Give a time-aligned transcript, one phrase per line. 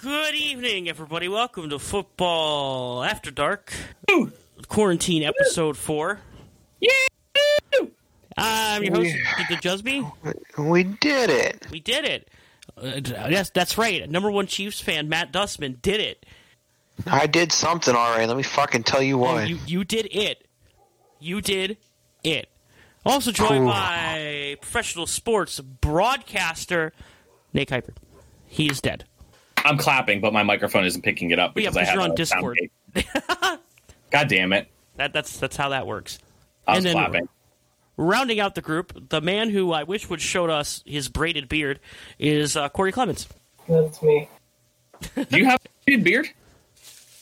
[0.00, 1.26] Good evening, everybody.
[1.26, 3.72] Welcome to Football After Dark,
[4.68, 6.20] Quarantine Episode 4.
[6.78, 6.90] Yeah.
[8.36, 9.12] I'm your host,
[9.48, 10.08] the Jusby.
[10.56, 11.66] We did it.
[11.72, 12.28] We did it.
[12.80, 14.08] Uh, yes, that's right.
[14.08, 16.24] Number one Chiefs fan, Matt Dustman, did it.
[17.04, 18.28] I did something all right.
[18.28, 19.48] Let me fucking tell you what.
[19.48, 20.46] you, you did it.
[21.18, 21.76] You did
[22.22, 22.48] it.
[23.04, 23.68] Also joined Ooh.
[23.68, 26.92] by professional sports broadcaster,
[27.52, 27.94] Nate Kuiper.
[28.46, 29.04] He is dead.
[29.64, 32.02] I'm clapping, but my microphone isn't picking it up Yeah, because because I have you're
[32.10, 32.58] on Discord.
[34.10, 34.68] God damn it!
[34.96, 36.18] That, that's that's how that works.
[36.66, 37.28] I was And then- clapping.
[38.00, 41.80] Rounding out the group, the man who I wish would showed us his braided beard
[42.16, 43.26] is uh, Corey Clemens.
[43.68, 44.28] That's me.
[45.16, 46.28] Do you have a beard?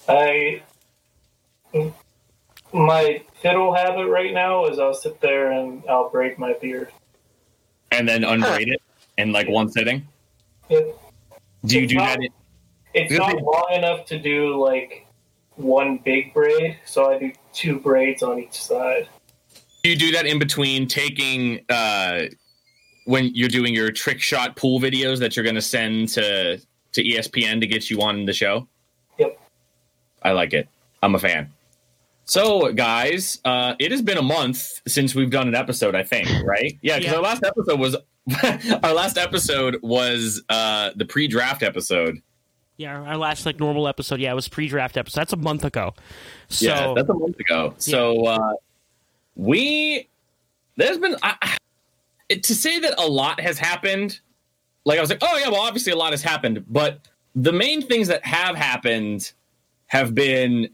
[0.06, 0.60] I
[2.72, 6.92] my fiddle habit right now is I'll sit there and I'll braid my beard.
[7.90, 8.82] And then unbraid it
[9.16, 10.06] in like one sitting.
[10.68, 10.94] It,
[11.66, 12.24] Do you It's do not- that?
[12.24, 12.32] in-
[12.94, 13.34] it's Really?
[13.34, 15.06] not long enough to do like
[15.56, 19.08] one big braid, so I do two braids on each side.
[19.82, 22.24] Do you do that in between taking uh,
[23.04, 26.58] when you're doing your trick shot pool videos that you're going to send to
[26.92, 28.66] to ESPN to get you on the show?
[29.18, 29.38] Yep.
[30.22, 30.68] I like it.
[31.02, 31.52] I'm a fan.
[32.24, 35.94] So, guys, uh, it has been a month since we've done an episode.
[35.94, 36.76] I think, right?
[36.82, 37.16] Yeah, because Yeah.
[37.18, 37.96] our last episode was
[38.82, 42.20] our last episode was uh, the pre-draft episode.
[42.76, 44.20] Yeah, our last like normal episode.
[44.20, 45.20] Yeah, it was pre-draft episode.
[45.20, 45.94] That's a month ago.
[46.48, 47.74] So yeah, that's a month ago.
[47.78, 48.54] So uh,
[49.34, 50.08] we
[50.76, 51.56] there's been I,
[52.30, 54.20] to say that a lot has happened.
[54.84, 57.82] Like I was like, oh yeah, well obviously a lot has happened, but the main
[57.82, 59.32] things that have happened
[59.86, 60.68] have been,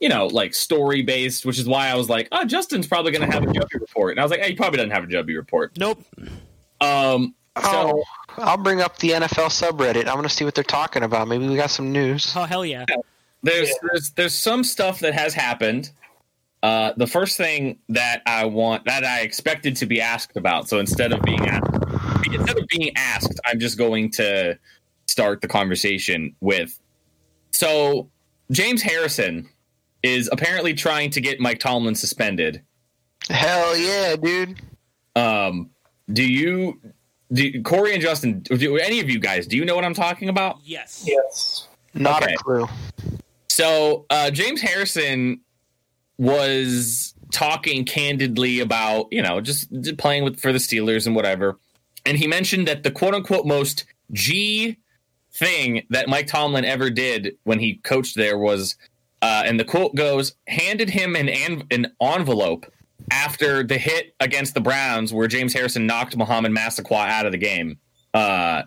[0.00, 3.28] you know, like story based, which is why I was like, oh, Justin's probably going
[3.28, 5.06] to have a Jubby report, and I was like, hey, he probably doesn't have a
[5.06, 5.78] Jubby report.
[5.78, 6.02] nope.
[6.80, 8.04] Um, so oh,
[8.36, 10.06] I'll bring up the NFL subreddit.
[10.06, 11.26] I want to see what they're talking about.
[11.28, 12.32] Maybe we got some news.
[12.36, 12.84] Oh hell yeah.
[13.42, 13.74] there's Yeah.
[13.82, 15.90] there's there's some stuff that has happened.
[16.62, 20.68] Uh, the first thing that I want that I expected to be asked about.
[20.68, 21.70] So instead of being asked,
[22.26, 24.58] instead of being asked, I'm just going to
[25.06, 26.78] start the conversation with.
[27.52, 28.10] So
[28.50, 29.48] James Harrison
[30.02, 32.62] is apparently trying to get Mike Tomlin suspended.
[33.30, 34.60] Hell yeah, dude.
[35.14, 35.70] Um,
[36.12, 36.80] do you,
[37.32, 40.28] do Corey and Justin, do any of you guys, do you know what I'm talking
[40.28, 40.58] about?
[40.64, 41.04] Yes.
[41.06, 41.68] Yes.
[41.94, 42.34] Not Okay.
[42.34, 42.68] a clue.
[43.48, 45.40] So uh, James Harrison
[46.18, 49.68] was talking candidly about you know just
[49.98, 51.58] playing with for the Steelers and whatever,
[52.04, 54.76] and he mentioned that the quote unquote most G
[55.32, 58.76] thing that Mike Tomlin ever did when he coached there was,
[59.22, 62.66] uh, and the quote goes, handed him an an, an envelope
[63.10, 67.38] after the hit against the Browns where James Harrison knocked Mohamed Massaquoi out of the
[67.38, 67.78] game.
[68.14, 68.62] Uh,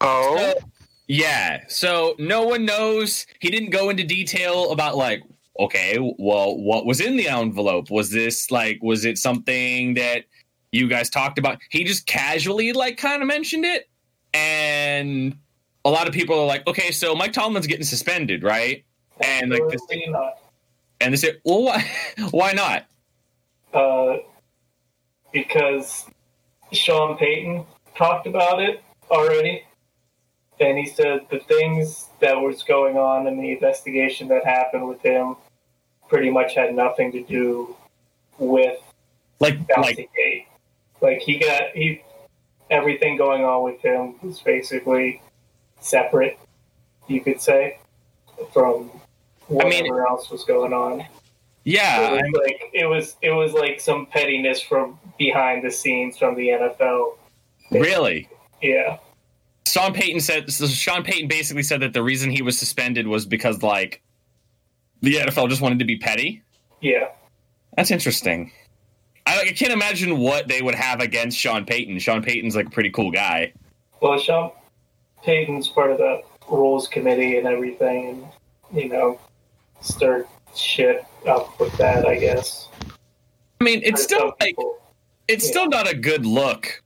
[0.00, 0.68] Oh, so,
[1.08, 1.64] yeah.
[1.68, 3.26] So no one knows.
[3.40, 5.22] He didn't go into detail about like,
[5.58, 7.90] okay, well, what was in the envelope?
[7.90, 10.24] Was this like, was it something that
[10.72, 11.58] you guys talked about?
[11.70, 13.88] He just casually like kind of mentioned it,
[14.34, 15.36] and
[15.84, 18.84] a lot of people are like, okay, so Mike Tomlin's getting suspended, right?
[19.20, 20.14] And like this, Absolutely
[21.00, 21.90] and they say, well, why,
[22.32, 22.86] why not?
[23.72, 24.18] Uh,
[25.32, 26.06] because
[26.72, 27.64] Sean Payton
[27.96, 29.64] talked about it already,
[30.60, 35.00] and he said the things that was going on in the investigation that happened with
[35.02, 35.36] him
[36.08, 37.76] pretty much had nothing to do
[38.38, 38.78] with
[39.40, 40.46] Like, like, Gate.
[41.02, 42.02] Like he got he
[42.70, 45.20] everything going on with him was basically
[45.80, 46.38] separate,
[47.06, 47.78] you could say,
[48.52, 48.90] from
[49.50, 51.04] I mean- whatever else was going on.
[51.66, 56.16] Yeah, it was like it was it was like some pettiness from behind the scenes
[56.16, 57.16] from the NFL.
[57.72, 58.28] really.
[58.62, 58.98] Yeah.
[59.66, 63.26] Sean Payton said so Sean Payton basically said that the reason he was suspended was
[63.26, 64.00] because like
[65.02, 66.40] the NFL just wanted to be petty.
[66.80, 67.08] Yeah.
[67.76, 68.52] That's interesting.
[69.26, 71.98] I, I can't imagine what they would have against Sean Payton.
[71.98, 73.52] Sean Payton's like a pretty cool guy.
[74.00, 74.52] Well Sean
[75.24, 78.08] Payton's part of the rules committee and everything
[78.70, 79.18] and you know
[79.80, 82.68] stirred shit up with that I guess.
[83.60, 84.78] I mean, it's still like people.
[85.28, 85.50] it's Yeah.
[85.50, 86.82] still not a good look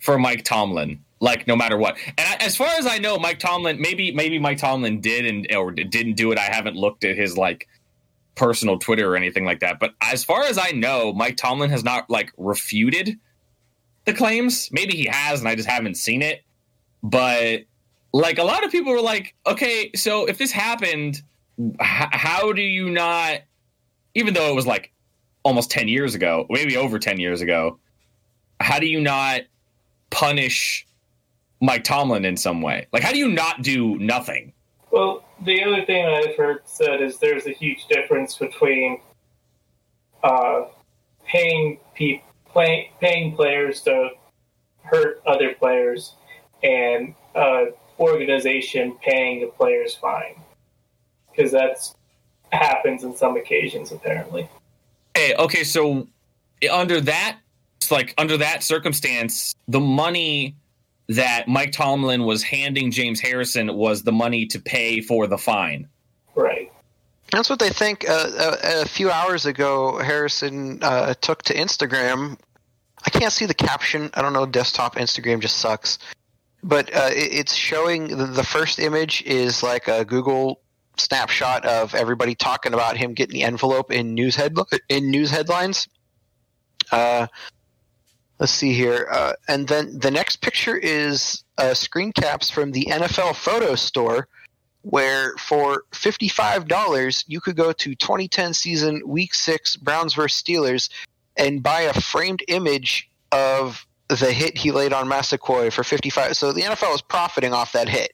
[0.00, 1.02] for Mike Tomlin.
[1.20, 4.38] Like no matter what, and I, as far as I know, Mike Tomlin maybe maybe
[4.40, 6.38] Mike Tomlin did and or didn't do it.
[6.38, 7.68] I haven't looked at his like
[8.34, 9.78] personal Twitter or anything like that.
[9.78, 13.18] But as far as I know, Mike Tomlin has not like refuted
[14.04, 14.68] the claims.
[14.72, 16.42] Maybe he has, and I just haven't seen it.
[17.04, 17.60] But
[18.12, 21.22] like a lot of people were like, okay, so if this happened,
[21.80, 23.40] how do you not?
[24.14, 24.92] Even though it was like
[25.42, 27.78] almost ten years ago, maybe over ten years ago,
[28.60, 29.42] how do you not
[30.10, 30.86] punish
[31.60, 32.86] Mike Tomlin in some way?
[32.92, 34.52] Like, how do you not do nothing?
[34.90, 39.00] Well, the other thing I've heard said is there's a huge difference between
[40.22, 40.64] uh,
[41.24, 41.78] paying
[42.54, 44.10] paying players to
[44.82, 46.14] hurt other players
[46.62, 47.64] and uh,
[47.98, 50.41] organization paying the players fine
[51.34, 51.94] because that's
[52.52, 54.48] happens in some occasions apparently.
[55.14, 56.06] Hey, okay, so
[56.70, 57.38] under that,
[57.90, 60.56] like under that circumstance, the money
[61.08, 65.88] that Mike Tomlin was handing James Harrison was the money to pay for the fine.
[66.34, 66.72] Right.
[67.30, 68.08] That's what they think.
[68.08, 72.38] Uh, a, a, few hours ago, Harrison uh, took to Instagram.
[73.04, 74.10] I can't see the caption.
[74.14, 74.46] I don't know.
[74.46, 75.98] Desktop Instagram just sucks.
[76.62, 80.60] But uh, it, it's showing the, the, first image is like a Google
[80.96, 84.54] snapshot of everybody talking about him getting the envelope in news head
[84.88, 85.88] in news headlines.
[86.90, 87.26] Uh,
[88.38, 89.08] let's see here.
[89.10, 94.28] Uh, and then the next picture is uh, screen caps from the NFL photo store,
[94.82, 100.90] where for $55, you could go to 2010 season week six Browns versus Steelers
[101.36, 106.36] and buy a framed image of the hit he laid on Massaquoi for 55.
[106.36, 108.12] So the NFL is profiting off that hit.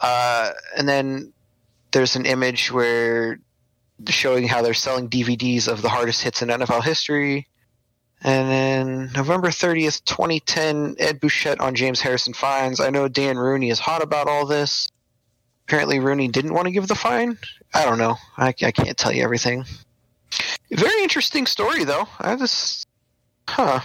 [0.00, 1.32] Uh, and then
[1.92, 3.38] there's an image where
[4.06, 7.48] showing how they're selling DVDs of the hardest hits in NFL history.
[8.22, 12.80] And then November 30th, 2010, Ed Bouchette on James Harrison fines.
[12.80, 14.88] I know Dan Rooney is hot about all this.
[15.66, 17.38] Apparently, Rooney didn't want to give the fine.
[17.74, 18.16] I don't know.
[18.36, 19.64] I, I can't tell you everything.
[20.70, 22.08] Very interesting story, though.
[22.18, 22.88] I just,
[23.48, 23.80] huh.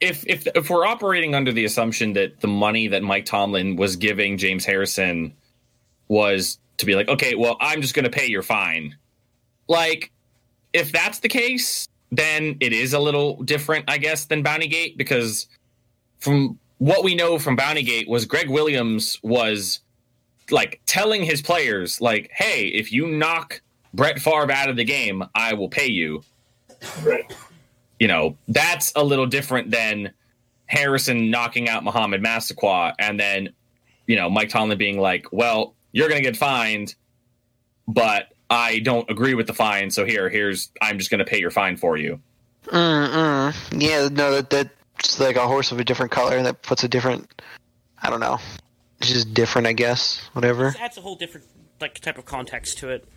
[0.00, 3.96] If if if we're operating under the assumption that the money that Mike Tomlin was
[3.96, 5.34] giving James Harrison
[6.08, 8.96] was to be like, okay, well, I'm just going to pay your fine.
[9.68, 10.10] Like,
[10.72, 15.46] if that's the case, then it is a little different, I guess, than Bountygate because
[16.18, 19.80] from what we know from Bountygate was Gregg Williams was
[20.50, 23.60] like telling his players, like, hey, if you knock
[23.94, 26.22] Brett Favre out of the game, I will pay you.
[27.02, 27.32] Right.
[27.98, 30.12] You know, that's a little different than
[30.66, 33.50] Harrison knocking out Mohamed Massaquoi and then,
[34.06, 36.94] you know, Mike Tomlin being like, well, you're going to get fined,
[37.86, 39.90] but I don't agree with the fine.
[39.90, 42.20] So here, here's I'm just going to pay your fine for you.
[42.66, 43.54] Mm-mm.
[43.72, 46.88] Yeah, no, that that's like a horse of a different color, and that puts a
[46.88, 47.42] different.
[48.02, 48.38] I don't know.
[49.00, 50.20] It's just different, I guess.
[50.32, 50.68] Whatever.
[50.68, 51.46] It adds a whole different
[51.80, 53.08] like type of context to it.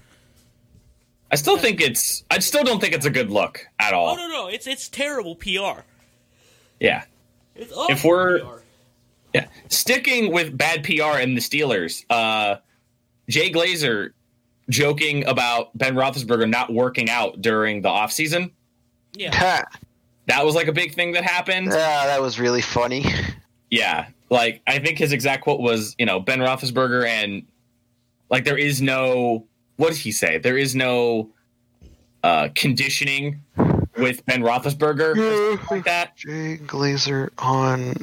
[1.32, 2.24] I still think it's.
[2.32, 4.10] I still don't think it's a good look at all.
[4.10, 5.82] Oh no, no, it's it's terrible PR.
[6.80, 7.04] Yeah.
[7.56, 8.63] if we're PR.
[9.34, 12.58] Yeah sticking with bad PR and the Steelers, uh,
[13.30, 14.12] Jay Glazer
[14.70, 18.52] joking about Ben Roethlisberger not working out during the offseason.
[19.14, 19.64] Yeah.
[20.28, 21.68] that was like a big thing that happened.
[21.68, 23.06] Yeah, that was really funny.
[23.70, 24.08] Yeah.
[24.30, 27.46] Like, I think his exact quote was, you know, Ben Roethlisberger and,
[28.30, 29.46] like, there is no,
[29.76, 30.38] what did he say?
[30.38, 31.30] There is no
[32.24, 33.42] uh, conditioning
[34.04, 36.18] with Ben Roethlisberger, like that.
[36.18, 37.94] Jay Glazer on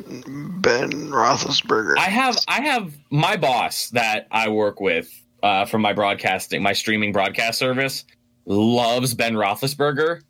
[0.60, 1.98] Ben Roethlisberger.
[1.98, 5.12] I have, I have my boss that I work with
[5.42, 8.06] uh, from my broadcasting, my streaming broadcast service,
[8.46, 10.22] loves Ben Roethlisberger,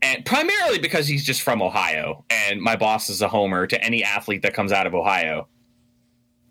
[0.00, 4.04] and primarily because he's just from Ohio, and my boss is a homer to any
[4.04, 5.48] athlete that comes out of Ohio,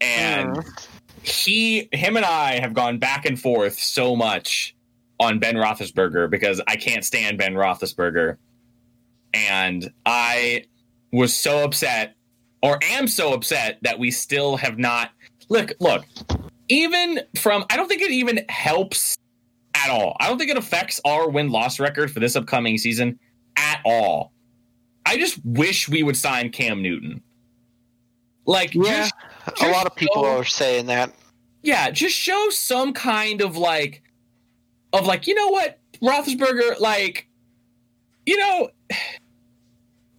[0.01, 0.87] and mm.
[1.23, 4.75] he, him, and I have gone back and forth so much
[5.21, 8.37] on Ben Roethlisberger because I can't stand Ben Roethlisberger,
[9.33, 10.65] and I
[11.13, 12.15] was so upset,
[12.61, 15.11] or am so upset that we still have not.
[15.47, 16.05] Look, look
[16.71, 19.17] even from I don't think it even helps
[19.75, 20.15] at all.
[20.19, 23.19] I don't think it affects our win loss record for this upcoming season
[23.57, 24.31] at all.
[25.05, 27.21] I just wish we would sign Cam Newton.
[28.45, 29.13] Like, yeah, just,
[29.57, 31.13] just a lot of people show, are saying that.
[31.61, 34.01] Yeah, just show some kind of like,
[34.93, 37.27] of like, you know what, Roethlisberger, like,
[38.25, 38.69] you know,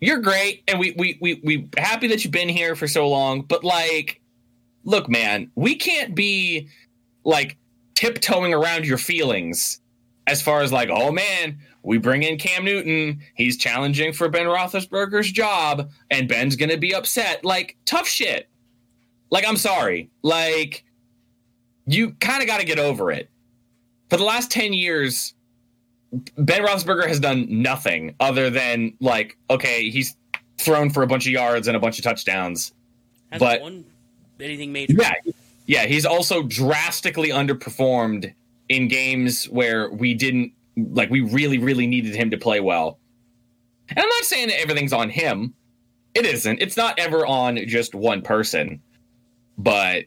[0.00, 3.42] you're great, and we we we we happy that you've been here for so long,
[3.42, 4.20] but like,
[4.84, 6.68] look, man, we can't be
[7.24, 7.56] like
[7.94, 9.80] tiptoeing around your feelings
[10.26, 14.46] as far as like, oh man, we bring in Cam Newton, he's challenging for Ben
[14.46, 17.44] Roethlisberger's job, and Ben's gonna be upset.
[17.44, 18.48] Like, tough shit.
[19.30, 20.10] Like, I'm sorry.
[20.22, 20.84] Like,
[21.86, 23.30] you kind of got to get over it.
[24.12, 25.32] For the last 10 years,
[26.36, 30.14] Ben Roethlisberger has done nothing other than, like, okay, he's
[30.58, 32.74] thrown for a bunch of yards and a bunch of touchdowns.
[33.30, 33.86] Has but one
[34.38, 34.92] anything major.
[34.98, 35.14] Yeah,
[35.64, 35.86] yeah.
[35.86, 38.34] He's also drastically underperformed
[38.68, 41.08] in games where we didn't like.
[41.08, 42.98] We really, really needed him to play well.
[43.88, 45.54] And I'm not saying that everything's on him.
[46.14, 46.60] It isn't.
[46.60, 48.82] It's not ever on just one person.
[49.56, 50.04] But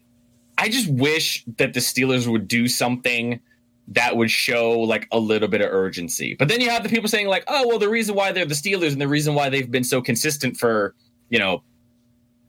[0.60, 3.40] I just wish that the Steelers would do something
[3.90, 6.36] that would show like a little bit of urgency.
[6.38, 8.56] But then you have the people saying like, "Oh, well, the reason why they're the
[8.56, 10.96] Steelers and the reason why they've been so consistent for
[11.30, 11.64] you know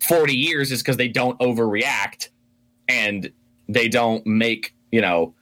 [0.01, 2.29] 40 years is because they don't overreact
[2.89, 3.31] and
[3.69, 5.35] they don't make you know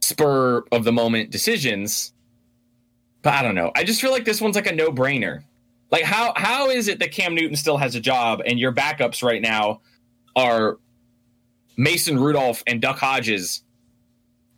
[0.00, 2.12] spur of the moment decisions."
[3.22, 3.70] But I don't know.
[3.74, 5.42] I just feel like this one's like a no brainer.
[5.90, 9.22] Like how how is it that Cam Newton still has a job and your backups
[9.22, 9.80] right now
[10.36, 10.78] are
[11.76, 13.62] Mason Rudolph and Duck Hodges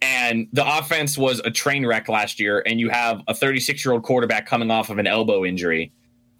[0.02, 3.94] and the offense was a train wreck last year and you have a 36 year
[3.94, 5.92] old quarterback coming off of an elbow injury.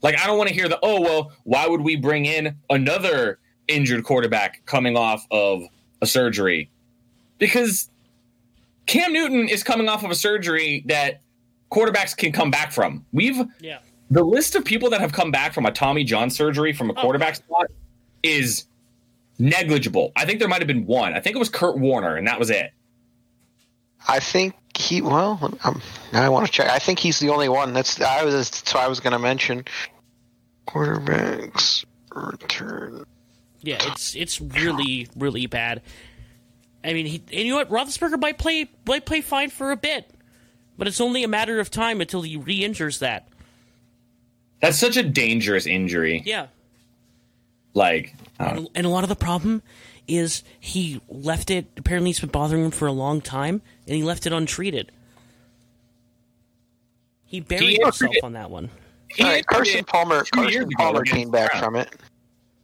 [0.03, 3.39] Like i don't want to hear the oh well why would we bring in another
[3.69, 5.63] injured quarterback coming off of
[6.03, 6.69] a surgery?
[7.39, 7.89] Because
[8.87, 11.21] cam newton is coming off of a surgery that
[11.71, 13.07] quarterbacks can come back from.
[13.13, 13.79] We've Yeah.
[14.11, 16.95] the list of people that have come back from a tommy john surgery from a
[16.95, 17.01] Oh.
[17.01, 17.67] quarterback spot
[18.25, 18.67] is
[19.39, 20.13] negligible.
[20.17, 21.15] I think there might have been one.
[21.15, 22.73] I think it was kurt warner and that was it
[24.09, 25.03] I think he.
[25.03, 25.83] Well, um,
[26.13, 26.69] now I want to check.
[26.69, 27.73] I think he's the only one.
[27.73, 28.35] That's I was.
[28.35, 29.65] That's what I was going to mention.
[30.67, 33.05] Quarterbacks return.
[33.61, 35.83] Yeah, it's it's really really bad.
[36.85, 37.71] I mean, he, and you know what?
[37.71, 40.11] Roethlisberger might play might play fine for a bit,
[40.77, 43.29] but it's only a matter of time until he re-injures that.
[44.61, 46.23] That's such a dangerous injury.
[46.25, 46.47] Yeah,
[47.75, 49.61] Like, uh, and, and a lot of the problem
[50.19, 51.67] is he left it.
[51.77, 54.91] Apparently, it's been bothering him for a long time, and he left it untreated.
[57.25, 58.71] He buried He- himself on that one.
[59.09, 60.25] he All right, Carson Palmer.
[60.33, 61.89] Carson Palmer came back the from it.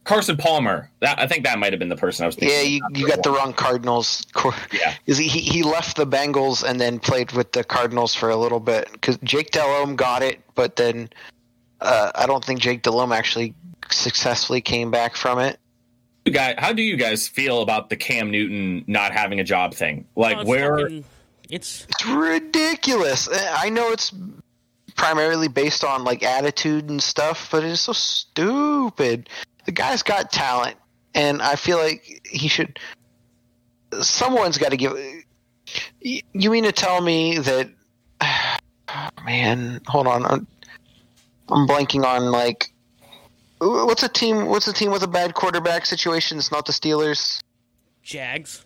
[0.03, 0.89] Carson Palmer.
[1.01, 2.55] That I think that might have been the person I was thinking.
[2.57, 4.25] Yeah, you, you got the wrong Cardinals.
[4.71, 4.95] Yeah.
[5.05, 8.35] Is he, he he left the Bengals and then played with the Cardinals for a
[8.35, 11.09] little bit because Jake Delhomme got it, but then
[11.81, 13.53] uh, I don't think Jake Delhomme actually
[13.91, 15.59] successfully came back from it.
[16.29, 19.73] You guys, how do you guys feel about the Cam Newton not having a job
[19.73, 20.05] thing?
[20.15, 20.77] Like, Oh, it's where?
[20.77, 21.05] fucking-
[21.49, 23.27] it's It's ridiculous.
[23.27, 24.13] Uh, I know it's
[24.95, 29.27] primarily based on like attitude and stuff, but it is so stupid.
[29.65, 30.75] The guy's got talent,
[31.15, 32.77] and I feel like he should.
[33.99, 34.95] Someone's got to give.
[35.99, 37.71] You you mean to tell me that?
[39.25, 40.25] Man, hold on.
[40.25, 40.47] I'm,
[41.49, 42.68] I'm blanking on like.
[43.59, 44.45] What's a team?
[44.47, 46.37] What's a team with a bad quarterback situation?
[46.37, 47.41] It's not the Steelers.
[48.03, 48.65] Jags.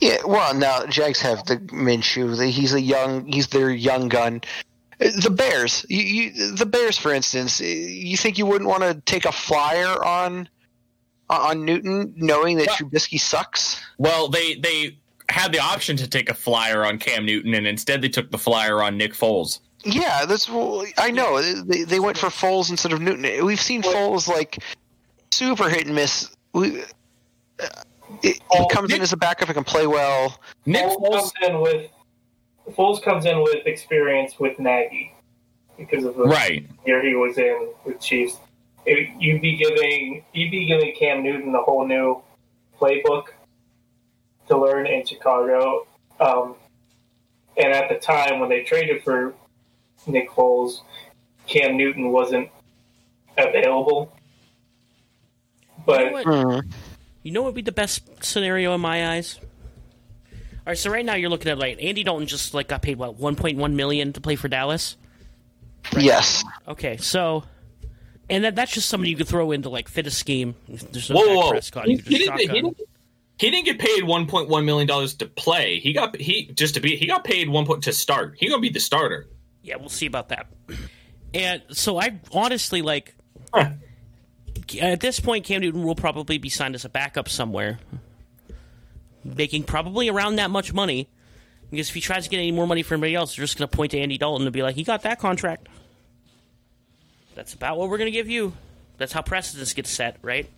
[0.00, 2.50] Yeah, well, now Jags have the Minshew.
[2.50, 3.24] He's a young.
[3.26, 4.40] He's their young gun.
[4.98, 5.86] The Bears.
[5.88, 7.60] You, you, the Bears, for instance.
[7.60, 10.48] uh, You think you wouldn't want to take a flyer on
[11.30, 12.74] on Newton, knowing that Yeah.
[12.76, 13.80] Trubisky sucks?
[13.98, 18.02] Well, they they had the option to take a flyer on Cam Newton, and instead
[18.02, 19.60] they took the flyer on Nick Foles.
[19.84, 20.48] Yeah, that's.
[20.48, 23.44] well, I know they they went for Foles instead of Newton.
[23.44, 24.58] We've seen Foles like
[25.32, 26.30] super hit and miss.
[26.52, 27.66] We, uh,
[28.22, 30.38] it, he Oh, comes in as a backup and can play well.
[30.66, 31.10] Nick Foles Foles.
[31.12, 31.90] comes in with
[32.70, 35.12] Foles comes in with experience with Nagy
[35.76, 36.64] because of the Right.
[36.86, 38.38] year he was in with Chiefs.
[38.86, 42.22] It, you'd be giving you'd be giving Cam Newton a whole new
[42.78, 43.24] playbook
[44.48, 45.86] to learn in Chicago.
[46.20, 46.54] Um,
[47.56, 49.34] and at the time when they traded for
[50.06, 50.80] Nick Foles,
[51.46, 52.48] Cam Newton wasn't
[53.36, 54.12] available.
[55.66, 56.24] You know But what?
[56.24, 56.70] Hmm.
[57.22, 59.38] You know what would be the best scenario in my eyes?
[59.42, 62.96] All right, so right now you're looking at like Andy Dalton just like got paid
[62.96, 64.96] what 1.1 million to play for Dallas.
[65.96, 66.44] Yes.
[66.68, 67.44] Okay, so
[68.30, 70.54] and that that's just somebody you could throw into like fit a scheme.
[70.68, 71.50] There's no Whoa, whoa, whoa.
[71.50, 72.80] Prescott, He, you could just he didn't, he, didn't,
[73.38, 75.80] he didn't get paid 1.1 million dollars to play.
[75.80, 78.34] He got he just to be he got paid one point to start.
[78.38, 79.26] He gonna be the starter.
[79.62, 80.46] Yeah, we'll see about that.
[81.34, 83.14] And so I honestly like
[83.54, 83.70] Huh.
[84.80, 87.78] at this point Cam Newton will probably be signed as a backup somewhere,
[89.24, 91.08] making probably around that much money.
[91.70, 93.68] Because if he tries to get any more money from anybody else, they're just going
[93.68, 95.68] to point to Andy Dalton and be like, "He got that contract."
[97.34, 98.52] That's about what we're going to give you.
[98.98, 100.50] That's how precedence gets set, right?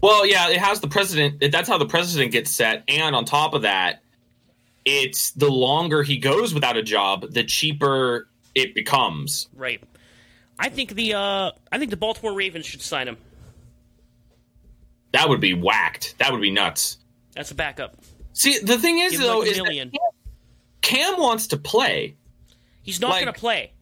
[0.00, 1.52] Well, yeah, it has the president.
[1.52, 4.02] That's how the president gets set, and on top of that,
[4.88, 9.48] it's the longer he goes without a job, the cheaper it becomes.
[9.54, 9.82] Right.
[10.58, 13.16] I think the uh, I think the Baltimore Ravens should sign him.
[15.12, 16.16] That would be whacked.
[16.18, 16.98] That would be nuts.
[17.34, 17.96] That's a backup.
[18.32, 19.98] See, the thing is Give though, like a is that.
[20.80, 22.16] Cam wants to play.
[22.82, 23.72] He's not like- going to play.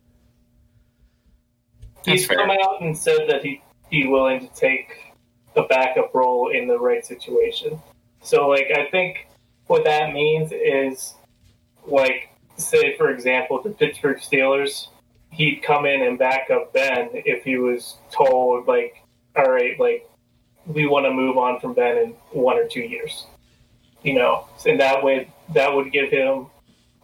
[2.05, 2.39] he's fair.
[2.39, 5.15] come out and said that he he's willing to take
[5.57, 7.81] a backup role in the right situation.
[8.23, 9.27] So, like, I think
[9.67, 11.15] what that means is,
[11.87, 14.89] like, say for example, the Pittsburgh Steelers,
[15.31, 19.03] he'd come in and back up Ben if he was told, like,
[19.37, 20.09] all right, like,
[20.67, 23.27] we want to move on from Ben in one or two years.
[24.03, 26.47] You know, and that way that would give him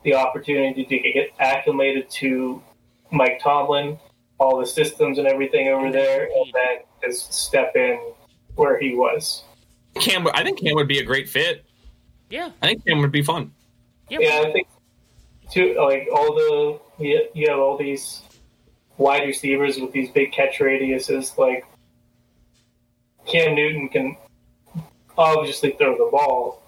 [0.04, 2.62] the opportunity to get acclimated to
[3.10, 3.98] Mike Tomlin,
[4.38, 7.98] all the systems and everything over there, and then just step in
[8.54, 9.42] where he was.
[10.00, 11.64] Cam, I think Cam would be a great fit.
[12.32, 13.52] Yeah, I think Cam would be fun.
[14.08, 14.20] yeah.
[14.22, 14.66] Yeah, I think
[15.50, 15.76] too.
[15.78, 18.22] Like all the you you have all these
[18.96, 21.36] wide receivers with these big catch radiuses.
[21.36, 21.66] Like
[23.26, 24.16] Cam Newton can
[25.18, 26.62] obviously throw the ball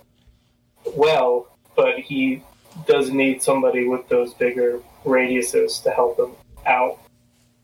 [0.94, 2.42] well, but he
[2.86, 6.32] does need somebody with those bigger radiuses to help him
[6.66, 6.98] out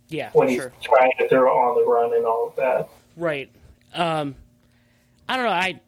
[0.09, 0.73] yeah, when he's sure.
[0.81, 2.89] trying to throw on the run and all of that.
[3.15, 3.51] Right.
[3.93, 4.35] Um,
[5.29, 5.53] I don't know.
[5.53, 5.81] I,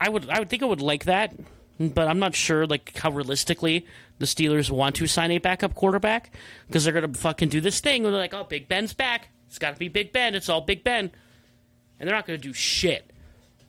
[0.00, 1.34] I would, I would think I would like that,
[1.78, 3.86] but I'm not sure like how realistically
[4.18, 6.32] the Steelers want to sign a backup quarterback
[6.66, 9.28] because they're gonna fucking do this thing where they're like, oh, Big Ben's back.
[9.48, 10.34] It's got to be Big Ben.
[10.34, 11.10] It's all Big Ben,
[11.98, 13.10] and they're not gonna do shit.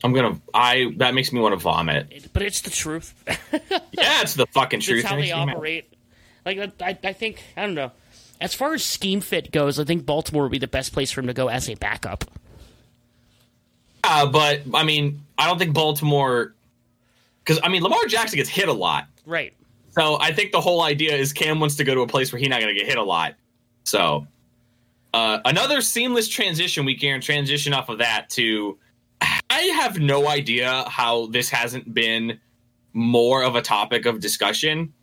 [0.03, 0.39] I'm gonna.
[0.53, 2.07] I that makes me want to vomit.
[2.11, 3.13] It- but it's the truth.
[3.93, 4.99] Yeah, it's the fucking truth.
[5.01, 5.55] It's how they makes me mad.
[5.55, 5.93] operate.
[6.45, 7.91] Like I, I think I don't know.
[8.39, 11.19] As far as scheme fit goes, I think Baltimore would be the best place for
[11.21, 12.23] him to go as a backup.
[14.03, 16.53] Uh, but I mean, I don't think Baltimore.
[17.43, 19.07] Because I mean, Lamar Jackson gets hit a lot.
[19.25, 19.53] Right.
[19.91, 22.39] So I think the whole idea is Cam wants to go to a place where
[22.39, 23.35] he's not going to get hit a lot.
[23.83, 24.25] So
[25.13, 26.85] uh, another seamless transition.
[26.85, 28.77] We can transition off of that to.
[29.49, 32.39] I have no idea how this hasn't been
[32.93, 34.93] more of a topic of discussion.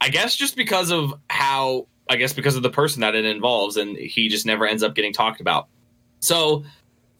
[0.00, 1.86] I guess just because of how.
[2.10, 4.94] I guess because of the person that it involves, and he just never ends up
[4.94, 5.68] getting talked about.
[6.20, 6.64] So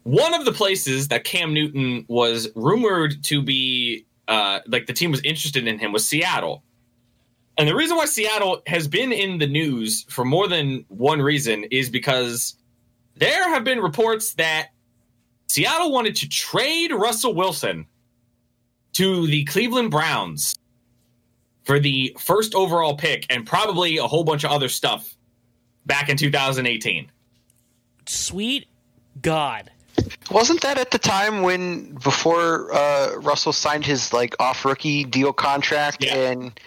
[0.08, 5.10] one of the places that Cam Newton was rumored to be, uh, like the team
[5.10, 6.64] was interested in him, was Seattle.
[7.58, 11.64] And the reason why Seattle has been in the news for more than one reason
[11.64, 12.54] is because
[13.16, 14.68] there have been reports that
[15.46, 17.84] Seattle wanted to trade Russell Wilson
[18.94, 20.54] to the Cleveland Browns
[21.64, 25.18] for the first overall pick and probably a whole bunch of other stuff
[25.85, 27.12] back in 2018.
[28.06, 28.68] Sweet
[29.20, 29.70] God.
[30.31, 35.33] Wasn't that at the time when before uh, Russell signed his like off rookie deal
[35.33, 36.14] contract Yeah.
[36.14, 36.61] and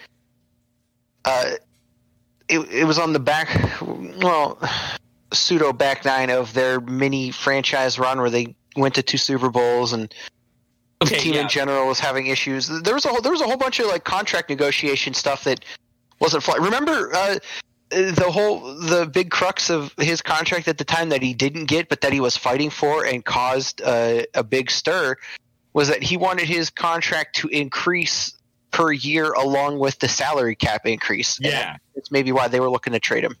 [1.24, 1.52] uh,
[2.48, 3.48] it it was on the back
[3.80, 4.58] well
[5.32, 9.92] pseudo back nine of their mini franchise run where they went to two Super Bowls
[9.92, 10.12] and
[11.00, 11.42] the team yeah.
[11.42, 12.68] in general was having issues.
[12.68, 15.64] There was a whole, there was a whole bunch of like contract negotiation stuff that
[16.20, 16.56] wasn't fly.
[16.56, 17.38] Remember uh,
[17.92, 21.88] the whole the big crux of his contract at the time that he didn't get,
[21.88, 25.16] but that he was fighting for and caused uh, a big stir
[25.72, 28.36] was that he wanted his contract to increase
[28.70, 31.38] per year along with the salary cap increase.
[31.40, 31.76] Yeah.
[31.94, 33.36] it's maybe why they were looking to trade him.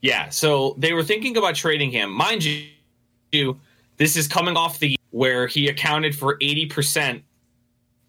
[0.00, 2.10] Yeah, so they were thinking about trading him.
[2.10, 3.58] Mind you,
[3.96, 7.22] this is coming off the where he accounted for 80%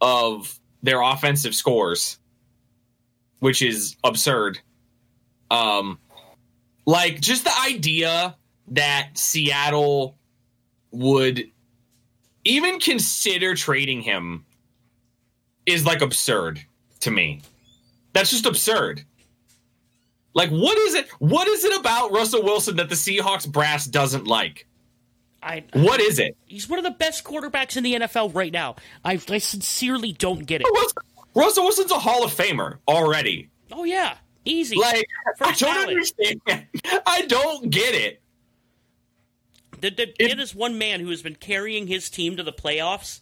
[0.02, 2.20] of their offensive scores,
[3.40, 4.60] which is absurd.
[5.52, 6.00] Um
[6.86, 8.36] like just the idea
[8.70, 10.18] that Seattle
[10.92, 11.44] would
[12.44, 14.46] even consider trading him
[15.66, 16.60] is like absurd
[17.02, 17.42] to me.
[18.14, 19.04] That's just absurd.
[20.34, 21.10] Like, what is it?
[21.20, 24.68] What is it about Russell Wilson that the Seahawks brass doesn't like?
[25.42, 26.36] I What is it?
[26.46, 28.76] he's one of the best quarterbacks in the NFL right now.
[29.06, 30.68] I I sincerely don't get it.
[30.74, 31.02] Russell,
[31.34, 33.50] Russell Wilson's a Hall of Famer already.
[33.72, 34.18] Oh yeah,
[34.50, 34.76] easy.
[34.78, 35.06] Like,
[35.42, 36.42] I don't understand.
[37.06, 38.22] I don't get it.
[39.82, 42.52] The, the, It- it is one man who has been carrying his team to the
[42.54, 43.22] playoffs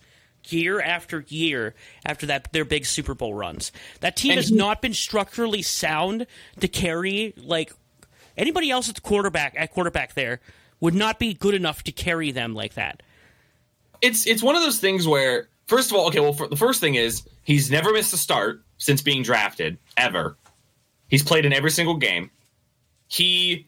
[0.50, 3.72] year after year after that their big Super Bowl runs.
[4.00, 6.26] That team And has he- not been structurally sound
[6.62, 7.74] to carry like
[8.38, 10.40] anybody else at the quarterback at quarterback there
[10.80, 13.04] would not be good enough to carry them like that.
[14.02, 16.80] It's it's one of those things where, first of all, okay, well, for, the first
[16.80, 20.38] thing is he's never missed a start since being drafted ever.
[21.08, 22.30] He's played in every single game.
[23.08, 23.68] He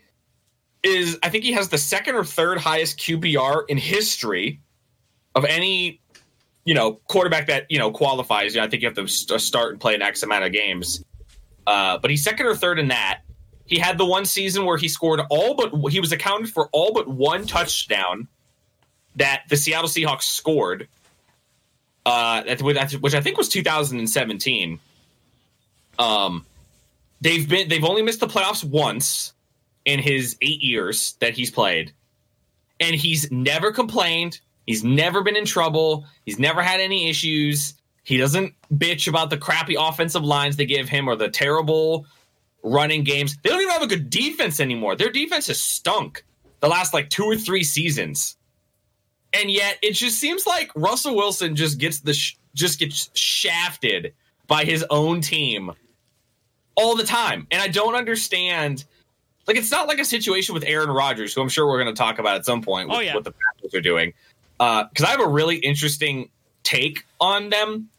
[0.83, 4.61] is, I think he has the second or third highest QBR in history
[5.35, 6.01] of any,
[6.65, 8.53] you know, quarterback that you know qualifies.
[8.53, 10.51] You know, I think you have to st- start and play an X amount of
[10.51, 11.03] games.
[11.65, 13.21] Uh, but he's second or third in that.
[13.65, 16.91] He had the one season where he scored all but he was accounted for all
[16.91, 18.27] but one touchdown
[19.15, 20.87] that the Seattle Seahawks scored.
[22.05, 24.79] Uh, which I think was 2017.
[25.99, 26.45] Um,
[27.21, 29.33] they've been they've only missed the playoffs once
[29.85, 31.93] in his eight years that he's played,
[32.79, 34.39] and he's never complained.
[34.67, 36.05] He's never been in trouble.
[36.25, 37.73] He's never had any issues.
[38.03, 42.05] He doesn't bitch about the crappy offensive lines they give him or the terrible
[42.63, 43.37] running games.
[43.43, 44.95] They don't even have a good defense anymore.
[44.95, 46.23] Their defense has stunk
[46.59, 48.35] the last like two or three seasons.
[49.33, 54.13] and yet it just seems like Russell Wilson just gets the sh- just gets shafted
[54.47, 55.71] by his own team
[56.79, 58.85] all the time, and I don't understand.
[59.47, 61.97] Like it's not like a situation with Aaron Rodgers, who I'm sure we're going to
[61.99, 62.87] talk about at some point.
[62.89, 63.15] With Oh, yeah.
[63.15, 64.13] what the Packers are doing,
[64.57, 66.29] because I have a really interesting
[66.63, 67.89] take on them.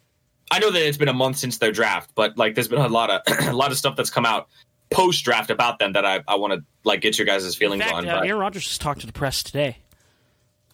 [0.52, 2.88] I know that it's been a month since their draft, but like there's been a
[2.88, 4.48] lot of a lot of stuff that's come out
[4.90, 7.94] post draft about them that I, I want to like get your guys' feelings fact,
[7.94, 8.08] on.
[8.08, 9.78] uh, but- Aaron Rodgers just talked to the press today.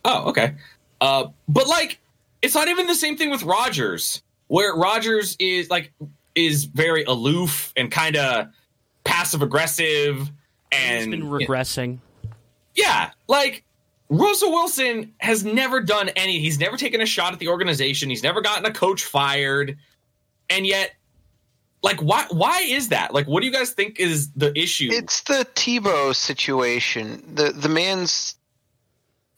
[0.04, 0.54] Oh, okay.
[1.00, 1.98] Uh, but like,
[2.42, 5.92] it's not even the same thing with Rodgers, where Rodgers is like
[6.36, 8.48] is very aloof and kind of
[9.04, 10.30] passive aggressive, He's
[10.72, 11.98] and been regressing.
[12.74, 13.64] yeah, like
[14.08, 16.38] Russell Wilson has never done any.
[16.38, 18.10] He's never taken a shot at the organization.
[18.10, 19.76] He's never gotten a coach fired,
[20.50, 20.92] and yet,
[21.82, 22.26] like, why?
[22.30, 23.14] Why is that?
[23.14, 24.88] Like, what do you guys think is the issue?
[24.92, 27.22] It's the Tebow situation.
[27.34, 28.36] The the man's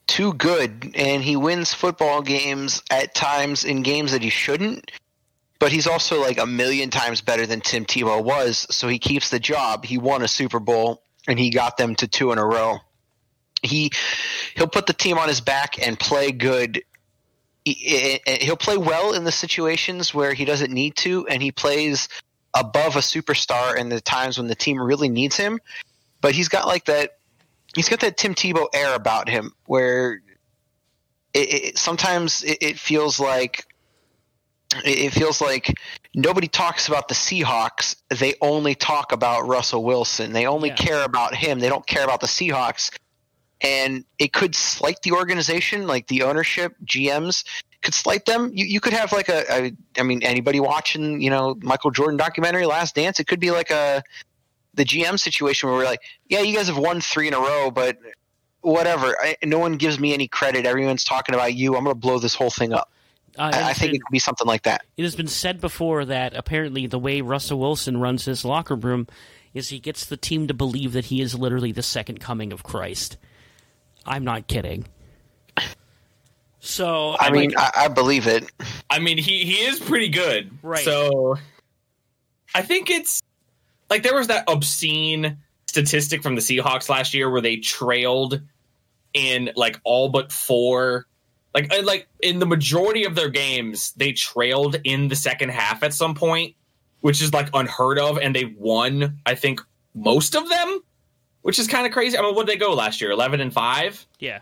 [0.07, 4.91] too good, and he wins football games at times in games that he shouldn't.
[5.59, 9.29] But he's also like a million times better than Tim Tebow was, so he keeps
[9.29, 9.83] the job.
[9.85, 12.77] He won a Super Bowl, and he got them to two in a row.
[13.61, 13.91] He
[14.55, 16.81] he'll put the team on his back and play good.
[17.65, 22.07] He- He'll play well in the situations where he doesn't need to, and he plays
[22.53, 25.59] above a superstar in the times when the team really needs him.
[26.21, 27.17] But he's got like that.
[27.75, 30.21] He's got that Tim Tebow air about him, where
[31.33, 33.65] it, it sometimes it, it feels like
[34.85, 35.73] it feels like
[36.15, 37.95] nobody talks about the Seahawks.
[38.09, 40.33] They only talk about Russell Wilson.
[40.33, 40.75] They only Yeah.
[40.75, 41.59] care about him.
[41.59, 42.91] They don't care about the Seahawks.
[43.61, 47.43] And it could slight the organization, like the ownership, GMs
[47.81, 48.51] could slight them.
[48.53, 52.17] You, you could have like a, a, I mean, anybody watching, you know, Michael Jordan
[52.17, 54.03] documentary, Last Dance, it could be like a,
[54.75, 57.71] the GM situation where we're like, yeah, you guys have won three in a row,
[57.71, 57.97] but
[58.61, 59.15] whatever.
[59.21, 60.65] I, no one gives me any credit.
[60.65, 61.75] Everyone's talking about you.
[61.75, 62.91] I'm going to blow this whole thing up.
[63.39, 64.83] Uh, I, I think been- it could be something like that.
[64.97, 69.07] It has been said before that apparently the way Russell Wilson runs his locker room
[69.53, 72.63] is he gets the team to believe that he is literally the second coming of
[72.63, 73.17] Christ.
[74.05, 74.85] I'm not kidding.
[76.59, 78.51] So I I'm mean, like, I, I believe it.
[78.89, 80.51] I mean, he he is pretty good.
[80.61, 80.83] Right.
[80.83, 81.37] So
[82.53, 83.21] I think it's
[83.89, 88.41] like there was that obscene statistic from the Seahawks last year where they trailed
[89.13, 91.05] in like all but four
[91.53, 95.93] like like in the majority of their games they trailed in the second half at
[95.93, 96.55] some point,
[97.01, 99.61] which is like unheard of and they won I think
[99.95, 100.79] most of them,
[101.41, 102.17] which is kind of crazy.
[102.17, 103.11] I mean, what did they go last year?
[103.11, 104.07] 11 and 5?
[104.19, 104.39] yeah,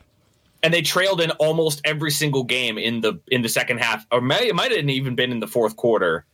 [0.64, 4.22] and they trailed in almost every single game in the in the second half or
[4.22, 6.26] may, it might have even been in the fourth quarter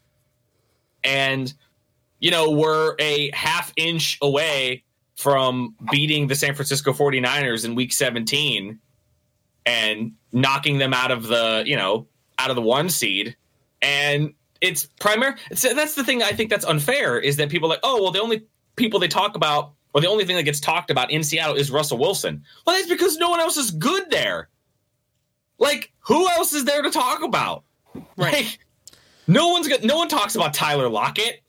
[1.03, 1.53] and
[2.19, 4.83] you know we're a half inch away
[5.15, 8.79] from beating the San Francisco 49ers in week 17
[9.65, 13.35] and knocking them out of the you know out of the one seed
[13.81, 17.75] and it's primary so that's the thing I think that's unfair is that people are
[17.75, 18.45] like oh well the only
[18.75, 21.71] people they talk about or the only thing that gets talked about in Seattle is
[21.71, 22.43] Russell Wilson.
[22.65, 24.49] Well, that's because no one else is good there.
[25.59, 27.63] Like, who else is there to talk about?
[28.17, 28.33] Right.
[28.33, 28.59] Like,
[29.27, 31.41] no one's got, no one talks about Tyler Lockett.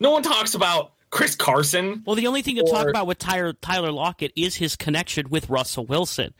[0.00, 2.02] No one talks about Chris Carson.
[2.06, 5.48] Well, the only thing to talk about with Tyler Tyler Lockett is his connection with
[5.48, 6.34] Russell Wilson.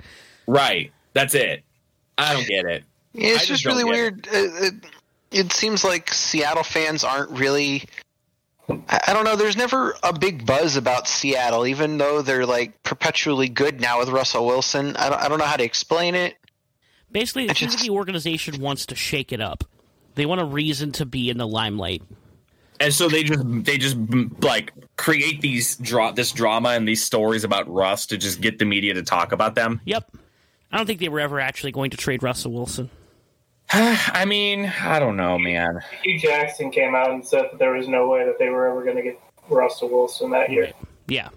[0.46, 0.92] Right.
[1.14, 1.64] That's it.
[2.18, 2.85] I don't get it.
[3.12, 4.27] Yeah, I it's just just really weird.
[4.29, 4.74] Uh, It,
[5.31, 7.85] it seems like Seattle fans aren't really.
[8.68, 9.37] I I don't know.
[9.37, 14.09] There's never a big buzz about Seattle, even though they're like perpetually good now with
[14.09, 14.96] Russell Wilson.
[14.96, 16.37] I don't, I don't know how to explain it.
[17.11, 19.64] Basically, it seems like just- the organization wants to shake it up.
[20.16, 22.03] They want a reason to be in the limelight.
[22.81, 23.96] And so they just they just
[24.40, 28.64] like create these draw this drama and these stories about Russ to just get the
[28.64, 29.81] media to talk about them.
[29.85, 30.16] Yep.
[30.74, 32.90] I don't think they were ever actually going to trade Russell Wilson.
[33.70, 35.80] I mean, I don't know, man.
[36.02, 38.82] Hue Jackson came out and said that there was no way that they were ever
[38.82, 40.72] going to get Russell Wilson that year.
[41.06, 41.28] Yeah.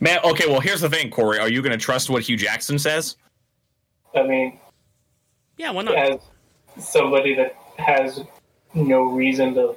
[0.00, 1.38] Man, okay, well, here's the thing, Corey.
[1.38, 3.16] Are you going to trust what Hue Jackson says?
[4.14, 4.58] I mean,
[5.58, 5.94] Yeah, why not?
[5.96, 6.20] as
[6.78, 8.22] somebody that has
[8.72, 9.76] no reason to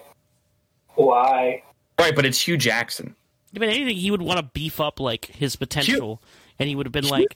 [0.95, 1.63] lie.
[1.99, 3.13] Right, but it's Hue Jackson.
[3.53, 6.21] I mean, anything he would want to beef up like his potential,
[6.59, 7.35] and he would have been like,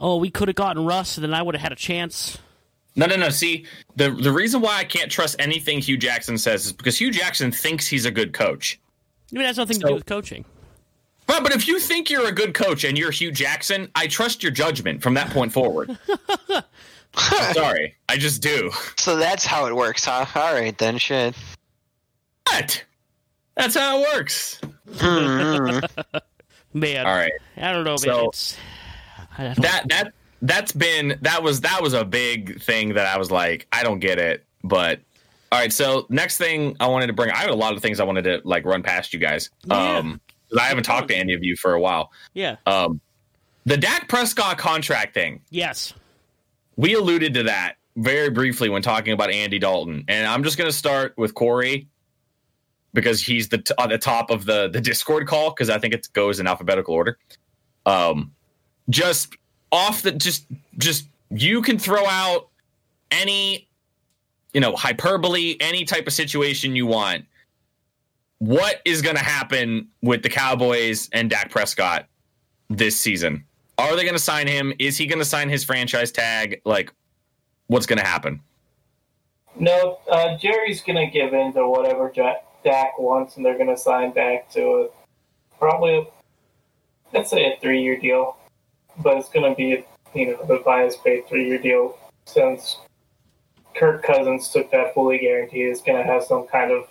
[0.00, 2.38] "Oh, we could have gotten Russ, and then I would have had a chance."
[2.98, 3.28] No, no, no.
[3.30, 7.10] See, the the reason why I can't trust anything Hue Jackson says is because Hue
[7.10, 8.78] Jackson thinks he's a good coach.
[9.32, 10.44] I mean, it has nothing to do with coaching.
[11.26, 14.42] But but if you think you're a good coach and you're Hue Jackson, I trust
[14.42, 15.98] your judgment from that point forward.
[17.52, 18.70] Sorry, I just do.
[18.96, 20.26] So that's how it works, huh?
[20.34, 21.34] All right then, shit.
[22.46, 22.84] What?
[23.56, 24.60] That's how it works.
[24.90, 25.88] Mhm.
[26.74, 27.32] Man, All right.
[27.56, 27.98] I don't know, man.
[27.98, 28.56] So- it's
[29.36, 33.66] That that that's been that was that was a big thing that I was like,
[33.72, 34.44] I don't get it.
[34.62, 35.00] But
[35.52, 38.00] all right, so next thing I wanted to bring, I had a lot of things
[38.00, 39.50] I wanted to like run past you guys.
[39.64, 39.98] Yeah.
[39.98, 40.20] Um,
[40.58, 42.10] I haven't talked to any of you for a while.
[42.34, 42.56] Yeah.
[42.66, 43.00] Um,
[43.64, 45.40] the Dak Prescott contract thing.
[45.50, 45.92] Yes.
[46.76, 50.68] we alluded to that very briefly when talking about Andy Dalton, and I'm just going
[50.70, 51.88] to start with Corey
[52.92, 55.94] because he's the t- on the top of the the Discord call because I think
[55.94, 57.18] it goes in alphabetical order.
[57.86, 58.32] Um,
[58.90, 59.36] just
[59.72, 60.46] off the just
[60.78, 62.48] just you can throw out
[63.10, 63.68] any
[64.52, 67.24] you know hyperbole, any type of situation you want.
[68.38, 72.06] What is going to happen with the Cowboys and Dak Prescott
[72.68, 73.44] this season?
[73.78, 74.74] Are they going to sign him?
[74.78, 76.60] Is he going to sign his franchise tag?
[76.66, 76.92] Like,
[77.68, 78.42] what's going to happen?
[79.58, 84.50] No, uh, Jerry's gonna give in to whatever Dak wants, and they're gonna sign Dak
[84.52, 84.88] to a,
[85.58, 86.04] probably, a,
[87.14, 88.36] let's say a three-year deal,
[89.02, 92.78] but it's gonna be you know the bias paid three-year deal since
[93.74, 95.68] Kirk Cousins took that fully guaranteed.
[95.68, 96.86] It's gonna have some kind of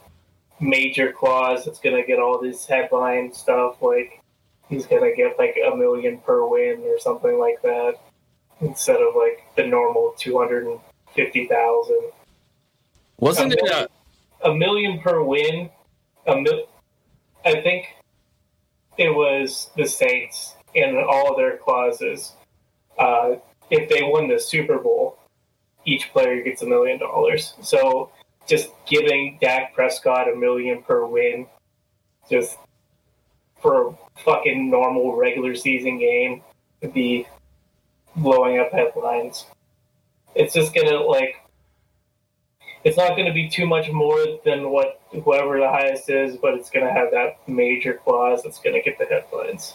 [0.59, 4.21] major clause that's gonna get all this headline stuff like
[4.69, 7.95] he's gonna get like a million per win or something like that
[8.61, 10.79] instead of like the normal two hundred and
[11.13, 12.11] fifty thousand
[13.19, 13.91] Wasn't a it?
[14.43, 15.69] A, a million per win.
[16.27, 16.67] A mil-
[17.45, 17.87] I think
[18.97, 22.33] it was the Saints in all of their clauses.
[22.99, 23.35] Uh,
[23.69, 25.17] if they win the Super Bowl,
[25.85, 27.53] each player gets a million dollars.
[27.61, 28.11] So
[28.47, 31.47] just giving Dak Prescott a million per win,
[32.29, 32.57] just
[33.61, 36.43] for a fucking normal regular season game,
[36.81, 37.27] would be
[38.15, 39.45] blowing up headlines.
[40.35, 41.35] It's just gonna like
[42.85, 46.53] it's not going to be too much more than what whoever the highest is, but
[46.53, 49.73] it's going to have that major clause that's going to get the headlines.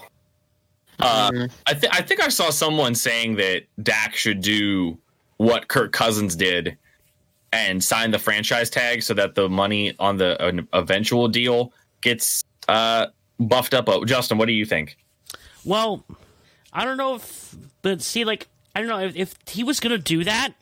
[1.03, 1.51] Uh, Mhm.
[1.67, 4.99] I, th- I think I saw someone saying that Dak should do
[5.37, 6.77] what Kirk Cousins did
[7.53, 12.45] and sign the franchise tag so that the money on the an eventual deal gets
[12.69, 13.07] uh,
[13.39, 13.89] buffed up.
[13.89, 14.97] Oh, Justin, what do you think?
[15.65, 16.05] Well,
[16.73, 19.99] I don't know if, but see, like, I don't know if, if he was gonna
[19.99, 20.53] do that.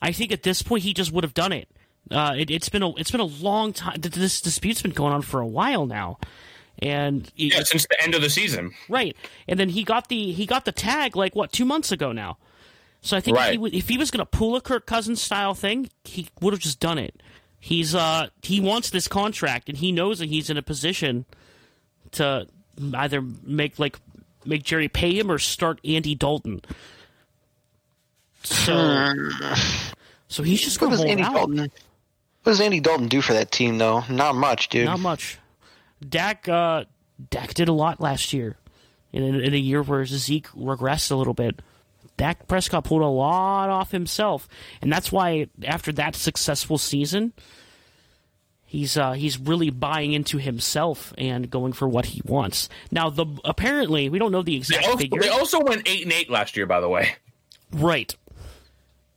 [0.00, 1.68] I think at this point he just would have done it.
[2.10, 3.96] Uh, it it's been a it's been a long time.
[4.00, 6.18] This dispute's been going on for a while now,
[6.80, 8.72] and Yeah, since the end of the season.
[8.88, 9.16] right.
[9.48, 12.38] And then he got the he got the tag like what two months ago now.
[13.00, 15.90] So I think if, he, if he was gonna pull a Kirk Cousins style thing,
[16.04, 17.22] he would have just done it.
[17.60, 21.24] He's uh he wants this contract, and he knows that he's in a position
[22.12, 22.46] to
[22.94, 23.98] either make like
[24.44, 26.60] make Jerry pay him or start Andy Dalton.
[28.42, 29.08] So,
[30.28, 31.32] so he's just What going to does hold Andy out.
[31.34, 31.58] Dalton?
[32.42, 34.04] What does Andy Dalton do for that team, though?
[34.10, 34.84] Not much, dude.
[34.84, 35.38] Not much.
[36.08, 36.84] Dak uh,
[37.30, 38.56] Dak did a lot last year,
[39.12, 41.60] in, in a year where Zeke regressed a little bit.
[42.16, 44.48] Dak Prescott pulled a lot off himself,
[44.80, 47.32] and that's why after that successful season,
[48.64, 52.68] he's uh, he's really buying into himself and going for what he wants.
[52.92, 56.04] Now, the apparently we don't know the They exact also, figure, they also went eight
[56.04, 57.16] and eight last year, by the way.
[57.72, 58.14] right?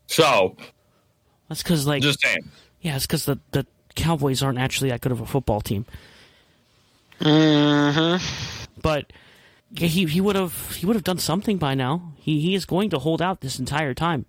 [0.08, 0.56] So
[1.50, 2.50] That's because like just saying.
[2.82, 5.86] yeah, it's because the the Cowboys aren't actually that good of a football team.
[7.19, 8.23] Mm-hmm.
[8.82, 9.12] but
[9.75, 12.13] he he would have he would have done something by now.
[12.17, 14.25] He he is going to hold out this entire time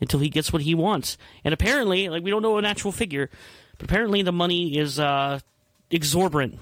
[0.00, 1.18] until he gets what he wants.
[1.44, 3.30] And apparently, like we don't know an actual figure,
[3.78, 5.40] but apparently the money is uh,
[5.90, 6.58] exorbitant.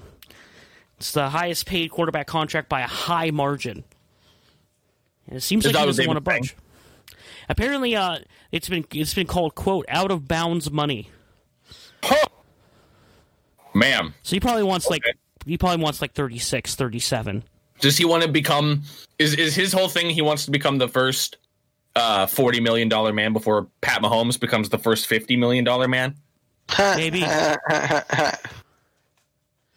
[0.97, 3.85] It's the highest paid quarterback contract by a high margin.
[5.27, 6.55] And it seems Is like he what doesn't they've want to been budge.
[7.47, 8.19] Apparently, uh,
[8.51, 11.09] it's been it's been called quote out of bounds money.
[13.73, 15.17] Ma'am, So he probably wants like Okay.
[15.49, 17.43] He probably wants like 36, 37.
[17.81, 18.83] does he want to become
[19.17, 21.37] is is his whole thing he wants to become the first
[21.95, 26.15] uh 40 million dollar man before Pat Mahomes becomes the first 50 million dollar man?
[26.77, 27.21] Maybe.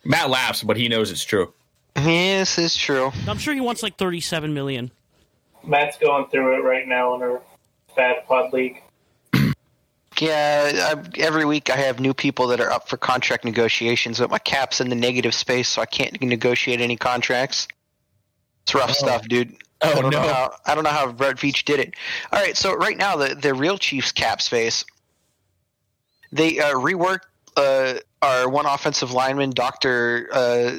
[0.05, 1.53] Matt laughs, but he knows it's true.
[1.97, 3.11] yes, it's true.
[3.27, 4.91] I'm sure he wants like 37 million.
[5.65, 7.41] Matt's going through it right now in our
[7.95, 8.83] Fat Pod League.
[10.23, 14.31] Yeah, I, every week I have new people that are up for contract negotiations, but
[14.31, 17.67] my cap's in the negative space, so I can't negotiate any contracts.
[18.63, 19.57] It's rough stuff, dude.
[19.81, 20.23] Oh, I don't no.
[20.23, 21.95] know how I don't know how Brett Veach did it.
[22.33, 24.85] All right, so right now the the real Chiefs cap space,
[26.31, 30.73] they uh, reworked uh, our one offensive lineman, Doctor uh,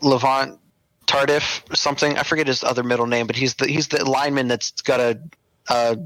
[0.00, 0.58] Laurent
[1.06, 2.16] Tardif, or something.
[2.16, 5.20] I forget his other middle name, but he's the he's the lineman that's got a
[5.68, 5.96] uh,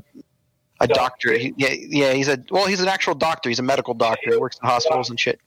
[0.80, 1.32] a doctor.
[1.32, 3.48] He, yeah, yeah, he's a well, he's an actual doctor.
[3.48, 4.32] He's a medical doctor.
[4.32, 5.40] He works in hospitals and shit.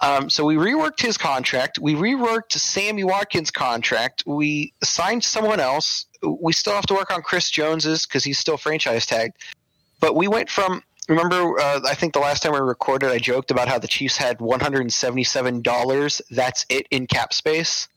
[0.00, 1.78] Um, so we reworked his contract.
[1.78, 4.22] We reworked Sammy Watkins' contract.
[4.26, 6.06] We signed someone else.
[6.22, 9.36] We still have to work on Chris Jones's because he's still franchise tagged.
[10.00, 13.50] But we went from remember uh, I think the last time we recorded I joked
[13.50, 16.22] about how the Chiefs had 177 dollars.
[16.30, 17.88] That's it in cap space.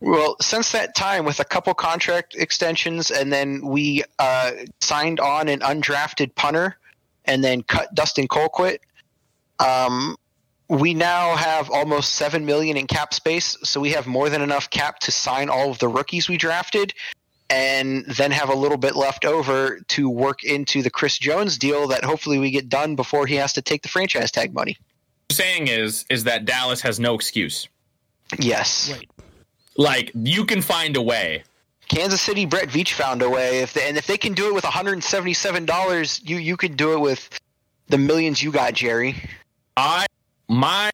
[0.00, 5.48] Well, since that time, with a couple contract extensions, and then we uh, signed on
[5.48, 6.76] an undrafted punter,
[7.24, 8.78] and then cut Dustin Colquitt.
[9.58, 10.16] Um,
[10.68, 14.68] we now have almost seven million in cap space, so we have more than enough
[14.68, 16.92] cap to sign all of the rookies we drafted,
[17.48, 21.88] and then have a little bit left over to work into the Chris Jones deal
[21.88, 24.76] that hopefully we get done before he has to take the franchise tag money.
[25.30, 27.68] saying is is that Dallas has no excuse.
[28.38, 29.08] Yes, Right.
[29.76, 31.44] Like you can find a way.
[31.88, 33.60] Kansas City Brett Veach found a way.
[33.60, 36.92] If they, and if they can do it with 177 dollars, you you can do
[36.92, 37.38] it with
[37.88, 39.16] the millions you got, Jerry.
[39.76, 40.06] I
[40.48, 40.90] my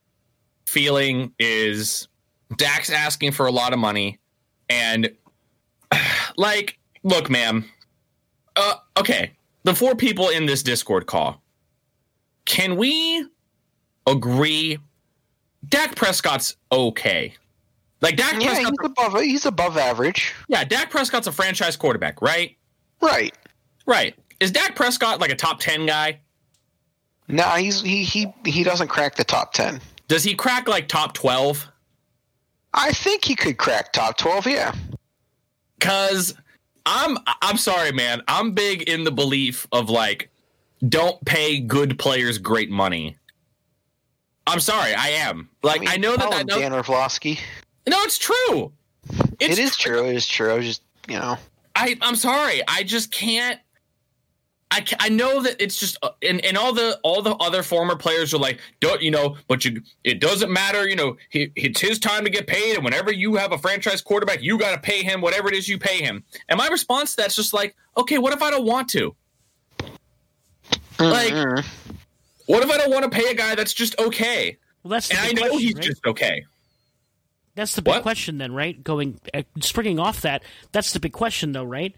[0.66, 2.09] feeling is
[2.57, 4.18] Dak's asking for a lot of money,
[4.68, 5.11] and
[6.37, 7.64] like, look, ma'am.
[8.55, 11.40] Uh, okay, the four people in this Discord call,
[12.45, 13.27] can we
[14.07, 14.79] agree?
[15.68, 17.35] Dak Prescott's okay.
[18.03, 20.35] Like Dak Yeah, Prescott, he's above he's above average.
[20.49, 22.57] yeah, Dak Prescott's a franchise quarterback, right?
[23.01, 23.35] Right.
[23.87, 24.15] Right.
[24.41, 26.21] Is Dak Prescott like a top ten guy?
[27.29, 29.81] No, he's he he he doesn't crack the top 10.
[30.09, 31.69] Does he crack like top twelve?
[32.75, 34.75] I think he could crack top 12, yeah.
[35.79, 36.35] Cause
[36.85, 38.23] I'm I'm sorry, man.
[38.29, 40.29] I'm big in the belief of like
[40.88, 43.17] don't pay good players great money.
[44.47, 45.49] I'm sorry, I am.
[45.62, 47.38] Like I, mean, know that that Dan Orlovsky.
[47.87, 48.73] No, it's true.
[49.40, 50.07] It's It is true.
[50.07, 50.51] It is true.
[50.51, 51.37] I was just, you know.
[51.75, 52.62] I I'm sorry.
[52.68, 53.59] I just can't.
[54.71, 57.95] I, I know that it's just uh, and, and all the all the other former
[57.95, 61.79] players are like don't you know but you it doesn't matter you know he, it's
[61.79, 64.79] his time to get paid and whenever you have a franchise quarterback you got to
[64.81, 67.77] pay him whatever it is you pay him and my response to that's just like
[67.99, 69.14] okay what if I don't want to
[70.99, 71.64] Like- Mhm.
[72.47, 75.18] what if I don't want to pay a guy that's just okay Well, that's and
[75.18, 75.85] I know question, he's right?
[75.85, 76.45] just okay
[77.55, 78.03] That's the big What?
[78.03, 78.83] question, then, right?
[78.83, 81.95] Going uh, springing off that, that's the big question, though, right?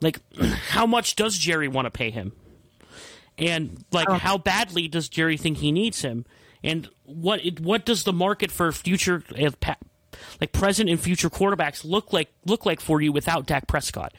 [0.00, 0.18] Like,
[0.68, 2.32] how much does Jerry want to pay him?
[3.38, 4.14] And like, Oh.
[4.14, 6.26] how badly does Jerry think he needs him?
[6.62, 9.76] And what it, what does the market for future, uh, pa-
[10.40, 14.12] like present and future quarterbacks look like look like for you without Dak Prescott?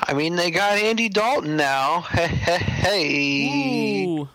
[0.00, 2.00] I mean, they got Andy Dalton now.
[2.00, 4.06] Hey, hey, hey.
[4.06, 4.28] Ooh,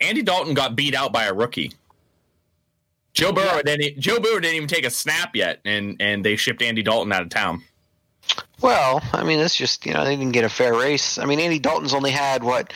[0.00, 1.72] Andy Dalton got beat out by a rookie
[3.12, 6.62] Joe Burrow didn't Joe Burrow didn't even take a snap yet and and they shipped
[6.62, 7.62] Andy Dalton out of town
[8.60, 11.18] Well, I mean, it's just, you know, they didn't get a fair race.
[11.18, 12.72] I mean, Andy Dalton's only had, what,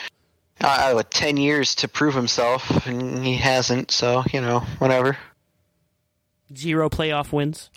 [0.59, 5.15] uh, what 10 years to prove himself, and he hasn't, so, you know, whatever.
[6.55, 7.69] zero playoff wins.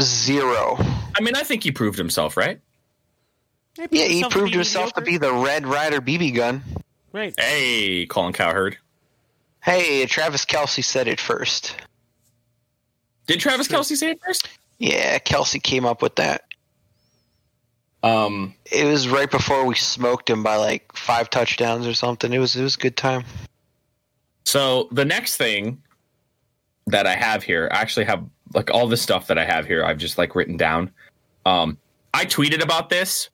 [0.00, 0.76] Zero.
[1.16, 2.60] I mean I think he proved himself right
[3.90, 6.62] Yeah, he proved be himself to be the Red Ryder BB gun.
[7.12, 7.34] right.
[7.38, 8.76] Hey, Colin Cowherd.
[9.62, 11.76] Hey, Travis Kelce said it first.
[13.26, 14.48] Did Travis Kelce say it first?
[14.78, 16.44] Yeah, Kelce came up with that.
[18.02, 22.32] Um, It was right before we smoked him by like five touchdowns or something.
[22.32, 23.24] It was it was a good time.
[24.44, 25.82] so the next thing
[26.86, 29.84] that I have here, I actually have like all the stuff that I have here.
[29.84, 30.90] I've just like written down.
[31.44, 31.76] Um,
[32.14, 33.28] I tweeted about this,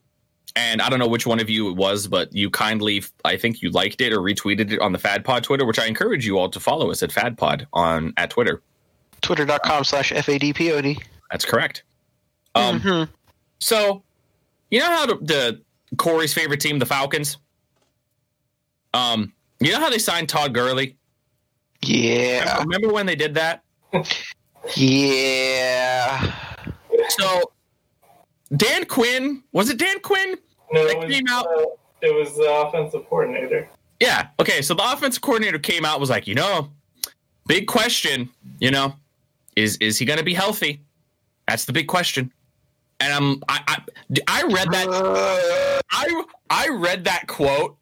[0.56, 3.62] and I don't know which one of you it was, but you kindly, I think
[3.62, 6.48] you liked it or retweeted it on the FadPod Twitter, which I encourage you all
[6.48, 8.62] to follow us at FadPod on at Twitter.
[9.20, 11.00] Twitter.com slash FADPOD.
[11.30, 11.84] That's correct.
[12.54, 13.08] Um, Mhm.
[13.58, 14.02] So,
[14.70, 15.62] you know how the, the
[15.98, 17.36] Corey's favorite team, the Falcons.
[18.94, 20.96] Um, you know how they signed Todd Gurley.
[21.82, 22.60] Yeah.
[22.60, 23.62] Remember when they did that?
[24.74, 26.34] Yeah.
[27.10, 27.52] So,
[28.54, 30.36] Dan Quinn was it Dan Quinn?
[30.72, 31.66] No, it was, came out- uh,
[32.02, 33.68] it was the offensive coordinator.
[34.00, 34.28] Yeah.
[34.38, 34.62] Okay.
[34.62, 36.70] So the offensive coordinator came out was like, you know,
[37.46, 38.28] big question.
[38.58, 38.94] You know,
[39.54, 40.82] is is he going to be healthy?
[41.48, 42.32] That's the big question.
[43.00, 43.82] And I'm I I,
[44.28, 47.76] I read that I I read that quote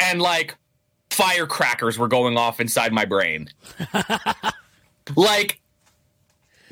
[0.00, 0.56] and like
[1.10, 3.48] firecrackers were going off inside my brain.
[5.16, 5.60] like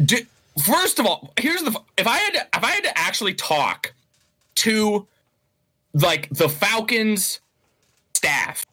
[0.05, 0.19] do,
[0.65, 3.93] first of all, here's the if I had to, if I had to actually talk
[4.57, 5.07] to
[5.95, 7.41] like the Falcons
[8.15, 8.65] staff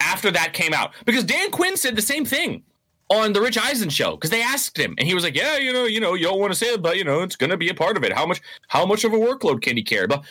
[0.00, 2.62] after that came out because Dan Quinn said the same thing
[3.10, 5.72] on the Rich Eisen show because they asked him and he was like, "Yeah, you
[5.72, 7.56] know, you know, you don't want to say it, but you know, it's going to
[7.56, 8.12] be a part of it.
[8.12, 10.24] How much how much of a workload can he carry?" But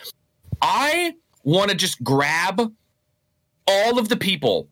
[0.62, 2.74] I want to just grab
[3.68, 4.68] all of the people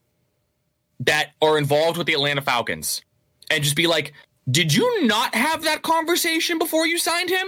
[0.99, 3.01] that are involved with the Atlanta Falcons
[3.49, 4.13] and just be like,
[4.49, 7.47] did you not have that conversation before you signed him?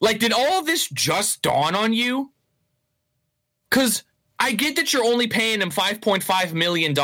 [0.00, 2.32] Like, did all of this just dawn on you?
[3.70, 4.04] Because
[4.38, 6.94] I get that you're only paying him $5.5 million,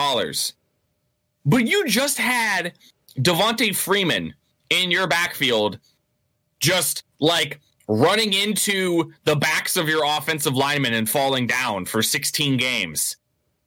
[1.44, 2.72] but you just had
[3.18, 4.34] Devonta Freeman
[4.70, 5.78] in your backfield
[6.60, 12.56] just like running into the backs of your offensive linemen and falling down for 16
[12.56, 13.16] games.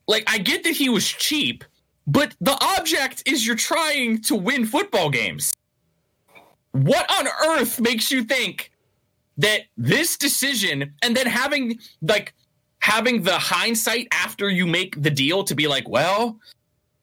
[0.08, 1.64] Like, I get that he was cheap,
[2.08, 5.54] but the object is you're trying to win football games.
[6.72, 8.72] What on earth makes you think
[9.38, 12.34] that this decision and then having like
[12.90, 16.40] having the hindsight after you make the deal to be like, well,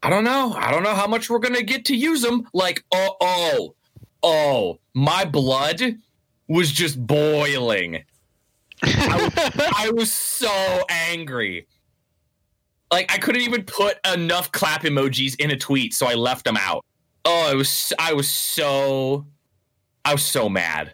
[0.03, 0.53] I don't know.
[0.53, 2.49] I don't know how much we're going to get to use them.
[2.53, 3.74] Like, oh, oh,
[4.22, 5.80] oh, my blood
[6.49, 8.05] was just boiling.
[8.82, 11.66] I, was, I was so angry.
[12.91, 16.57] Like I couldn't even put enough clap emojis in a tweet, so I left them
[16.57, 16.84] out.
[17.24, 19.26] Oh, it was I was so
[20.05, 20.93] I was so mad.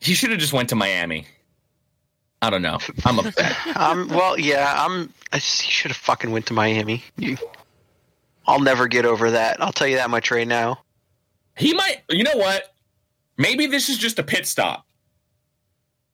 [0.00, 1.26] He should have just went to Miami.
[2.42, 2.78] I don't know.
[3.04, 3.54] I'm upset.
[3.76, 5.12] um, well, yeah, I'm.
[5.32, 7.04] I should have fucking went to Miami.
[8.46, 9.62] I'll never get over that.
[9.62, 10.82] I'll tell you that much right now.
[11.56, 12.02] He might.
[12.08, 12.74] You know what?
[13.36, 14.86] Maybe this is just a pit stop.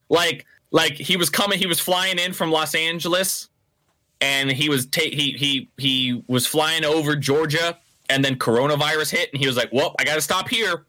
[0.09, 1.59] Like, like he was coming.
[1.59, 3.49] He was flying in from Los Angeles,
[4.21, 9.31] and he was ta- he he he was flying over Georgia, and then coronavirus hit,
[9.33, 10.87] and he was like, "Well, I got to stop here."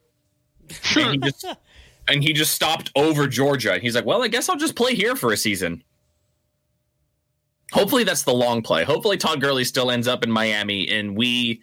[0.95, 1.45] and, he just,
[2.07, 3.73] and he just stopped over Georgia.
[3.73, 5.83] And he's like, "Well, I guess I'll just play here for a season."
[7.73, 8.83] Hopefully, that's the long play.
[8.83, 11.61] Hopefully, Todd Gurley still ends up in Miami, and we,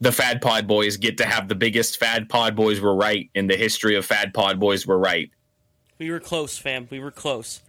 [0.00, 3.48] the Fad Pod Boys, get to have the biggest Fad Pod Boys were right in
[3.48, 5.30] the history of Fad Pod Boys were right.
[5.98, 6.86] We were close, fam.
[6.90, 7.60] We were close.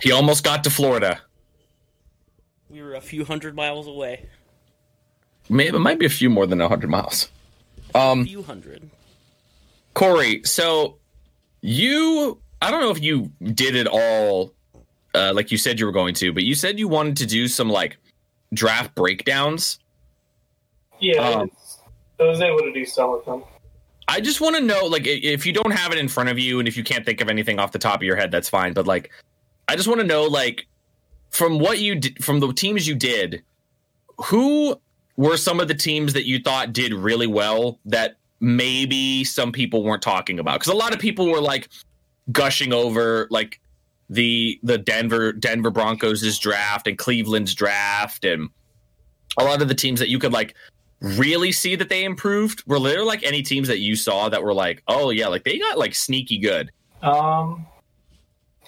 [0.00, 1.20] He almost got to Florida.
[2.70, 4.26] We were a few hundred miles away.
[5.50, 7.28] Maybe it might be a few more than a hundred miles.
[7.94, 8.88] Um, a few hundred.
[9.98, 10.96] Corey, so
[11.60, 14.54] you, I don't know if you did it all
[15.14, 17.48] uh, like you said you were going to, but you said you wanted to do
[17.48, 17.96] some like
[18.52, 19.78] draft breakdowns.
[21.00, 21.50] Yeah, Um,
[22.20, 23.44] I was able to do some of them.
[24.08, 26.58] I just want to know, like, if you don't have it in front of you,
[26.58, 28.72] and if you can't think of anything off the top of your head, that's fine.
[28.72, 29.10] But like,
[29.68, 30.66] I just want to know, like,
[31.30, 33.42] from what you did, from the teams you did,
[34.16, 34.80] who
[35.16, 39.82] were some of the teams that you thought did really well that maybe some people
[39.82, 40.60] weren't talking about?
[40.60, 41.68] Because a lot of people were like
[42.32, 43.60] gushing over like
[44.10, 48.48] the the Denver Denver Broncos' draft and Cleveland's draft and
[49.38, 50.54] a lot of the teams that you could like
[51.00, 52.64] really see that they improved?
[52.66, 55.58] Were there like any teams that you saw that were like, oh yeah, like they
[55.58, 56.70] got like sneaky good?
[57.02, 57.66] Um,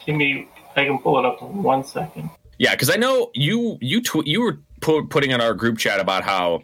[0.06, 0.48] give me.
[0.76, 2.30] I can pull it up in one second.
[2.58, 5.98] Yeah, because I know you you tw- you were pu- putting in our group chat
[5.98, 6.62] about how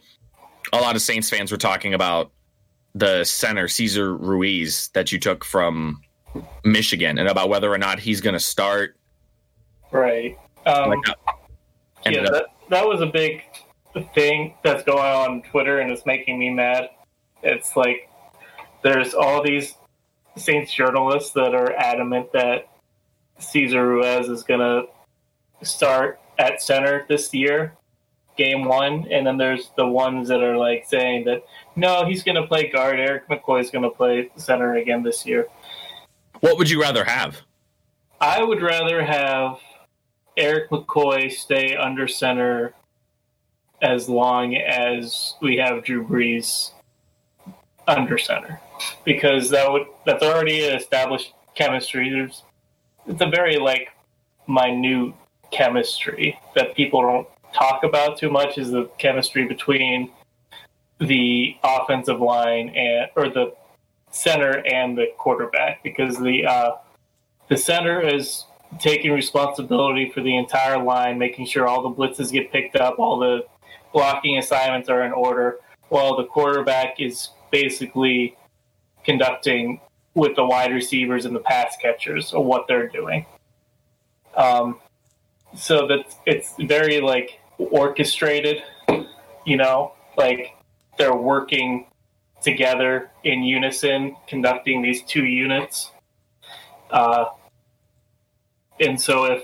[0.73, 2.31] a lot of Saints fans were talking about
[2.97, 6.01] the center Cesar Ruiz that you took from
[6.65, 8.97] Michigan and about whether or not he's going to start.
[9.93, 10.39] Right.
[10.65, 13.43] Um, Like, uh, yeah, that that was a big
[14.15, 16.89] thing that's going on on Twitter, and it's making me mad.
[17.43, 18.09] It's like
[18.83, 19.75] there's all these
[20.37, 22.69] Saints journalists that are adamant that
[23.39, 27.75] Cesar Ruiz is going to start at center this year,
[28.37, 32.37] game one, and then there's the ones that are like saying that no, he's going
[32.37, 32.99] to play guard.
[32.99, 35.47] Erik McCoy is going to play center again this year.
[36.41, 37.43] what would you rather have?
[38.21, 39.59] I would rather have
[40.37, 42.75] Erik McCoy stay under center
[43.83, 46.73] as long as we have Drew Brees
[47.87, 48.61] under center,
[49.05, 52.11] because that would that's already an established chemistry.
[52.11, 52.43] There's
[53.07, 53.89] it's a very like
[54.49, 55.15] minute
[55.51, 58.59] chemistry that people don't talk about too much.
[58.59, 60.11] Is the chemistry between
[60.99, 63.55] the offensive line and or the
[64.11, 66.71] center and the quarterback because the uh,
[67.49, 68.45] the center is
[68.81, 73.19] taking responsibility for the entire line, making sure all the blitzes get picked up, all
[73.19, 73.47] the
[73.93, 78.37] blocking assignments are in order, while the quarterback is basically
[79.05, 79.81] conducting
[80.15, 83.25] with the wide receivers and the pass catchers of what they're doing.
[84.35, 84.81] Um,
[85.55, 88.63] so that it's very like orchestrated,
[89.45, 90.53] you know, like
[90.99, 91.87] they're working
[92.43, 95.91] together in unison, conducting these two units.
[96.91, 97.27] Uh,
[98.79, 99.43] and so if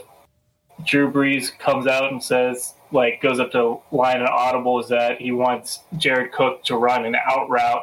[0.85, 5.21] Drew Brees comes out and says, like, goes up to line and audible is that
[5.21, 7.83] he wants Jared Cook to run an out route,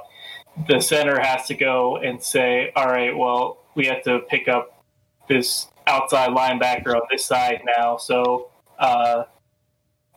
[0.67, 4.83] the center has to go and say, all right, well, we have to pick up
[5.27, 7.97] this outside linebacker on this side now.
[7.97, 9.23] So uh,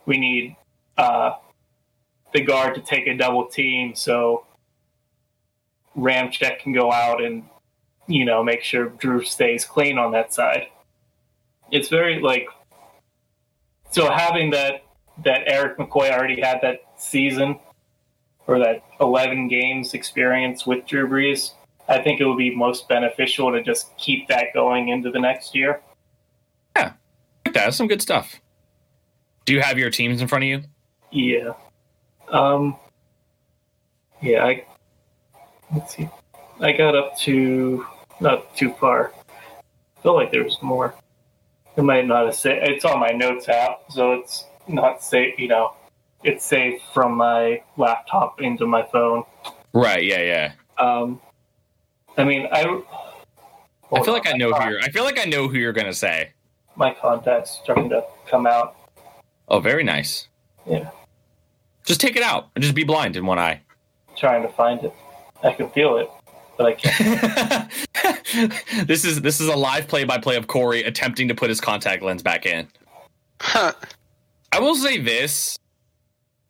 [0.06, 0.56] we need
[0.96, 1.32] uh,
[2.32, 4.46] the guard to take a double team, so
[5.96, 7.44] Ramczyk can go out and
[8.06, 10.66] you know make sure Drew stays clean on that side.
[11.70, 12.46] It's very like
[13.90, 14.84] so having that
[15.24, 17.58] that Erik McCoy already had that season
[18.46, 21.52] or that 11 games experience with Drew Brees.
[21.88, 25.54] I think it would be most beneficial to just keep that going into the next
[25.54, 25.80] year.
[26.76, 26.92] Yeah,
[27.52, 28.40] that's some good stuff.
[29.44, 30.62] Do you have your teams in front of you?
[31.10, 31.52] Yeah.
[32.28, 32.76] Um.
[34.20, 34.64] Yeah, I.
[35.74, 36.08] Let's see.
[36.60, 37.86] I got up to
[38.20, 39.12] not too far.
[39.28, 40.94] I feel like there was more.
[41.76, 42.58] It might not have said.
[42.62, 45.38] It's on my notes app, so it's not safe.
[45.38, 45.74] You know,
[46.22, 49.24] it's safe from my laptop into my phone.
[49.72, 50.04] Right.
[50.04, 50.22] Yeah.
[50.22, 50.52] Yeah.
[50.78, 51.20] Um.
[52.16, 52.82] I mean, I.
[53.94, 54.80] I feel like I know who you're.
[54.80, 56.30] I feel like I know who you're gonna say.
[56.76, 58.76] My contacts starting to come out.
[59.52, 60.28] Oh, very nice.
[60.66, 60.90] Yeah.
[61.84, 63.60] Just take it out and just be blind in one eye.
[64.16, 64.94] Trying to find it.
[65.44, 66.10] I can feel it,
[66.56, 68.86] but I can't.
[68.86, 71.60] this is this is a live play by play of Corey attempting to put his
[71.60, 72.66] contact lens back in.
[73.40, 73.72] Huh.
[74.52, 75.58] I will say this.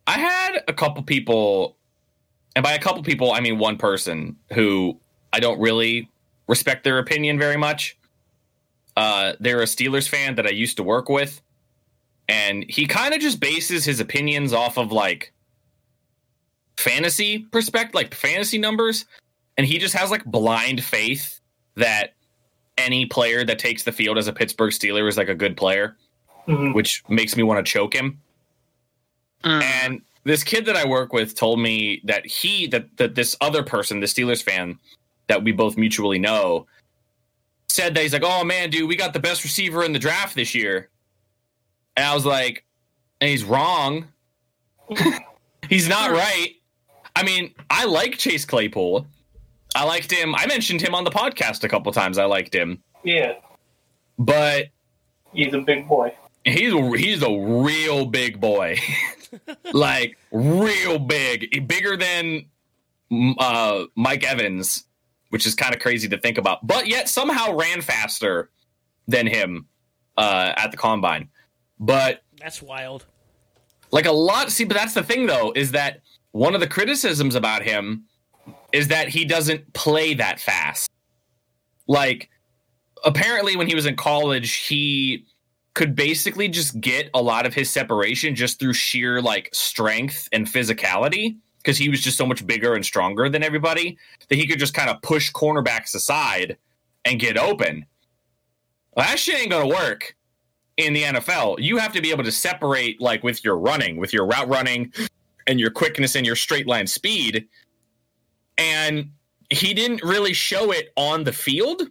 [0.06, 1.76] I had a couple people,
[2.54, 5.00] and by a couple people, I mean one person who
[5.32, 6.08] I don't really
[6.46, 7.96] respect their opinion very much.
[8.96, 11.40] Uh, they're a Steelers fan that I used to work with,
[12.32, 15.34] and he kind of just bases his opinions off of like
[16.78, 19.04] fantasy perspective, like fantasy numbers,
[19.58, 21.40] and he just has like blind faith
[21.74, 22.14] that
[22.78, 25.98] any player that takes the field as a Pittsburgh Steeler is like a good player,
[26.48, 26.72] mm-hmm.
[26.72, 28.18] which makes me want to choke him.
[29.44, 29.62] Mm.
[29.62, 33.62] And this kid that I work with told me that he that that this other
[33.62, 34.78] person, the Steelers fan
[35.26, 36.66] that we both mutually know,
[37.68, 40.34] said that he's like, "Oh man, dude, we got the best receiver in the draft
[40.34, 40.88] this year."
[41.96, 42.64] And I was like,
[43.20, 44.08] and he's wrong.
[45.68, 46.54] he's not right.
[47.14, 49.06] I mean, I like Chase Claypool.
[49.74, 50.34] I liked him.
[50.34, 52.18] I mentioned him on the podcast a couple times.
[52.18, 52.82] I liked him.
[53.04, 53.34] Yeah.
[54.18, 54.66] But
[55.32, 56.14] he's a big boy.
[56.44, 58.78] He's a, he's a real big boy.
[59.72, 61.66] like real big.
[61.68, 62.46] Bigger than
[63.38, 64.84] uh, Mike Evans,
[65.30, 66.66] which is kind of crazy to think about.
[66.66, 68.50] But yet somehow ran faster
[69.06, 69.66] than him
[70.16, 71.28] uh, at the combine.
[71.82, 73.06] But that's wild.
[73.90, 74.52] Like a lot.
[74.52, 78.04] See, but that's the thing, though, is that one of the criticisms about him
[78.70, 80.88] is that he doesn't play that fast.
[81.88, 82.30] Like,
[83.04, 85.26] apparently, when he was in college, he
[85.74, 90.46] could basically just get a lot of his separation just through sheer like strength and
[90.46, 94.60] physicality because he was just so much bigger and stronger than everybody that he could
[94.60, 96.56] just kind of push cornerbacks aside
[97.04, 97.84] and get open.
[98.94, 100.14] Well, that shit ain't gonna work
[100.76, 101.56] in the NFL.
[101.60, 104.92] You have to be able to separate like with your running, with your route running
[105.46, 107.46] and your quickness and your straight line speed.
[108.58, 109.10] And
[109.50, 111.82] he didn't really show it on the field,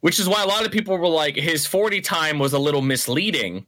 [0.00, 2.82] which is why a lot of people were like his 40 time was a little
[2.82, 3.66] misleading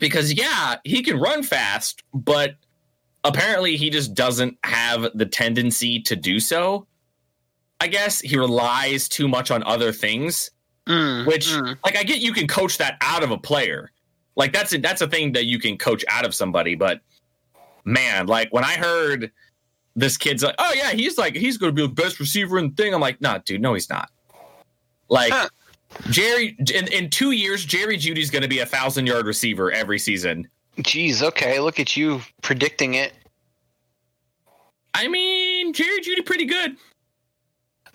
[0.00, 2.56] because yeah, he can run fast, but
[3.24, 6.86] apparently he just doesn't have the tendency to do so.
[7.80, 10.50] I guess he relies too much on other things
[10.86, 11.76] Mm, which, mm.
[11.84, 13.90] like, I get you can coach that out of a player.
[14.36, 16.74] Like that's a, that's a thing that you can coach out of somebody.
[16.74, 17.00] But
[17.84, 19.32] man, like when I heard
[19.96, 22.68] this kid's like, oh yeah, he's like he's going to be the best receiver in
[22.68, 22.94] the thing.
[22.94, 24.10] I'm like, nah, dude, no, he's not.
[25.08, 25.48] Like huh.
[26.10, 29.98] Jerry in, in two years, Jerry Jeudy's going to be a thousand yard receiver every
[29.98, 30.48] season.
[30.78, 33.14] Jeez, okay, look at you predicting it.
[34.92, 36.76] I mean, Jerry Jeudy pretty good.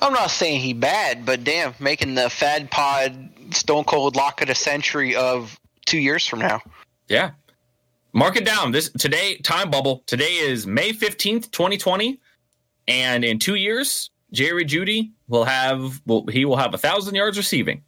[0.01, 4.47] I'm not saying he bad, but damn, making the Fad Pod Stone Cold Lock of
[4.47, 6.61] the Century of two years from now.
[7.07, 7.31] Yeah.
[8.13, 8.71] Mark it down.
[8.71, 10.03] This today, time bubble.
[10.05, 12.19] Today is May 15th, 2020.
[12.87, 17.37] And in two years, Jerry Jeudy will have well, he will have a thousand yards
[17.37, 17.83] receiving.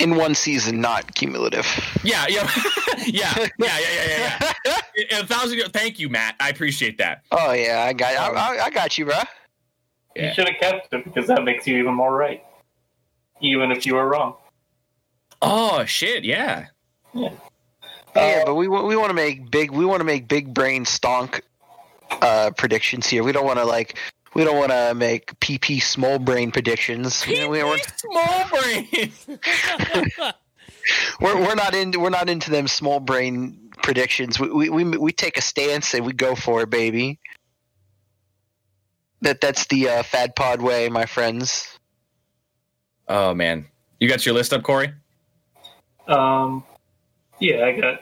[0.00, 1.66] In one season, not cumulative.
[2.02, 2.50] Yeah, yeah,
[3.06, 4.52] yeah, yeah, yeah, yeah, yeah.
[4.96, 5.18] yeah.
[5.20, 5.60] a thousand.
[5.72, 6.34] Thank you, Matt.
[6.40, 7.22] I appreciate that.
[7.30, 9.16] Oh yeah, I got, I, I got you, bro.
[10.14, 10.28] Yeah.
[10.28, 12.44] You should have kept it because that makes you even more right,
[13.40, 14.36] even if you were wrong.
[15.40, 16.24] Oh shit!
[16.24, 16.66] Yeah.
[17.14, 17.32] Yeah.
[18.14, 20.84] Yeah, uh, but we we want to make big we want to make big brain
[20.84, 21.40] stonk
[22.10, 23.22] uh, predictions here.
[23.22, 23.98] We don't want to like
[24.34, 27.22] we don't want to make PP small brain predictions.
[27.22, 29.12] PP we, we small brain.
[31.20, 34.38] we're we're not into we're not into them small brain predictions.
[34.38, 37.18] We we we, we take a stance and we go for it, baby.
[39.22, 41.78] That that's the uh, Fad Pod way, my friends.
[43.08, 43.66] Oh man,
[44.00, 44.92] you got your list up, Corey?
[46.08, 46.64] Um,
[47.38, 48.00] yeah, I got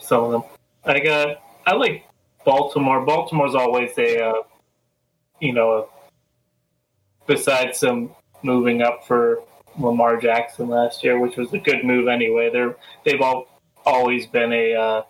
[0.00, 0.42] some of them.
[0.84, 2.04] I got I like
[2.46, 3.04] Baltimore.
[3.04, 4.42] Baltimore's always a uh,
[5.38, 5.90] you know
[7.26, 9.42] besides some moving up for
[9.78, 12.48] Lamar Jackson last year, which was a good move anyway.
[12.50, 13.48] They're they've all
[13.84, 15.02] always been a uh,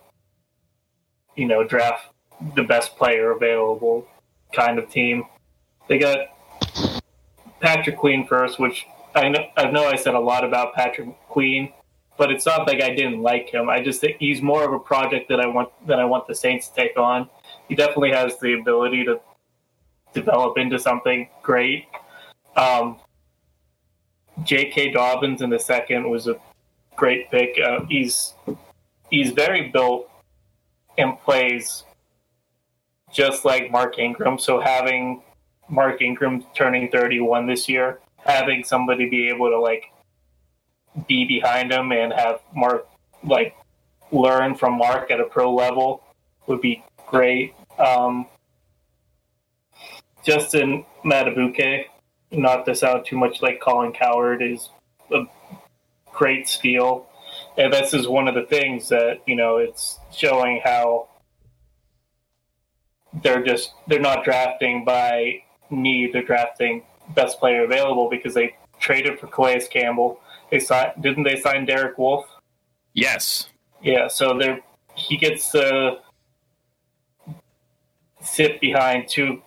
[1.37, 2.07] you know draft
[2.55, 4.05] the best player available
[4.53, 5.23] kind of team.
[5.87, 6.17] They got
[7.59, 8.85] Patrick Queen first, which
[9.15, 11.73] I know I know I said a lot about Patrick Queen,
[12.17, 13.69] but it's not like I didn't like him.
[13.69, 16.35] I just think he's more of a project that I want that I want the
[16.35, 17.29] Saints to take on.
[17.67, 19.19] He definitely has the ability to
[20.13, 21.85] develop into something great.
[22.55, 22.97] Um,
[24.43, 24.91] J.K.
[24.91, 26.39] Dobbins in the second was a
[26.95, 27.57] great pick.
[27.59, 28.33] Uh, he's
[29.09, 30.09] he's very built
[30.97, 31.83] and plays
[33.11, 34.37] just like Mark Ingram.
[34.37, 35.21] So having
[35.69, 39.85] Mark Ingram turning 31 this year, having somebody be able to like
[41.07, 42.87] be behind him and have Mark
[43.23, 43.55] like
[44.11, 46.03] learn from Mark at a pro level
[46.47, 47.53] would be great.
[47.77, 48.27] Um,
[50.23, 51.85] Justin Madubuike,
[52.31, 54.69] not to sound too much like Colin Cowherd, is
[55.13, 55.23] a
[56.11, 57.07] great steal.
[57.57, 61.09] And this is one of the things that, you know, it's showing how
[63.23, 66.83] they're just they're not drafting by need, they're drafting
[67.15, 70.19] best player available because they traded for Calais Campbell.
[70.51, 72.27] They signed didn't they sign Derek Wolfe?
[72.93, 73.49] Yes.
[73.81, 74.59] Yeah, so they're
[74.95, 75.99] he gets to
[78.21, 79.41] sit behind two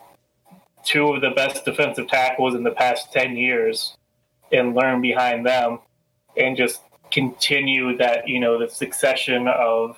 [0.85, 3.97] two of the best defensive tackles in the past ten years
[4.53, 5.79] and learn behind them
[6.37, 9.97] and just continue that, you know, the succession of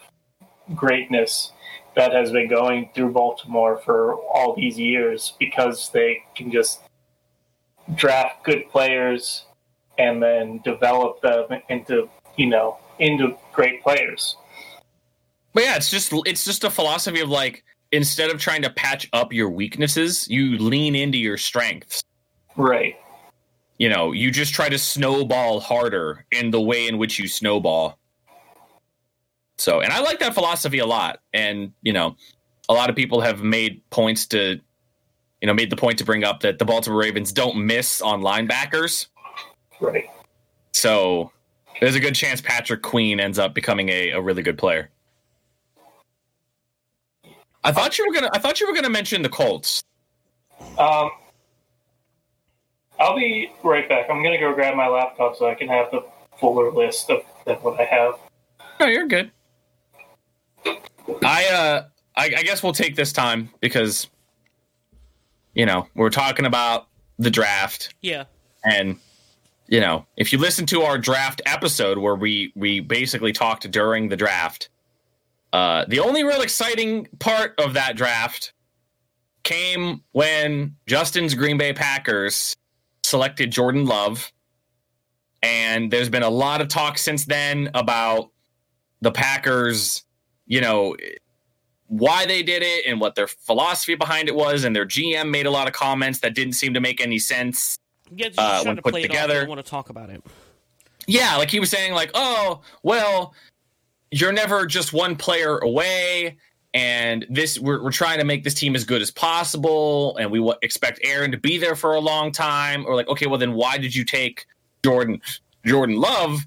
[0.74, 1.52] greatness
[1.94, 6.80] that has been going through Baltimore for all these years because they can just
[7.94, 9.44] draft good players
[9.98, 14.36] and then develop them into, you know, into great players.
[15.52, 19.08] But yeah, it's just it's just a philosophy of like instead of trying to patch
[19.12, 22.02] up your weaknesses, you lean into your strengths.
[22.56, 22.96] Right.
[23.78, 27.98] You know, you just try to snowball harder in the way in which you snowball.
[29.62, 31.20] So, and I like that philosophy a lot.
[31.32, 32.16] And, you know,
[32.68, 34.60] a lot of people have made points to,
[35.40, 38.22] you know, made the point to bring up that the Baltimore Ravens don't miss on
[38.22, 39.06] linebackers.
[39.80, 40.06] Right.
[40.72, 41.30] So
[41.80, 44.90] there's a good chance Patrick Queen ends up becoming a, a really good player.
[47.62, 49.84] I thought you were gonna I thought you were gonna mention the Colts.
[50.76, 51.10] Um,
[52.98, 54.10] I'll be right back.
[54.10, 56.04] I'm gonna go grab my laptop so I can have the
[56.38, 58.14] fuller list of, of what I have.
[58.80, 59.30] No, you're good.
[60.66, 61.84] I uh
[62.16, 64.08] I, I guess we'll take this time because
[65.54, 66.88] you know, we're talking about
[67.18, 68.24] the draft Yeah.
[68.64, 68.98] and
[69.68, 74.08] you know, if you listen to our draft episode where we we basically talked during
[74.08, 74.68] the draft,
[75.52, 78.52] uh the only real exciting part of that draft
[79.44, 82.56] came when Justin's Green Bay Packers
[83.04, 84.32] selected Jordan Love.
[85.42, 88.30] And there's been a lot of talk since then about
[89.00, 90.04] the Packers,
[90.52, 90.94] you know,
[91.86, 94.64] why they did it and what their philosophy behind it was.
[94.64, 97.78] And their GM made a lot of comments that didn't seem to make any sense.
[98.14, 100.22] Yeah, just Uh, when to put together- I want to talk about it.
[101.06, 103.34] Yeah, like he was saying, like, oh, well,
[104.10, 106.36] you're never just one player away,
[106.74, 110.38] and this we're, we're trying to make this team as good as possible, and we
[110.38, 112.84] w- expect Aaron to be there for a long time.
[112.86, 114.44] Or like, okay, well, then why did you take
[114.84, 115.18] Jordan
[115.64, 116.40] Jordan Love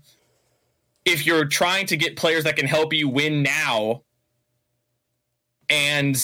[1.05, 4.01] if you're trying to get players that can help you win now?
[5.69, 6.15] And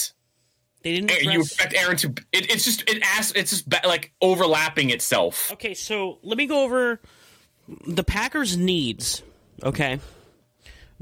[0.82, 1.10] They didn't.
[1.22, 2.08] you address- expect Aaron to?
[2.32, 3.32] It, it's just it asks.
[3.36, 5.50] It's just like overlapping itself.
[5.52, 7.00] Okay, so let me go over
[7.86, 9.22] the Packers' needs.
[9.62, 10.00] Okay,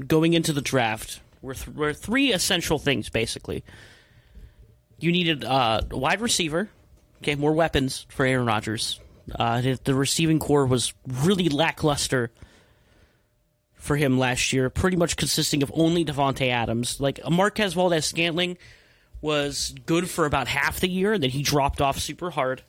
[0.05, 3.63] going into the draft were, th- were three essential things basically.
[4.99, 6.69] You needed uh, a wide receiver.
[7.23, 8.99] Okay, more weapons for Aaron Rodgers.
[9.33, 12.31] Uh, the, the receiving corps was really lackluster
[13.81, 17.01] for him last year, pretty much consisting of only Davante Adams.
[17.01, 18.57] Like Marquez Valdes-Scantling
[19.21, 22.61] was good for about half the year, and then he dropped off super hard.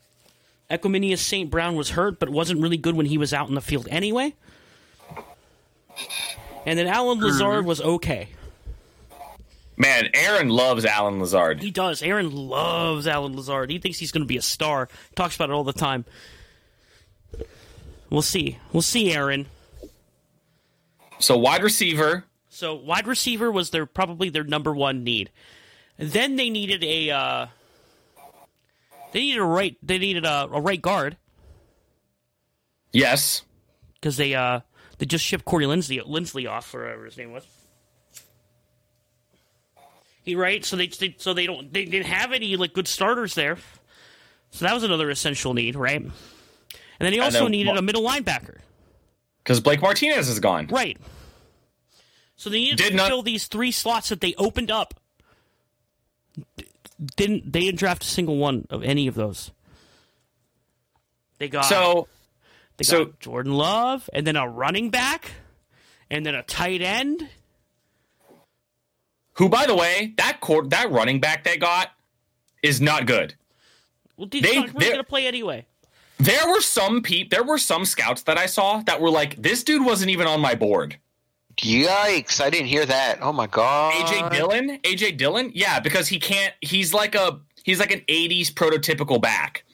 [0.70, 1.50] Equanimeous St.
[1.50, 4.34] Brown was hurt, but wasn't really good when he was out in the field anyway.
[6.64, 7.26] And then Allen mm-hmm.
[7.26, 8.28] Lazard was okay.
[9.76, 11.60] Man, Aaron loves Allen Lazard.
[11.60, 12.02] He does.
[12.02, 13.70] Aaron loves Allen Lazard.
[13.70, 14.88] He thinks he's going to be a star.
[15.14, 16.06] Talks about it all the time.
[18.08, 18.58] We'll see.
[18.72, 19.46] We'll see, Aaron.
[21.22, 25.30] So wide receiver, So wide receiver was their probably their number one need.
[25.98, 27.46] Then they needed a uh,
[29.12, 31.16] they needed a right they needed a, a right guard
[32.92, 33.42] yes.
[33.94, 34.60] because they uh
[34.98, 37.46] they just shipped Corey Linsley Linsley off or whatever his name was.
[40.24, 43.34] He right, so they, they so they don't they didn't have any like good starters
[43.34, 43.58] there.
[44.50, 46.00] So that was another essential need, right?
[46.00, 46.12] And
[46.98, 48.58] then he also then- needed a middle linebacker,
[49.42, 50.68] Because Blake Martinez is gone.
[50.68, 50.96] right?
[52.42, 54.94] So they needed Did to not- fill these three slots that they opened up.
[56.56, 56.66] D-
[57.16, 59.52] Didn't they didn't draft a single one of any of those?
[61.38, 62.08] They got So
[62.78, 65.30] they got so- Jordan Love, and then a running back,
[66.10, 67.28] and then a tight end.
[69.36, 71.92] who, by the way, that court that running back they got
[72.62, 73.34] is not good.
[74.16, 75.64] Well, They- not really they're- going to play anyway.
[76.18, 79.62] There were some peop there were some scouts that I saw that were like, this
[79.62, 80.98] dude wasn't even on my board.
[81.58, 82.40] Yikes!
[82.40, 83.18] I didn't hear that.
[83.20, 83.92] Oh my god.
[83.94, 84.78] AJ Dillon?
[84.82, 85.50] AJ Dillon?
[85.54, 89.64] Yeah, because he can't he's like a he's like an 80s prototypical back.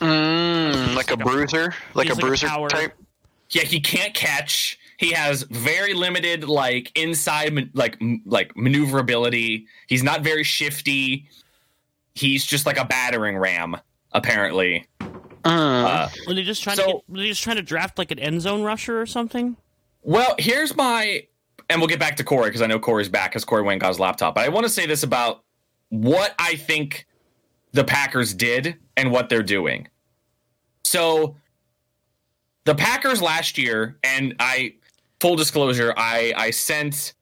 [0.00, 2.94] Mm, like a bruiser, like a like a bruiser power- type.
[3.50, 4.78] Yeah, he can't catch.
[4.96, 9.66] He has very limited like inside like like maneuverability.
[9.88, 11.28] He's not very shifty.
[12.14, 13.76] He's just like a battering ram
[14.12, 14.86] apparently.
[15.00, 15.84] Mm.
[15.84, 18.10] Uh, Were they just trying So- to get, were they just trying to draft like
[18.10, 19.56] an end zone rusher or something?
[20.02, 21.26] Well, here's my,
[21.68, 23.88] and we'll get back to Corey because I know Corey's back because Corey went got
[23.88, 24.34] his laptop.
[24.34, 25.44] But I want to say this about
[25.90, 27.06] what I think
[27.72, 29.88] the Packers did and what they're doing.
[30.84, 31.36] So,
[32.64, 34.74] the Packers last year, and I,
[35.20, 37.14] full disclosure, I I sent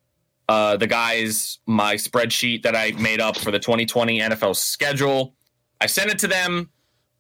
[0.49, 5.35] uh, the guys my spreadsheet that I made up for the 2020 NFL schedule.
[5.81, 6.71] I sent it to them.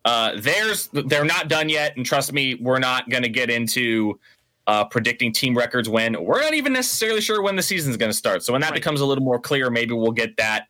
[0.04, 4.18] Uh, theirs, they're not done yet, and trust me, we're not going to get into
[4.68, 8.16] uh, predicting team records when we're not even necessarily sure when the season's going to
[8.16, 8.44] start.
[8.44, 8.74] So when that Right.
[8.74, 10.66] becomes a little more clear, maybe we'll get that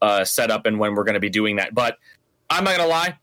[0.00, 1.74] uh, set up and when we're going to be doing that.
[1.74, 1.98] But
[2.48, 3.18] I'm not going to lie.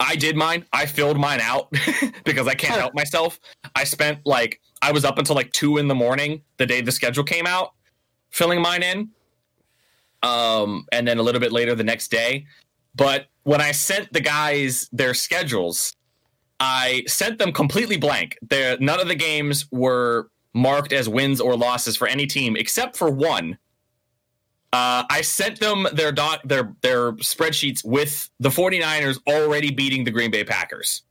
[0.00, 0.64] I did mine.
[0.72, 1.72] I filled mine out
[2.24, 3.40] because I can't help myself.
[3.74, 6.92] I spent like I was up until like two in the morning the day the
[6.92, 7.72] schedule came out,
[8.30, 9.08] filling mine in.
[10.22, 12.46] Um, and then a little bit later the next day.
[12.94, 15.94] But when I sent the guys their schedules,
[16.60, 18.36] I sent them completely blank.
[18.42, 22.96] There, none of the games were marked as wins or losses for any team except
[22.96, 23.58] for one.
[24.72, 30.10] Uh, I sent them their doc, their their spreadsheets with the 49ers already beating the
[30.10, 31.02] Green Bay Packers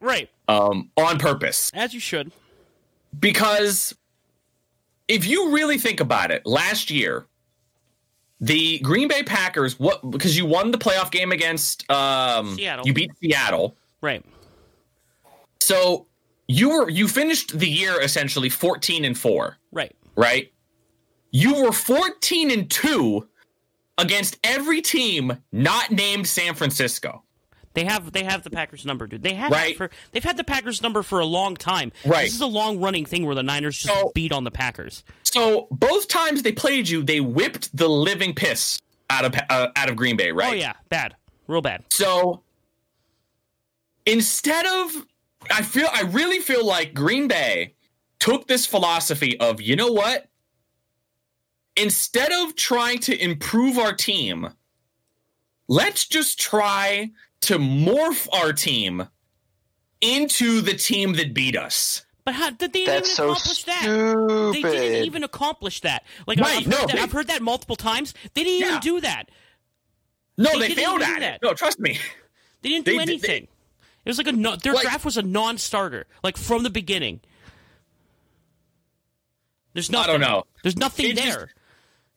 [0.00, 2.30] Right, um, on purpose as you should.
[3.18, 3.94] because
[5.08, 7.26] if you really think about it, last year
[8.40, 12.86] the Green Bay Packers what because you won the playoff game against um, Seattle.
[12.86, 13.74] you beat Seattle.
[14.00, 14.24] Right,
[15.70, 16.06] So
[16.48, 19.94] you were you finished the year essentially 14 and 4, right.
[20.16, 20.52] right?
[21.30, 23.28] You were 14 and 2
[23.96, 27.22] against every team not named San Francisco.
[27.74, 29.22] They have they have the Packers number, dude.
[29.22, 29.76] They have Right.
[29.76, 31.92] for they've had the Packers number for a long time.
[32.04, 32.24] Right.
[32.24, 35.04] This is a long running thing where the Niners just So- beat on the Packers.
[35.22, 39.88] So both times they played you, they whipped the living piss out of uh, out
[39.88, 40.50] of Green Bay, right?
[40.50, 41.14] Oh yeah, bad,
[41.46, 41.84] real bad.
[41.92, 42.42] So
[44.04, 45.06] instead of
[45.48, 47.74] I feel I really feel like Green Bay
[48.18, 50.28] took this philosophy of, you know what?
[51.76, 54.50] Instead of trying to improve our team,
[55.68, 57.10] let's just try
[57.42, 59.08] to morph our team
[60.00, 62.04] into the team that beat us.
[62.24, 64.50] But how did they That's even so accomplish that?
[64.52, 66.04] They didn't even accomplish that.
[66.26, 68.12] Like Right, I've, no, heard that, they- I've heard that multiple times.
[68.34, 68.68] They didn't Yeah.
[68.68, 69.30] even do that.
[70.36, 71.20] No, They they, didn't failed at do it.
[71.20, 71.42] that.
[71.42, 71.98] No, trust me.
[72.62, 73.48] They didn't do they- anything.
[74.04, 77.20] It was like a no, their Like- draft was a non-starter, like from the beginning.
[79.74, 80.12] There's I nothing.
[80.12, 80.44] don't know.
[80.62, 81.50] There's nothing It just- there.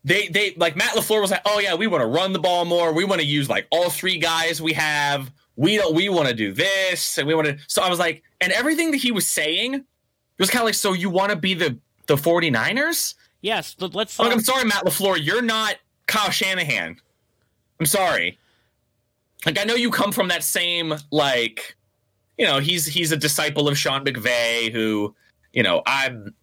[0.03, 2.65] they they like Matt LaFleur was like, oh yeah, we want to run the ball
[2.65, 2.91] more.
[2.93, 5.31] We want to use like all three guys we have.
[5.55, 5.93] We don't.
[5.93, 7.57] We want to do this, and we want to.
[7.67, 9.83] So I was like, and everything that he was saying
[10.39, 11.77] was kind of like, so you want to be the
[12.07, 13.13] the 49ers?
[13.41, 14.17] yes, but let's.
[14.17, 15.75] Like, uh, I'm sorry, Matt LaFleur, you're not
[16.07, 16.99] Kyle Shanahan.
[17.79, 18.39] I'm sorry.
[19.45, 21.75] Like I know you come from that same like,
[22.37, 25.15] you know, he's he's a disciple of Sean McVay who,
[25.53, 26.33] you know, I'm.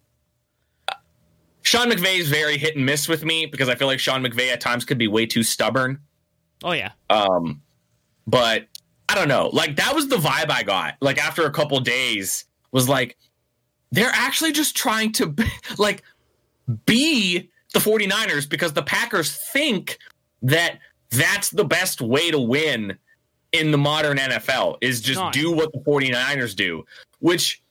[1.63, 4.51] Sean McVay is very hit and miss with me because I feel like Sean McVay
[4.51, 5.99] at times could be way too stubborn.
[6.63, 7.61] oh yeah, Um,
[8.25, 8.65] but
[9.07, 9.49] I don't know.
[9.53, 10.95] Like that was the vibe I got.
[11.01, 13.17] Like after a couple days, was like
[13.91, 15.35] they're actually just trying to
[15.77, 16.03] like
[16.85, 19.97] be the 49ers because the Packers think
[20.41, 20.79] that
[21.11, 22.97] that's the best way to win
[23.51, 25.33] in the modern NFL is just Not.
[25.33, 26.85] do what the 49ers do,
[27.19, 27.61] which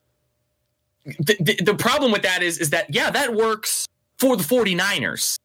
[1.05, 3.87] the, the, the problem with that is is that yeah, that works
[4.19, 5.39] for the 49ers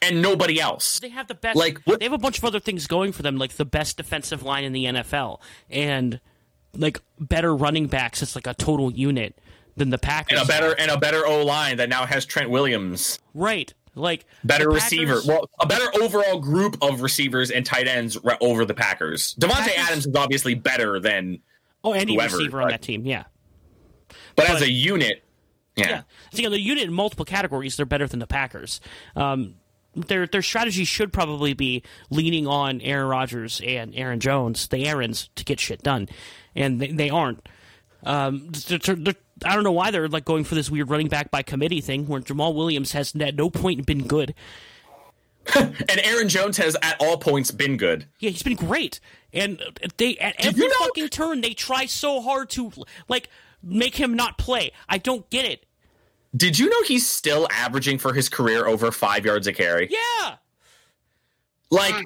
[0.00, 0.98] and nobody else.
[1.00, 1.56] they have the best.
[1.56, 3.98] Like, what- they have a bunch of other things going for them, like the best
[3.98, 5.40] defensive line in the NFL
[5.70, 6.18] and
[6.74, 8.22] like better running backs.
[8.22, 9.38] It's like a total unit
[9.76, 10.40] than the Packers.
[10.40, 13.18] and a better and a better O line that now has Trent Williams.
[13.34, 13.72] right.
[13.94, 15.14] Like better the receiver.
[15.14, 19.34] Packers- Well, a better overall group of receivers and tight ends re- over the Packers.
[19.38, 21.40] Davante Packers- Adams is obviously better than,
[21.84, 23.24] oh, any whoever, receiver on but- that team, yeah.
[24.34, 25.22] but, as a unit,
[25.76, 25.88] yeah.
[25.88, 28.80] Yeah, you know, the unit in multiple categories, they're better than the Packers.
[29.16, 29.54] Um,
[29.94, 35.28] their their strategy should probably be leaning on Aaron Rodgers and Aaron Jones, the Aarons,
[35.36, 36.08] to get shit done,
[36.56, 37.46] and they, they aren't.
[38.04, 41.30] Um, they're- they're- I don't know why they're like going for this weird running back
[41.30, 44.34] by committee thing, where Jamaal Williams has at no point been good.
[45.56, 48.06] And Aaron Jones has at all points been good.
[48.20, 49.00] Yeah, he's been great,
[49.32, 49.60] and
[49.96, 52.70] they at Did every you know- fucking turn they try so hard to
[53.08, 53.28] like
[53.60, 54.70] make him not play.
[54.88, 55.66] I don't get it.
[56.36, 59.88] Did you know he's still averaging for his career over five yards a carry?
[59.90, 60.36] Yeah.
[61.70, 62.04] Like,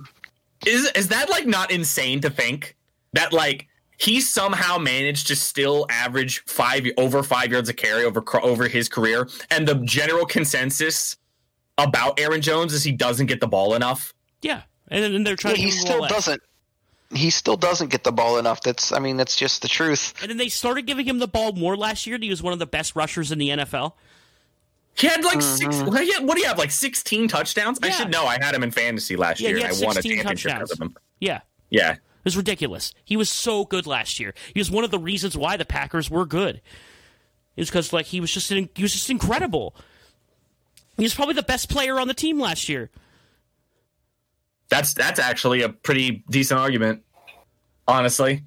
[0.64, 2.74] is is that like not insane to think
[3.12, 3.68] that like
[3.98, 8.88] he somehow managed to still average five over five yards of carry over over his
[8.88, 11.16] career, and the general consensus
[11.78, 14.14] about Aaron Jones is he doesn't get the ball enough.
[14.42, 16.42] Yeah, and then they're trying he to give him still doesn't.
[17.14, 18.62] He still doesn't get the ball enough.
[18.62, 18.90] That's.
[18.92, 20.12] I mean, that's just the truth.
[20.20, 22.16] And then they started giving him the ball more last year.
[22.16, 23.92] And he was one of the best rushers in the NFL.
[24.98, 25.76] He had like six.
[25.76, 25.86] Mm-hmm.
[25.86, 26.58] What do you what do you have?
[26.58, 27.78] Like sixteen touchdowns?
[27.82, 28.24] I should know.
[28.26, 30.50] I had him in fantasy last Yeah, year, he and had I won a championship
[30.50, 30.70] touchdowns.
[30.70, 30.96] with him.
[31.20, 31.40] Yeah,
[31.70, 32.92] Yeah, it was ridiculous.
[33.04, 34.34] He was so good last year.
[34.52, 36.56] He was one of the reasons why the Packers were good.
[37.56, 39.74] It was because like he was just in, he was just incredible.
[40.96, 42.90] He was probably the best player on the team last year.
[44.68, 47.02] that's that's actually a pretty decent argument,
[47.86, 48.42] honestly.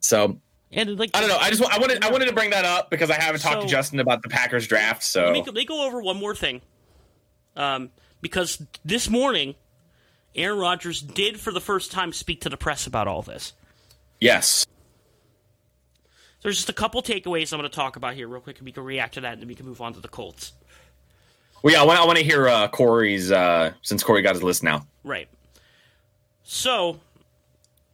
[0.00, 0.38] So
[0.72, 1.38] And like I don't know.
[1.38, 3.68] I just I wanted I wanted to bring that up because I haven't talked to
[3.68, 5.02] Justin about the Packers draft.
[5.04, 6.60] So Let me, let me go over one more thing.
[7.54, 9.54] Um, because this morning,
[10.34, 13.52] Aaron Rodgers did for the first time speak to the press about all this.
[14.20, 14.66] yes,
[16.42, 18.72] There's just a couple takeaways I'm going to talk about here real quick, and we
[18.72, 20.52] can react to that, and then we can move on to the Colts.
[21.62, 21.82] well, yeah.
[21.82, 24.86] I want I want to hear uh, Corey's uh, since Corey got his list now.
[25.04, 25.28] Right.
[26.44, 26.98] So,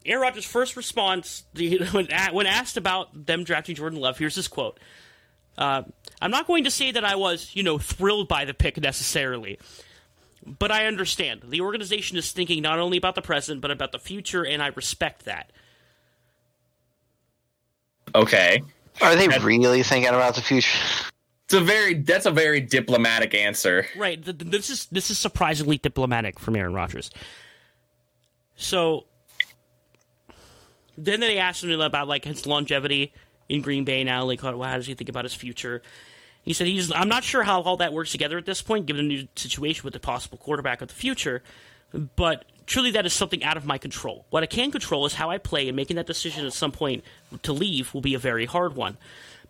[0.07, 4.78] Aaron Rodgers' first response when, when asked about them drafting Jordan Love, here's his quote.
[5.59, 5.82] Uh,
[6.22, 9.59] I'm not going to say that I was, you know, thrilled by the pick necessarily,
[10.59, 11.42] but I understand.
[11.49, 14.68] The organization is thinking not only about the present, but about the future, and I
[14.68, 15.51] respect that.
[18.14, 18.62] Okay,
[19.01, 20.78] Are they And- really thinking about the future?
[21.44, 23.86] it's a very that's a very diplomatic answer.
[23.96, 24.22] Right.
[24.24, 27.11] th- th- This is this is surprisingly diplomatic from Aaron Rodgers.
[28.57, 29.05] So
[30.96, 33.12] then they asked him about like his longevity
[33.49, 34.24] in Green Bay now.
[34.24, 35.80] Like, how how does he think about his future?
[36.49, 36.90] He said he's.
[36.90, 39.84] I'm not sure how all that works together at this point, given the new situation
[39.84, 41.42] with the possible quarterback of the future.
[42.16, 44.24] But truly, that is something out of my control.
[44.30, 47.05] What I can control is how I play, and making that decision at some point
[47.42, 48.96] to leave will be a very hard one.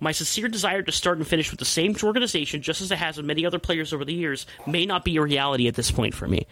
[0.01, 3.17] My sincere desire to start and finish with the same organization, just as it has
[3.17, 6.15] with many other players over the years, may not be a reality at this point
[6.15, 6.49] for me.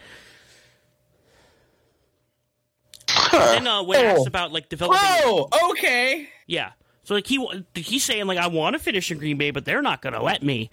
[3.33, 6.29] then uh, when asked about like developing, Oh, okay.
[6.45, 6.71] yeah,
[7.07, 9.81] so like he he's saying like I want to finish in Green Bay, but they're
[9.81, 10.69] not going to let me.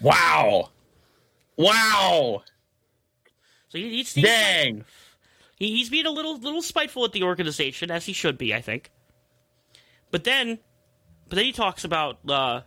[0.00, 0.70] Wow,
[1.56, 2.42] wow,
[3.70, 4.84] So he, he's, he's dang.
[5.56, 8.60] He- He's being a little little spiteful at the organization, as he should be, I
[8.60, 8.90] think.
[10.12, 10.58] But then,
[11.28, 12.60] but then he talks about uh,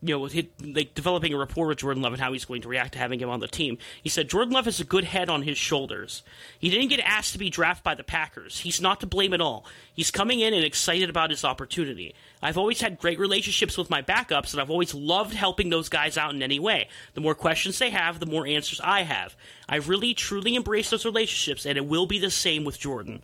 [0.00, 2.62] you know, with his, like developing a rapport with Jordan Love and how he's going
[2.62, 3.78] to react to having him on the team.
[4.00, 6.22] He said Jordan Love has a good head on his shoulders.
[6.58, 8.60] He didn't get asked to be drafted by the Packers.
[8.60, 9.66] He's not to blame at all.
[9.92, 12.14] He's coming in and excited about his opportunity.
[12.40, 16.16] I've always had great relationships with my backups, and I've always loved helping those guys
[16.16, 16.88] out in any way.
[17.14, 19.34] The more questions they have, the more answers I have.
[19.68, 23.20] I really, truly embrace those relationships, and it will be the same with Jordan.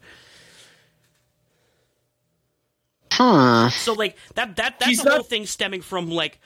[3.12, 3.68] Hmm.
[3.68, 6.40] So like that that that's He's the whole not- thing stemming from like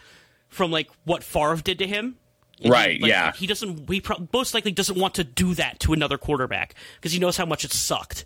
[0.49, 2.17] from like what Favre did to him.
[2.63, 3.33] And Right, he, like, yeah.
[3.33, 3.89] He doesn't.
[3.89, 7.37] He pro- most likely doesn't want to do that to another quarterback because he knows
[7.37, 8.25] how much it sucked.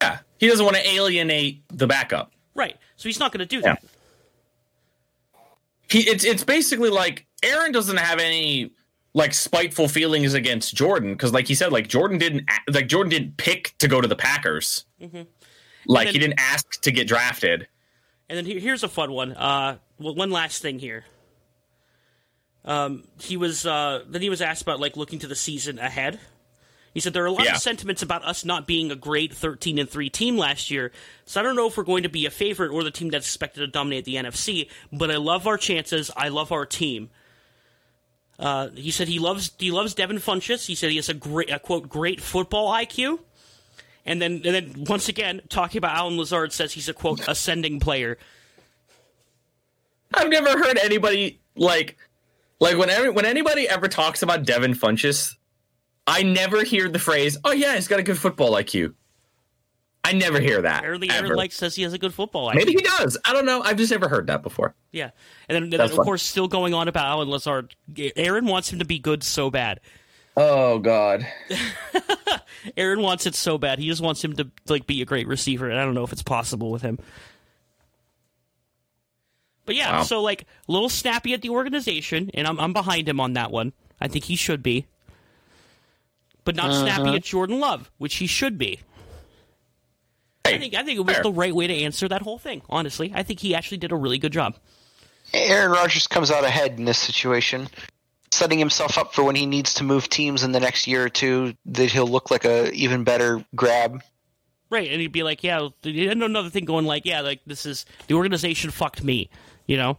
[0.00, 2.32] Yeah, he doesn't want to alienate the backup.
[2.54, 2.76] Right.
[2.96, 3.74] So he's not going to do Yeah.
[3.74, 3.84] that.
[5.88, 8.70] He it's it's basically like Aaron doesn't have any
[9.12, 13.36] like spiteful feelings against Jordan because like he said like Jordan didn't like Jordan didn't
[13.38, 14.84] pick to go to the Packers.
[15.02, 15.22] Mm-hmm.
[15.86, 17.66] Like he didn't ask to get drafted.
[18.30, 19.32] And then here, here's a fun one.
[19.32, 21.04] Uh, well, one last thing here.
[22.64, 26.20] Um, he was uh, then he was asked about like looking to the season ahead.
[26.94, 27.54] He said there are a lot Yeah.
[27.56, 30.92] of sentiments about us not being a great 13 and 3 team last year.
[31.24, 33.26] So I don't know if we're going to be a favorite or the team that's
[33.26, 36.10] expected to dominate the NFC, but I love our chances.
[36.16, 37.10] I love our team.
[38.38, 40.66] Uh, he said he loves he loves Devin Funchess.
[40.66, 43.18] He said he has a great a quote great football IQ.
[44.06, 47.80] And then and then once again talking about Allen Lazard says he's a quote ascending
[47.80, 48.18] player.
[50.14, 51.96] I've never heard anybody like
[52.60, 55.34] Like when every, when anybody ever talks about Devin Funchess,
[56.06, 58.94] I never hear the phrase, "Oh yeah, he's got a good football IQ."
[60.02, 60.78] I never hear that.
[60.78, 61.26] Apparently, ever.
[61.26, 62.50] Aaron like says he has a good football.
[62.50, 62.54] IQ.
[62.56, 63.16] Maybe he does.
[63.24, 63.62] I don't know.
[63.62, 64.74] I've just never heard that before.
[64.92, 65.10] Yeah,
[65.48, 66.04] and then, and then of fun.
[66.04, 67.74] course, still going on about Alan Lazard.
[68.16, 69.80] Aaron wants him to be good so bad.
[70.36, 71.26] Oh God.
[72.76, 73.78] Aaron wants it so bad.
[73.78, 76.12] He just wants him to like be a great receiver, and I don't know if
[76.12, 76.98] it's possible with him.
[79.66, 80.02] But yeah, Wow.
[80.02, 83.50] so like a little snappy at the organization, and I'm I'm behind him on that
[83.50, 83.72] one.
[84.00, 84.86] I think he should be,
[86.44, 86.80] but not uh-huh.
[86.80, 88.80] snappy at Jordan Love, which he should be.
[90.44, 92.62] I think I think it was the right way to answer that whole thing.
[92.68, 94.56] Honestly, I think he actually did a really good job.
[95.32, 97.68] Aaron Rodgers comes out ahead in this situation,
[98.32, 101.08] setting himself up for when he needs to move teams in the next year or
[101.08, 101.54] two.
[101.66, 104.02] That he'll look like a even better grab.
[104.70, 107.86] Right, and he'd be like, "Yeah," and another thing going like, "Yeah, like this is
[108.06, 109.28] the organization fucked me,"
[109.66, 109.98] you know,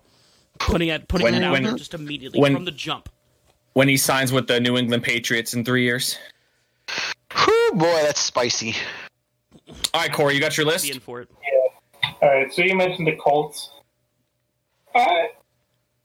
[0.60, 3.10] putting it putting When- it out when- there just immediately when- from the jump.
[3.74, 6.18] When he signs with the New England Patriots in three years.
[7.34, 8.76] Whew, boy, that's spicy.
[9.94, 10.90] All right, Corey, you got your Be list.
[10.90, 11.30] in for it.
[12.22, 13.70] All right, so you mentioned the Colts.
[14.96, 15.30] I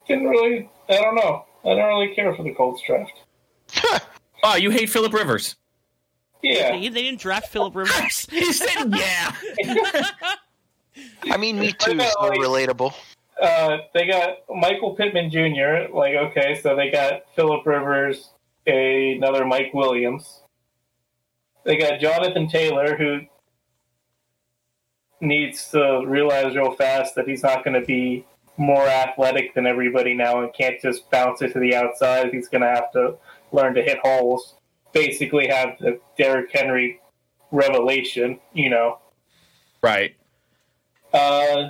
[0.07, 0.69] didn't really.
[0.89, 1.45] I don't know.
[1.67, 3.13] I don't really care for the Colts draft.
[4.43, 5.57] Oh, you hate Philip Rivers.
[6.43, 8.27] Yeah, They, they didn't draft Philip Rivers.
[8.31, 9.35] He said, "Yeah."
[11.31, 11.95] I mean, me too.
[11.95, 12.95] know, So like- relatable.
[13.43, 15.93] uh, they got Michael Pittman Jr.
[15.93, 18.31] Like, okay, so they got Philip Rivers,
[18.67, 20.43] a, another Mike Williams.
[21.65, 23.21] They got Jonathan Taylor, who
[25.21, 28.25] needs to realize real fast that he's not going to be
[28.57, 32.33] more athletic than everybody now and can't just bounce it to the outside.
[32.33, 33.17] He's going to have to
[33.53, 34.55] learn to hit holes.
[34.93, 37.01] Basically, have the Derrick Henry
[37.51, 38.99] revelation, you know.
[39.83, 40.15] Right.
[41.13, 41.69] Uh,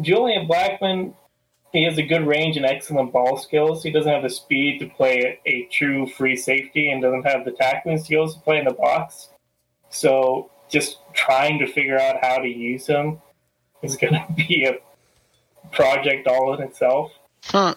[0.00, 1.14] Julian Blackmon,
[1.72, 3.82] he has a good range and excellent ball skills.
[3.82, 7.44] He doesn't have the speed to play a, a true free safety and doesn't have
[7.44, 9.28] the tackling skills to play in the box.
[9.90, 13.20] So just trying to figure out how to use him
[13.82, 14.78] is going to be a
[15.70, 17.12] project all in itself.
[17.44, 17.74] Huh.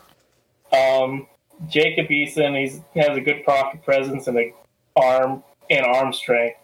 [0.71, 1.27] Um,
[1.67, 4.53] Jacob Eason, he's, he has a good pocket presence and a
[4.95, 6.57] arm and arm strength.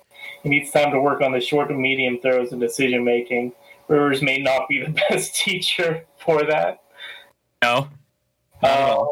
[0.43, 3.53] He needs time to work on the short and medium throws and decision making.
[3.87, 6.81] Rivers may not be the best teacher for that.
[7.61, 7.89] No.
[8.61, 9.05] Not at Uh,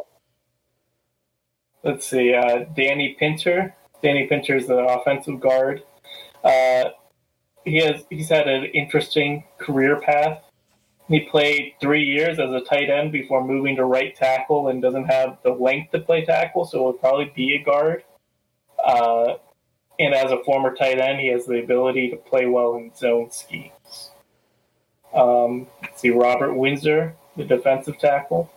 [1.83, 2.33] let's see.
[2.33, 3.75] Uh, Danny Pinter.
[4.01, 5.83] Danny Pinter is the offensive guard.
[6.43, 6.85] Uh,
[7.65, 10.41] he has he's had an interesting career path.
[11.09, 15.05] He played three years as a tight end before moving to right tackle and doesn't
[15.05, 18.03] have the length to play tackle, so will probably be a guard.
[18.83, 19.33] Uh,
[19.99, 23.31] and as a former tight end, he has the ability to play well in zone
[23.31, 24.11] schemes.
[25.11, 28.51] Um, see, Robert Windsor, the defensive tackle,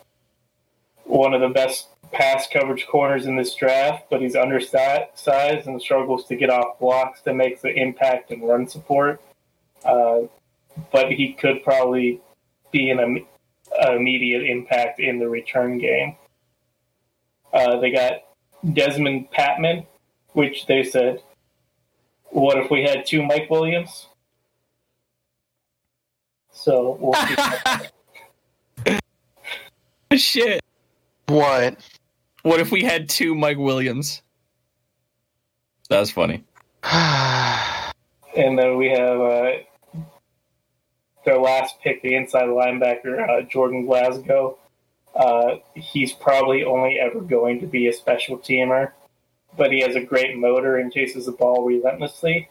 [1.05, 6.27] one of the best pass coverage corners in this draft, but he's undersized and struggles
[6.27, 9.23] to get off blocks that makes the impact and run support.
[9.87, 10.21] Uh,
[10.93, 12.21] but he could probably
[12.73, 13.27] be an im-
[13.89, 16.17] immediate impact in the return game.
[17.53, 18.13] Uh, they got
[18.65, 19.87] Dezmon Patmon,
[20.33, 21.23] which they said,
[22.33, 24.09] what if we had two Mike Williams?
[26.51, 27.15] So we'll.
[30.19, 30.63] Shit.
[31.27, 31.79] What?
[32.43, 34.23] What if we had two Mike Williams?
[35.89, 36.43] That's funny.
[38.35, 39.51] And then we have uh,
[41.25, 44.59] their last pick, the inside linebacker, uh, Jordan Glasgow.
[45.15, 48.93] Uh, he's probably only ever going to be a special teamer,
[49.57, 52.49] but he has a great motor and chases the ball relentlessly.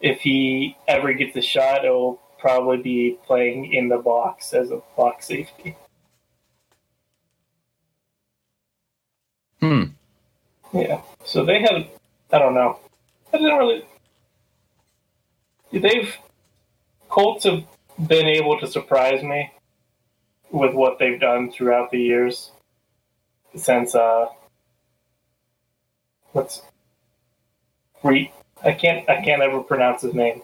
[0.00, 4.80] If he ever gets a shot, it'll probably be playing in the box as a
[4.96, 5.76] box safety.
[9.60, 9.84] Hmm.
[10.72, 11.00] Yeah.
[11.24, 11.86] So they have,
[12.32, 12.78] I don't know.
[13.32, 13.84] I didn't really.
[15.72, 16.16] They've
[17.08, 17.64] Colts have
[18.06, 19.50] been able to surprise me
[20.50, 22.52] with what they've done throughout the years
[23.54, 24.26] since uh
[26.32, 26.62] what's
[28.02, 28.32] Re
[28.64, 30.42] I can't I can't ever pronounce his name.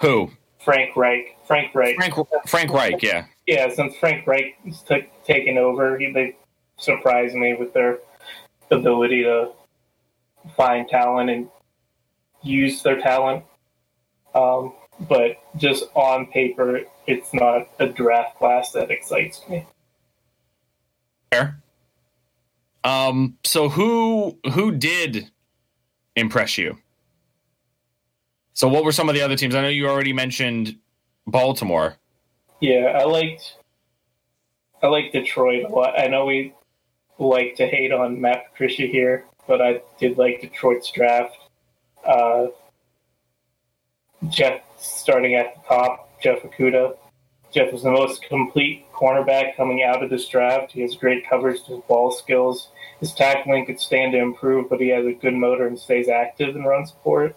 [0.00, 0.30] Who?
[0.60, 1.36] Frank Reich.
[1.46, 1.96] Frank Reich.
[1.96, 2.14] Frank
[2.46, 3.26] Frank Reich, yeah.
[3.46, 4.56] Yeah, since Frank Reich
[4.88, 6.36] t- taken over, he, they
[6.78, 7.98] surprised me with their
[8.70, 9.52] ability to
[10.56, 11.48] find talent and
[12.42, 13.44] use their talent.
[14.34, 19.66] Um, but just on paper, it's not a draft class that excites me.
[21.30, 21.60] Fair.
[22.84, 25.30] Um, so who who did
[26.16, 26.78] impress you?
[28.52, 29.54] So what were some of the other teams?
[29.54, 30.76] I know you already mentioned
[31.26, 31.96] Baltimore.
[32.60, 33.56] Yeah, I liked
[34.82, 35.98] I like Detroit a lot.
[35.98, 36.52] I know we
[37.18, 41.38] like to hate on Matt Patricia here, but I did like Detroit's draft.
[42.04, 42.48] Uh,
[44.28, 46.96] Jeff starting at the top, Jeff Okudah.
[47.52, 50.72] Jeff is the most complete cornerback coming out of this draft.
[50.72, 52.68] He has great coverage, his ball skills.
[52.98, 56.56] His tackling could stand to improve, but he has a good motor and stays active
[56.56, 57.36] in run support.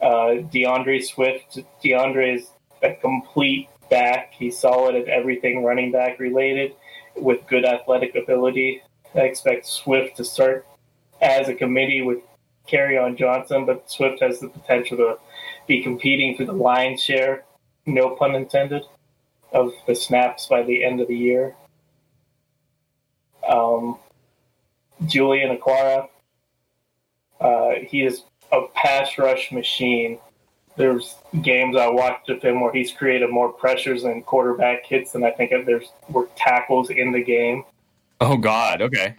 [0.00, 2.50] Uh, D'Andre Swift, D'Andre is
[2.82, 4.32] a complete back.
[4.32, 6.74] He's solid at everything running back related
[7.16, 8.82] with good athletic ability.
[9.14, 10.66] I expect Swift to start
[11.20, 12.18] as a committee with
[12.72, 15.18] on Johnson, but Swift has the potential to
[15.66, 17.44] be competing for the lion's share,
[17.86, 18.84] no pun intended,
[19.52, 21.54] of the snaps by the end of the year.
[23.48, 23.98] Um,
[25.06, 26.08] Julian Okwara,
[27.40, 30.18] uh, he is a pass rush machine.
[30.76, 35.24] There's games I watched of him where he's created more pressures and quarterback hits than
[35.24, 37.64] I think there's were tackles in the game.
[38.20, 39.16] Oh God, okay.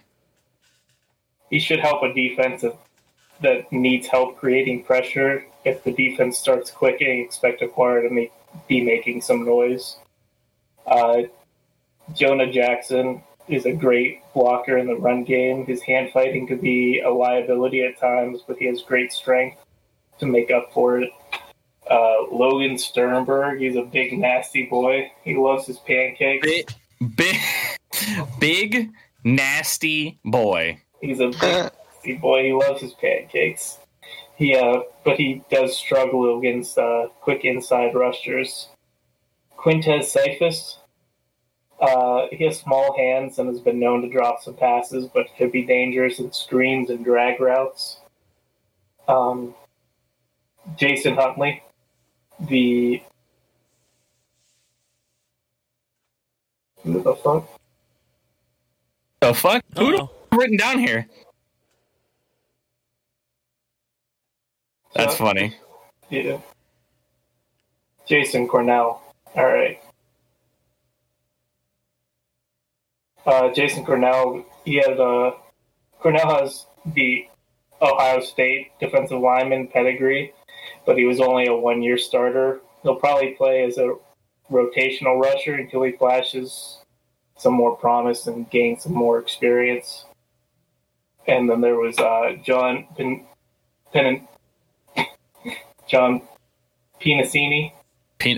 [1.50, 2.64] He should help a defense
[3.40, 5.44] that needs help creating pressure.
[5.68, 8.32] If the defense starts clicking, expect Okwara to make,
[8.66, 9.98] be making some noise.
[10.86, 11.22] Uh,
[12.14, 15.66] Jonah Jackson is a great blocker in the run game.
[15.66, 19.58] His hand fighting could be a liability at times, but he has great strength
[20.20, 21.10] to make up for it.
[21.90, 25.10] Uh, Logan Stenberg, he's a big nasty boy.
[25.22, 26.46] He loves his pancakes.
[26.46, 26.70] Big,
[27.14, 27.36] big,
[28.38, 28.90] big
[29.24, 30.80] nasty boy.
[31.00, 32.44] He's a big nasty boy.
[32.44, 33.78] He loves his pancakes.
[34.38, 38.68] He, uh, but he does struggle against uh, quick inside rushers.
[39.58, 40.78] Quintez Cephus,
[41.80, 45.50] uh, he has small hands and has been known to drop some passes, but could
[45.50, 47.98] be dangerous in screens and drag routes.
[49.08, 49.56] Um,
[50.76, 51.60] Jason Huntley,
[52.38, 53.02] the
[56.84, 57.48] the fuck?
[59.20, 59.64] The fuck?
[59.76, 61.08] Who do written down here?
[64.98, 65.54] That's funny.
[66.10, 66.38] Yeah.
[68.08, 69.02] Jashon Cornell.
[69.34, 69.80] All right.
[73.28, 75.32] uh, Jashon Cornell, he has uh,
[76.00, 77.26] Cornell has the
[77.82, 80.32] Ohio State defensive lineman pedigree,
[80.86, 82.60] but he was only a one year starter.
[82.82, 83.94] He'll probably play as a
[84.50, 86.78] rotational rusher until he flashes
[87.36, 90.06] some more promise and gains some more experience.
[91.26, 93.26] And then there was uh, John Pen,
[93.92, 94.26] Pen,
[95.88, 96.22] John
[97.00, 97.72] Penisini.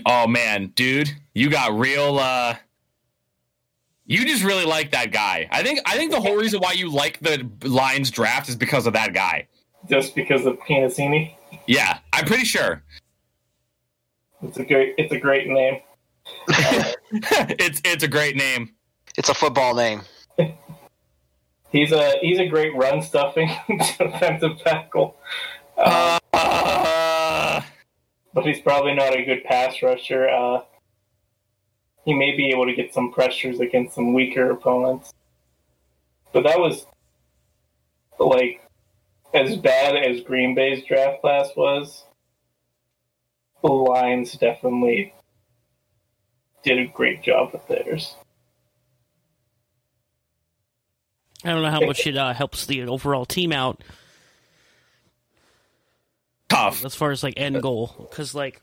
[0.07, 2.18] oh man, dude, you got real.
[2.18, 2.57] Uh
[4.11, 5.48] you just really like that guy.
[5.53, 8.86] I think I think the whole reason why you like the Lions draft is because
[8.86, 9.46] of that guy.
[9.88, 11.34] Just because of Penisini?
[11.66, 12.82] Yeah, I'm pretty sure.
[14.42, 15.80] It's a great it's a great name.
[16.48, 18.74] it's it's a great name.
[19.16, 20.03] It's a football name.
[21.70, 23.51] he's a he's a great run stuffing
[23.98, 25.16] defensive tackle.
[25.76, 26.18] Uh, uh,
[28.33, 30.28] but he's probably not a good pass rusher.
[30.28, 30.62] Uh,
[32.05, 35.12] he may be able to get some pressures against some weaker opponents.
[36.33, 36.87] But that was
[38.18, 38.62] like
[39.35, 42.05] as bad as Green Bay's draft class was.
[43.62, 45.12] The Lions definitely
[46.62, 48.14] did a great job with theirs.
[51.45, 53.83] I don't know how much it uh, helps the overall team out.
[56.51, 58.61] Tough as far as like end goal, because like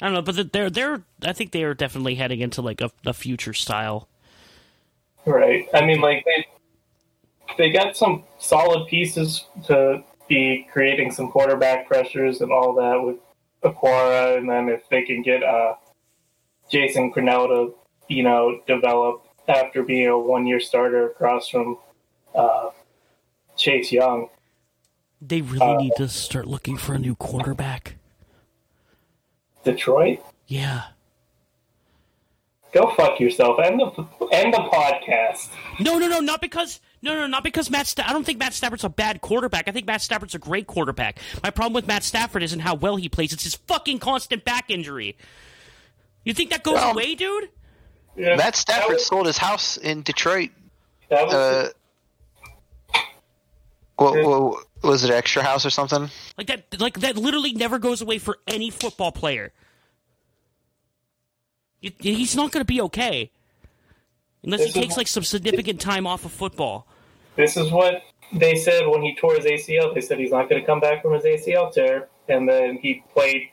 [0.00, 2.90] I don't know, but they're they're I think they are definitely heading into like a,
[3.04, 4.08] a future style.
[5.26, 5.68] Right.
[5.74, 6.46] I mean, like they
[7.56, 13.16] they got some solid pieces to be creating some quarterback pressures and all that with
[13.62, 15.74] Okwara, and then if they can get uh,
[16.72, 17.74] Jashon Cornell to
[18.08, 21.78] you know develop after being a one year starter across from
[22.34, 22.70] uh,
[23.56, 24.28] Chase Young.
[25.20, 27.96] They really uh, need to start looking for a new quarterback.
[29.64, 30.20] Detroit?
[30.46, 30.82] Yeah.
[32.72, 33.58] Go fuck yourself.
[33.60, 35.48] End the end the podcast.
[35.80, 37.86] No, no, no, not because no, no, not because Matt.
[37.86, 39.68] Sta- I don't think Matt Stafford's a bad quarterback.
[39.68, 41.18] I think Matt Stafford's a great quarterback.
[41.42, 44.70] My problem with Matt Stafford isn't how well he plays; it's his fucking constant back
[44.70, 45.16] injury.
[46.24, 47.48] You think that goes well, away, dude?
[48.16, 50.50] Yeah, Matt Stafford was, sold his house in Detroit.
[51.08, 51.34] That was.
[51.34, 51.68] Uh,
[53.96, 56.10] what, what, was it extra house or something?
[56.36, 59.52] Like that like that literally never goes away for any football player.
[61.80, 63.30] He's not going to be okay
[64.42, 66.86] unless this he takes like some significant time off of football.
[67.36, 68.02] This is what
[68.32, 69.94] they said when he tore his ACL.
[69.94, 73.04] They said he's not going to come back from his ACL tear, and then he
[73.12, 73.50] played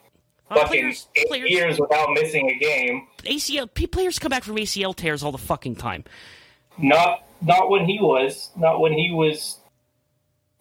[0.50, 3.08] uh, fucking players, eight players, years without missing a game.
[3.24, 6.04] ACL players come back from ACL tears all the fucking time.
[6.78, 9.60] Not not when he was, not when he was,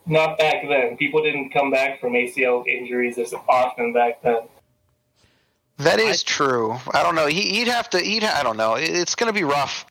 [0.06, 0.96] not back then.
[0.96, 4.42] People didn't come back from ACL injuries as often back then.
[5.78, 6.76] That is true.
[6.92, 7.26] I don't know.
[7.26, 7.98] He, he'd have to.
[7.98, 8.22] He'd.
[8.24, 8.74] I don't know.
[8.74, 9.86] It- It's going to be rough.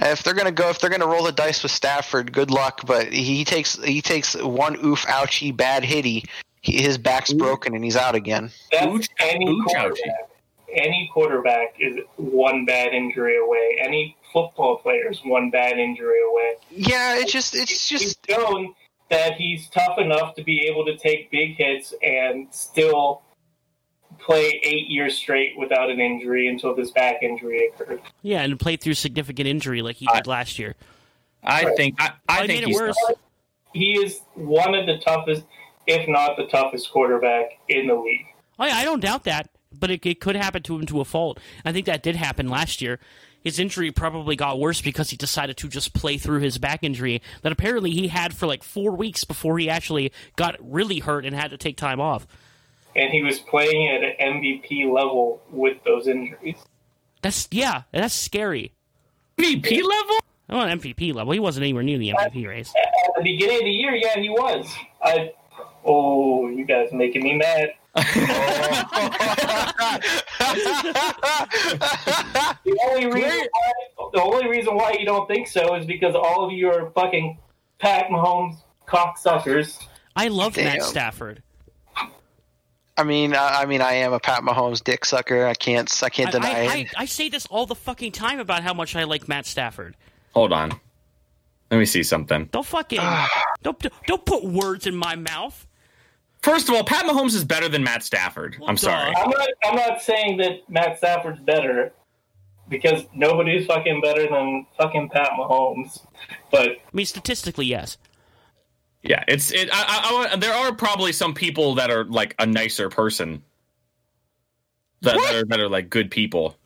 [0.00, 2.52] If they're going to go, if they're going to roll the dice with Stafford, good
[2.52, 2.82] luck.
[2.86, 6.24] But he takes he takes one oof ouchie bad hitty.
[6.60, 8.50] He, his back's broken and he's out again.
[8.70, 10.30] That's any ooch, quarterback.
[10.72, 13.78] Any quarterback is one bad injury away.
[13.80, 16.52] Any football player is one bad injury away.
[16.70, 18.74] Yeah, it's just it's He's just shown
[19.10, 23.22] that he's tough enough to be able to take big hits and still
[24.18, 28.00] play eight years straight without an injury until this back injury occurred.
[28.22, 30.74] Yeah, and play through significant injury like he I- did last year.
[31.44, 32.96] I think I, I Probably think made it he's worse.
[33.72, 35.44] He is one of the toughest,
[35.86, 38.26] if not the toughest quarterback in the league.
[38.58, 41.04] Oh, yeah, I don't doubt that, but it, it could happen to him to a
[41.04, 41.38] fault.
[41.64, 42.98] I think that did happen last year.
[43.48, 47.22] His injury probably got worse because he decided to just play through his back injury
[47.40, 51.34] that apparently he had for like four weeks before he actually got really hurt and
[51.34, 52.26] had to take time off.
[52.94, 56.58] And he was playing at an MVP level with those injuries.
[57.22, 58.74] That's yeah, that's scary.
[59.38, 60.18] MVP level.
[60.50, 61.32] Oh, an MVP level.
[61.32, 62.74] He wasn't anywhere near the MVP race.
[62.76, 64.70] At the beginning of the year, yeah, he was.
[65.02, 65.32] I.
[65.86, 67.70] Oh, you guys making me mad.
[72.64, 76.44] The only reason why, the only reason why you don't think so is because all
[76.44, 77.38] of you are fucking
[77.78, 78.56] Pat Mahomes
[78.86, 79.86] cocksuckers.
[80.16, 81.42] I love Matt Stafford.
[82.96, 85.46] I mean, I, I mean, I am a Pat Mahomes dick sucker.
[85.46, 86.94] I can't, I can't I, deny I, it.
[86.96, 89.96] I, I say this all the fucking time about how much I like Matt Stafford.
[90.34, 90.72] Hold on.
[91.70, 92.46] Let me see something.
[92.46, 93.00] Don't fucking
[93.62, 95.66] don't don't put words in my mouth.
[96.42, 98.56] First of all, Pat Mahomes is better than Matt Stafford.
[98.60, 99.12] Well, I'm sorry.
[99.16, 99.48] I'm not.
[99.64, 101.92] I'm not saying that Matt Stafford's better
[102.68, 106.00] because nobody's fucking better than fucking Pat Mahomes.
[106.50, 107.98] But I mean, statistically, yes.
[109.02, 109.68] Yeah, it's it.
[109.72, 113.42] I, I, I, there are probably some people that are like a nicer person.
[115.02, 116.56] That, that are that are like good people.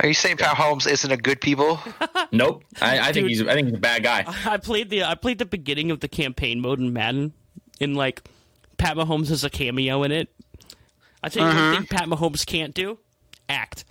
[0.00, 1.80] Are you saying Pat Mahomes isn't a good people?
[2.34, 2.64] Nope.
[2.80, 3.28] I, I think Dude.
[3.28, 4.24] he's I think he's a bad guy.
[4.46, 7.34] I played the I played the beginning of the campaign mode in Madden,
[7.78, 8.22] in like
[8.78, 10.28] Pat Mahomes has a cameo in it.
[11.22, 12.98] I tell you one thing Pat Mahomes can't do:
[13.48, 13.84] act.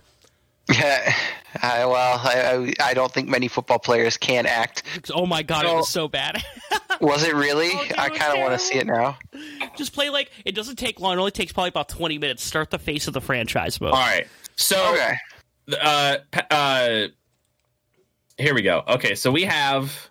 [0.72, 1.14] Yeah.
[1.62, 4.84] I, well, I, I, I don't think many football players can act.
[5.14, 6.42] Oh my god, it was so bad.
[7.02, 7.72] Was it really?
[7.74, 9.18] Oh, dude, I kind of want to see it now.
[9.76, 11.14] Just play like it doesn't take long.
[11.18, 12.44] It only takes probably about twenty minutes.
[12.44, 13.94] Start the face of the franchise mode.
[13.94, 14.28] All right.
[14.56, 15.16] So Okay.
[15.82, 16.18] uh,
[16.52, 17.08] uh,
[18.38, 18.84] here we go.
[18.88, 20.10] Okay, so we have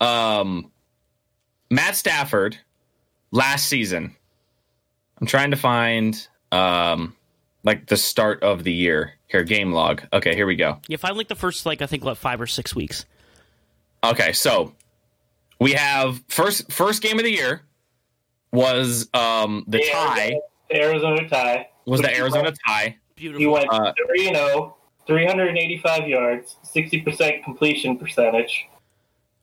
[0.00, 0.70] um,
[1.70, 2.58] Matt Stafford
[3.30, 4.14] last season.
[5.20, 7.14] I'm trying to find um,
[7.64, 10.02] like the start of the year here game log.
[10.12, 10.80] Okay, here we go.
[10.88, 13.04] You find like the first like I think what five or six weeks.
[14.04, 14.72] Okay, so
[15.60, 17.62] we have first first game of the year
[18.52, 20.34] was um the yeah, tie
[20.70, 21.68] the Arizona tie.
[21.84, 22.96] was the Arizona tie.
[23.16, 23.40] Beautiful.
[23.40, 24.76] He went Uh, three and 0,
[25.08, 28.66] 385 yards, 60 percent completion percentage.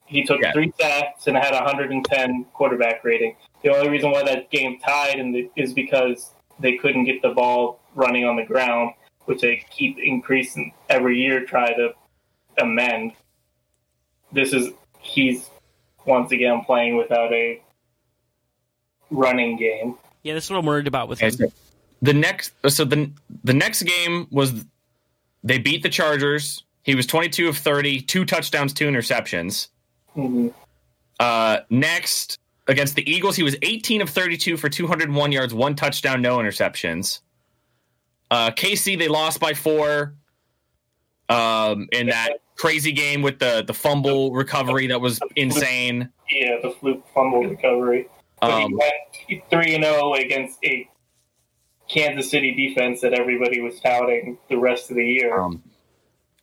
[0.05, 0.53] He took Yeah.
[0.53, 3.35] three sacks and had a 110 quarterback rating.
[3.65, 6.29] The only reason why that game tied in the, is because
[6.59, 8.93] they couldn't get the ball running on the ground,
[9.25, 11.89] which they keep increasing every year, try to
[12.61, 13.13] amend.
[14.31, 14.69] This is
[14.99, 15.49] he's
[16.05, 17.59] once again playing without a
[19.09, 19.97] running game.
[20.21, 21.49] yeah, that's what I'm worried about with Okay, him.
[21.49, 21.51] so
[22.03, 23.09] the next so the
[23.45, 24.63] the next game was
[25.43, 26.63] they beat the Chargers.
[26.83, 29.69] He was 22 of 30, two touchdowns, two interceptions.
[30.15, 30.53] Mhm.
[31.19, 32.37] Uh, next
[32.67, 37.19] against the Eagles, he was 18 of 32 for 201 yards, one touchdown, no interceptions.
[38.31, 40.15] Uh, KC they lost by four.
[41.27, 46.09] Um, in that crazy game with the the fumble recovery that was insane.
[46.29, 48.07] Yeah, the fluke fumble recovery.
[48.41, 48.79] But Um,
[49.27, 50.87] he went three and zero against a
[51.87, 55.39] Kansas City defense that everybody was touting the rest of the year.
[55.39, 55.63] Um,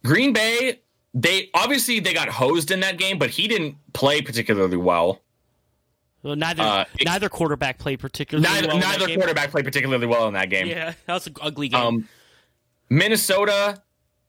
[0.04, 0.80] Green Bay,
[1.14, 5.20] they obviously they got hosed in that game, but he didn't play particularly well.
[6.22, 9.18] Well, neither uh, it- neither quarterback played particularly Neither well in that game.
[9.18, 10.66] quarterback played particularly well in that game.
[10.68, 11.80] Yeah, that was an ugly game.
[11.80, 12.08] Um,
[12.90, 13.82] Minnesota,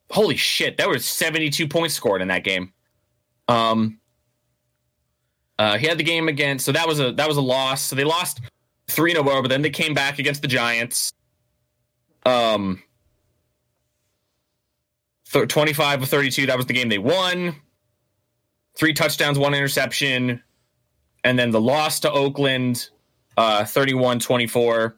[0.10, 2.74] holy shit, that was seventy two points scored in that game.
[3.48, 4.00] Um,
[5.60, 7.84] uh, he had the game against, so that was a that was a loss.
[7.84, 8.42] So they lost
[8.88, 11.14] three in a row, but then they came back against the Giants.
[12.26, 12.82] Um,
[15.32, 16.46] th- twenty five of thirty two.
[16.48, 17.56] That was the game they won.
[18.76, 20.42] Three touchdowns, one interception,
[21.24, 22.90] and then the loss to Oakland,
[23.38, 24.94] uh, 31-24.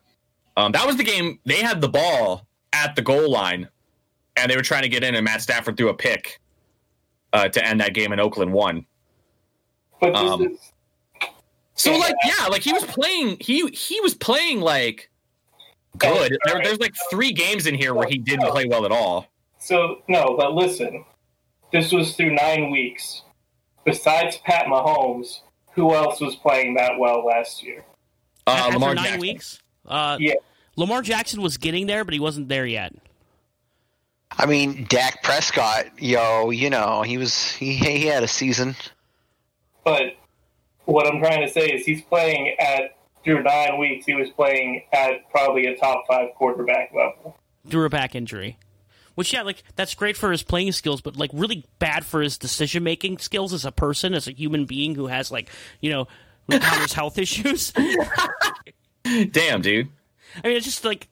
[0.57, 3.67] Um, that was the game they had the ball at the goal line,
[4.35, 6.39] and they were trying to get in, and Matt Stafford threw a pick
[7.33, 8.85] uh, to end that game, and Oakland won.
[9.99, 10.59] But this Um, is
[11.73, 11.97] So Yeah.
[11.97, 15.09] like yeah, like he was playing he he was playing like
[15.97, 16.37] good.
[16.45, 19.27] There, there's like three games in here where he didn't play well at all.
[19.59, 20.35] so no.
[20.37, 21.03] But listen,
[21.73, 23.23] this was through nine weeks.
[23.83, 25.41] Besides Pat Mahomes,
[25.75, 27.83] who else was playing that well last year?
[28.47, 29.21] Uh, After Lamar nine Jackson.
[29.21, 30.33] weeks, uh, Yeah.
[30.77, 32.93] Lamar Jackson was getting there, but he wasn't there yet.
[34.37, 38.75] I mean, Dak Prescott, yo, you know, he was he he had a season.
[39.85, 40.15] But
[40.85, 44.05] what I'm trying to say is he's playing at through nine weeks.
[44.05, 47.37] He was playing at probably a top five quarterback level.
[47.69, 48.57] through a back injury.
[49.15, 52.37] Which yeah, like that's great for his playing skills, but like really bad for his
[52.37, 55.49] decision making skills as a person, as a human being who has like
[55.81, 56.07] you know
[56.51, 57.71] encounters health issues.
[59.31, 59.87] Damn, dude.
[60.43, 61.07] I mean, it's just like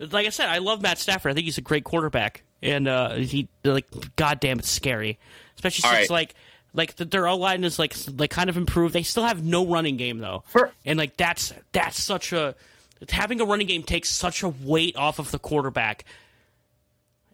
[0.00, 1.30] like I said, I love Matt Stafford.
[1.30, 3.86] I think he's a great quarterback, and uh, he like
[4.16, 5.18] goddamn, it's scary,
[5.56, 6.14] especially All since right.
[6.14, 6.34] like
[6.72, 8.94] like the, their O line is like s- like kind of improved.
[8.94, 12.56] They still have no running game though, For- and like that's that's such a
[13.10, 16.04] having a running game takes such a weight off of the quarterback.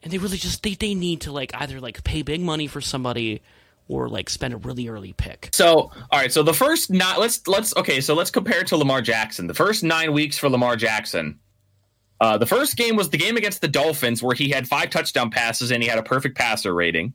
[0.03, 2.81] And they really just they, they need to like either like pay big money for
[2.81, 3.43] somebody
[3.89, 5.51] or like spend a really early pick.
[5.53, 6.33] So, all right.
[6.33, 8.01] So the first not let's let's okay.
[8.01, 9.47] So let's compare to Lamar Jackson.
[9.47, 11.41] The first nine weeks for Lamar Jackson.
[12.21, 15.31] Uh, the first game was the game against the Dolphins, where he had five touchdown
[15.31, 17.15] passes and he had a perfect passer rating.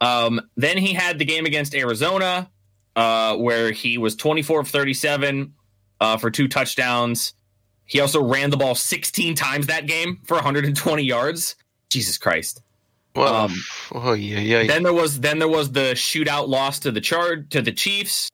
[0.00, 2.48] Um, then he had the game against Arizona,
[2.94, 5.54] uh, where he was 24 of 37
[6.00, 7.34] uh, for two touchdowns.
[7.92, 11.56] He also ran the ball 16 times that game for 120 yards.
[11.90, 12.62] Jesus Christ.
[13.14, 13.54] Well, Um,
[13.92, 14.66] oh yeah, yeah.
[14.66, 18.30] Then there was then there was the shootout loss to the chart to the Chiefs.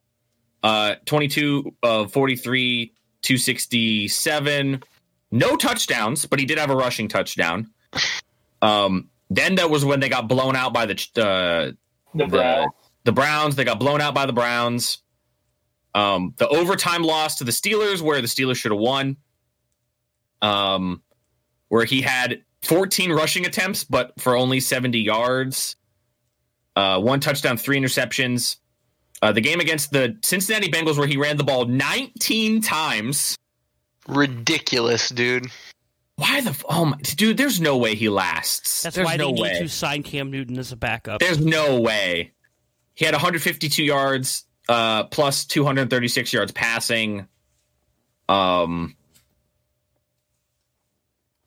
[0.63, 4.81] Uh 22 of 43 267
[5.31, 7.69] no touchdowns but he did have a rushing touchdown.
[8.61, 11.71] Um then that was when they got blown out by the uh,
[12.15, 12.71] The the Browns.
[13.03, 13.55] the Browns.
[13.57, 14.99] They got blown out by the Browns.
[15.93, 19.17] Um, the overtime loss to the Steelers, where the Steelers should have won.
[20.41, 21.01] Um,
[21.69, 25.75] where he had 14 rushing attempts, but for only 70 yards.
[26.75, 28.57] Uh, one touchdown, three interceptions.
[29.21, 33.35] Uh, the game against the Cincinnati Bengals, where he ran the ball 19 times.
[34.07, 35.47] Ridiculous, dude.
[36.15, 37.37] Why the oh my dude?
[37.37, 38.81] There's no way he lasts.
[38.81, 39.59] That's there's why no they need way.
[39.59, 41.19] to sign Cam Newton as a backup.
[41.19, 42.33] There's no way.
[42.95, 47.25] He had 152 yards, uh, plus 236 yards passing.
[48.27, 48.95] Um,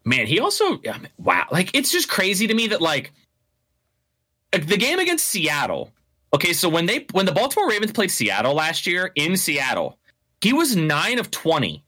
[0.04, 0.80] man, he also
[1.18, 3.12] wow, like it's just crazy to me that like
[4.52, 5.92] like, the game against Seattle.
[6.34, 9.98] Okay, so when they when the Baltimore Ravens played Seattle last year in Seattle,
[10.40, 11.84] he was nine of 20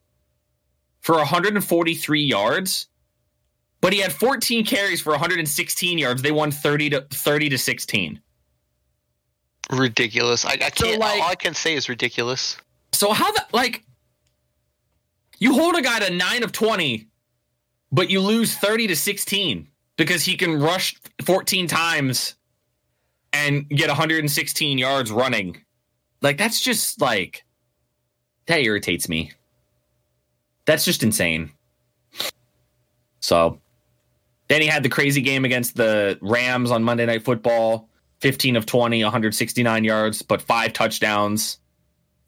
[1.01, 2.89] for 143 yards
[3.85, 6.23] but he had 14 carries for 116 yards.
[6.23, 8.19] They won 30 to 30 to 16.
[9.71, 10.47] Ridiculous.
[10.47, 10.99] I, I can't.
[10.99, 12.57] like- all I can say is ridiculous.
[12.95, 13.85] So how the like
[15.39, 17.07] you hold a guy to 9 of 20
[17.95, 22.35] but you lose 30 to 16 because he can rush 14 times
[23.33, 25.63] and get 116 yards running.
[26.21, 27.45] Like that's just like
[28.47, 29.31] that irritates me.
[30.65, 31.53] That's just insane.
[33.21, 33.61] So
[34.49, 37.89] then he had the crazy game against the Rams on Monday Night Football
[38.23, 41.59] 15 of 20, 169 yards, but five touchdowns.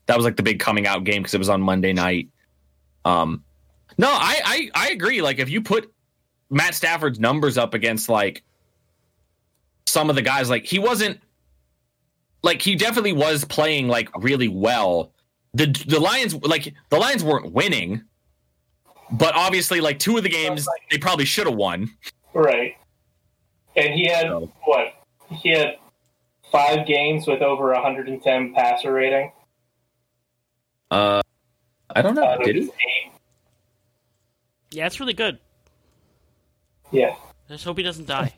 [0.06, 2.28] That was like the big coming out game because it was on Monday night.
[3.04, 3.42] Um,
[3.98, 5.22] no, I, I I agree.
[5.22, 5.92] Like if you put
[6.50, 8.42] Matt Stafford's numbers up against like
[9.86, 11.20] some of the guys, like he wasn't
[12.42, 15.12] like he definitely was playing like really well.
[15.54, 18.02] The the Lions like the Lions weren't winning,
[19.12, 21.90] but obviously like two of the games they probably should have won.
[22.34, 22.74] Right.
[23.76, 24.92] And he had So- what?
[25.30, 25.76] He had
[26.52, 29.32] five games with over 110 passer rating.
[30.90, 31.20] Uh,
[31.94, 32.38] I don't know.
[32.44, 32.70] Did he?
[34.72, 34.76] Eight.
[34.76, 35.38] yeah, it's really good.
[36.92, 37.14] Yeah.
[37.48, 38.34] Let's hope he doesn't die.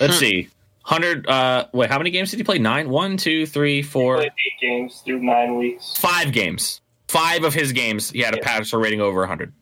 [0.00, 0.48] Let's see.
[0.82, 1.26] Hundred.
[1.26, 1.90] Uh, wait.
[1.90, 2.58] How many games did he play?
[2.58, 2.88] Nine.
[2.88, 5.96] One, two, three, four, Played eight games through nine weeks.
[5.96, 6.80] five games.
[7.08, 8.42] Five of his games, he had a Yeah.
[8.44, 9.52] passer rating over 100.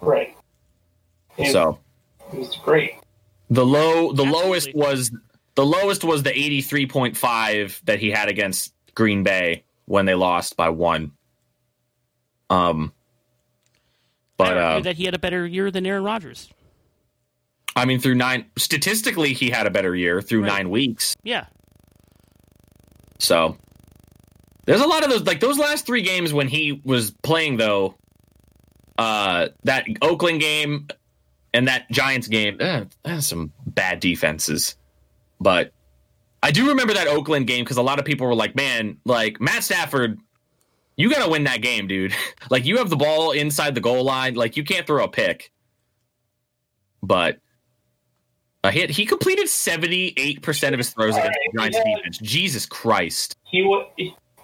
[0.00, 0.34] Right.
[1.36, 1.78] It, So
[2.32, 2.92] it was great.
[3.50, 4.32] the low, the Absolutely.
[4.48, 5.10] lowest was
[5.54, 10.68] the lowest was the 83.5 that he had against Green Bay when they lost by
[10.70, 11.12] one.
[12.50, 12.92] Um,
[14.38, 16.48] but I uh, that he had a better year than Aaron Rodgers.
[17.76, 20.48] I mean, through nine statistically, he had a better year through Right.
[20.48, 21.14] nine weeks.
[21.22, 21.44] Yeah,
[23.18, 23.56] So
[24.64, 27.94] there's a lot of those like those last three games when he was playing though.
[28.98, 30.88] Uh, that Oakland game
[31.54, 34.74] and that Giants game, eh, eh, some bad defenses,
[35.40, 35.72] but
[36.42, 39.40] I do remember that Oakland game because a lot of people were like, "Man, like
[39.40, 40.18] Matt Stafford,
[40.98, 42.14] you got to win that game, dude.
[42.50, 45.50] like you have the ball inside the goal line, like you can't throw a pick."
[47.02, 47.38] But
[48.64, 51.58] uh, he had, he completed seventy eight percent of his throws All against right, the
[51.58, 51.96] Giants yeah.
[51.96, 52.18] defense.
[52.18, 53.36] Jesus Christ!
[53.44, 53.84] He wa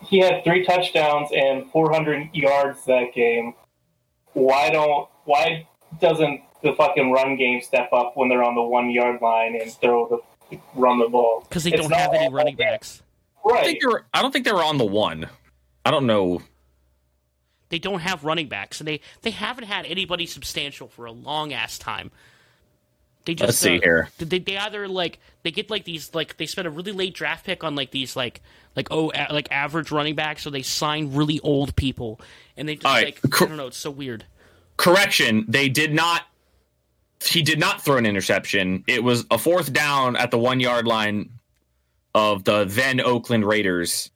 [0.06, 3.54] he had three touchdowns and 400 yards that game.
[4.34, 5.66] Why don't why
[6.00, 9.72] doesn't the fucking run game step up when they're on the one yard line and
[9.72, 11.44] throw the run the ball?
[11.48, 12.70] Because they It's don't have any running that.
[12.72, 13.02] backs.
[13.44, 13.64] I Right.
[13.64, 14.06] think they were.
[14.14, 15.28] I don't think they were on the one.
[15.84, 16.42] I don't know.
[17.68, 21.52] They don't have running backs, and they they haven't had anybody substantial for a long
[21.52, 22.10] ass time.
[23.24, 24.08] They just Let's see uh, here.
[24.18, 27.46] They, they either like they get like these like they spend a really late draft
[27.46, 28.42] pick on like these like
[28.76, 32.20] like oh a, like average running backs, so they sign really old people,
[32.56, 34.24] and they just right, like cor- I don't know, it's so weird.
[34.76, 36.22] Correction: They did not.
[37.24, 38.84] He did not throw an interception.
[38.86, 41.30] It was a fourth down at the one yard line
[42.14, 44.10] of the then Oakland Raiders,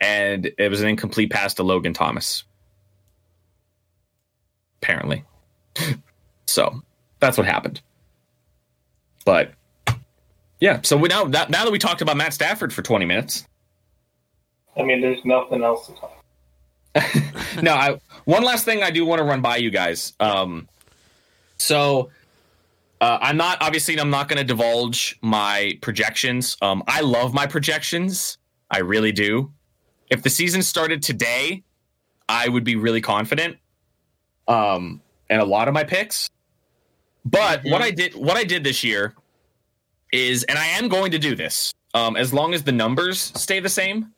[0.00, 2.44] and it was an incomplete pass to Logan Thomas.
[4.82, 5.24] Apparently,
[6.46, 6.82] so
[7.18, 7.80] that's what happened.
[9.24, 9.52] But
[10.60, 13.46] yeah, so we now that, now that we talked about Matt Stafford for twenty minutes,
[14.76, 16.24] I mean, there's nothing else to talk.
[17.62, 20.14] no, I one last thing I do want to run by you guys.
[20.18, 20.68] Um,
[21.58, 22.10] so
[23.00, 26.56] uh, I'm not obviously I'm not going to divulge my projections.
[26.62, 28.38] Um, I love my projections,
[28.70, 29.52] I really do.
[30.10, 31.62] If the season started today,
[32.28, 33.56] I would be really confident.
[34.48, 36.28] Um, and a lot of my picks.
[37.24, 39.14] But what I did, what I did this year
[40.12, 43.60] is, and I am going to do this, um, as long as the numbers stay
[43.60, 44.12] the same.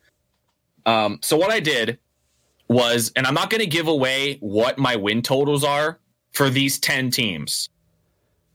[0.87, 1.99] Um, so what I did
[2.69, 5.99] was, and I'm not going to give away what my win totals are
[6.33, 7.69] for these 10 teams.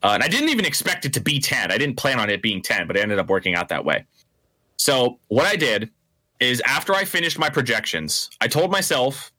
[0.01, 1.71] Uh, and I didn't even expect it to be 10.
[1.71, 4.05] I didn't plan on it being 10, but it ended up working out that way.
[4.77, 5.89] So, what I did
[6.39, 9.31] is after I finished my projections, I told myself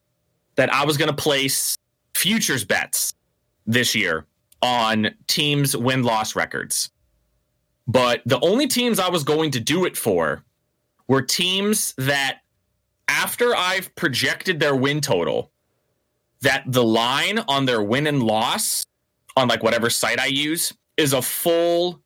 [0.55, 1.75] that I was going to place
[2.13, 3.13] futures bets
[3.65, 4.25] this year
[4.61, 6.91] on teams' win loss records.
[7.87, 10.43] But the only teams I was going to do it for
[11.07, 12.41] were teams that
[13.07, 15.51] after I've projected their win total,
[16.41, 18.85] that the line on their win and loss
[19.35, 22.01] on like whatever site I use is a full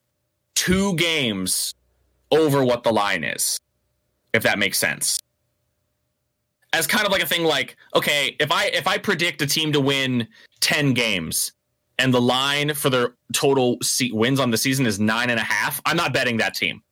[0.54, 1.74] two games
[2.30, 3.58] over what the line is,
[4.34, 5.18] if that makes sense.
[6.74, 9.72] As kind of like a thing like, okay, if I if I predict a team
[9.72, 10.28] to win
[10.60, 11.52] 10 games
[11.98, 13.78] and the line for their total
[14.10, 16.82] wins on the season is nine and a half, I'm not betting that team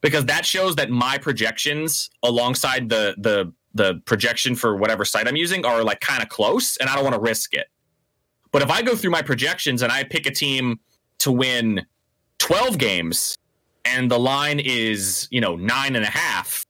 [0.00, 5.36] because that shows that my projections alongside the the the projection for whatever site I'm
[5.36, 7.66] using are like kind of close, and I don't want to risk it.
[8.52, 10.80] But if I go through my projections and I pick a team
[11.18, 11.84] to win
[12.38, 13.36] 12 games
[13.86, 16.64] and the line is you know nine and a half,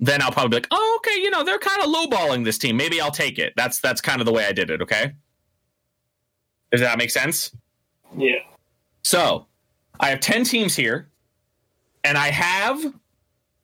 [0.00, 2.76] then I'll probably be like, oh okay, you know they're kind of lowballing this team.
[2.76, 3.52] Maybe I'll take it.
[3.56, 4.80] That's that's kind of the way I did it.
[4.82, 5.12] Okay,
[6.70, 7.54] does that make sense?
[8.16, 8.38] Yeah.
[9.02, 9.46] So
[10.00, 11.08] I have 10 teams here,
[12.02, 12.92] and I have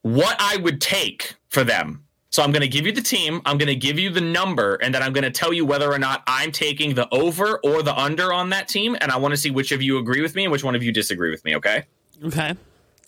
[0.01, 2.05] what I would take for them.
[2.29, 4.75] So I'm going to give you the team, I'm going to give you the number,
[4.75, 7.83] and then I'm going to tell you whether or not I'm taking the over or
[7.83, 8.95] the under on that team.
[9.01, 10.81] And I want to see which of you agree with me and which one of
[10.81, 11.83] you disagree with me, okay?
[12.23, 12.55] Okay.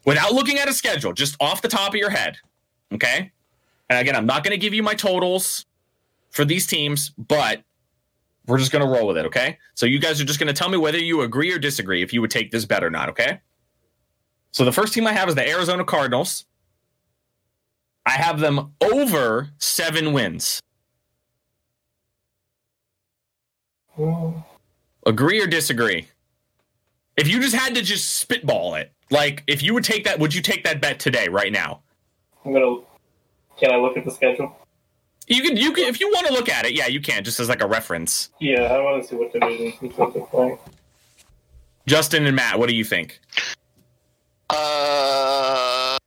[0.05, 2.37] Without looking at a schedule, just off the top of your head,
[2.93, 3.31] okay?
[3.89, 5.65] And again, I'm not going to give you my totals
[6.31, 7.63] for these teams, but
[8.47, 9.57] we're just going to roll with it, okay?
[9.75, 12.11] So you guys are just going to tell me whether you agree or disagree if
[12.11, 13.39] you would take this bet or not, okay?
[14.51, 16.45] So the first team I have is the Arizona Cardinals.
[18.05, 20.59] I have them over seven wins.
[25.05, 26.07] Agree or disagree?
[27.15, 30.33] If you just had to just spitball it, like if you would take that, would
[30.33, 31.81] you take that bet today, right now?
[32.43, 32.81] I'm gonna.
[33.57, 34.57] Can I look at the schedule?
[35.27, 37.39] You can, you can, if you want to look at it, yeah, you can, just
[37.39, 38.29] as like a reference.
[38.41, 40.57] Yeah, I want to see what divisions these guys are playing.
[41.85, 43.19] Justin and Matt, what do you think?
[44.49, 45.97] Uh,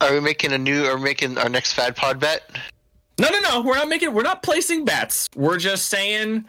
[0.00, 0.84] are we making a new?
[0.84, 2.42] Are we making our next Fad Pod bet?
[3.18, 3.62] No, no, no.
[3.62, 4.12] We're not making.
[4.12, 5.28] We're not placing bets.
[5.36, 6.44] We're just saying.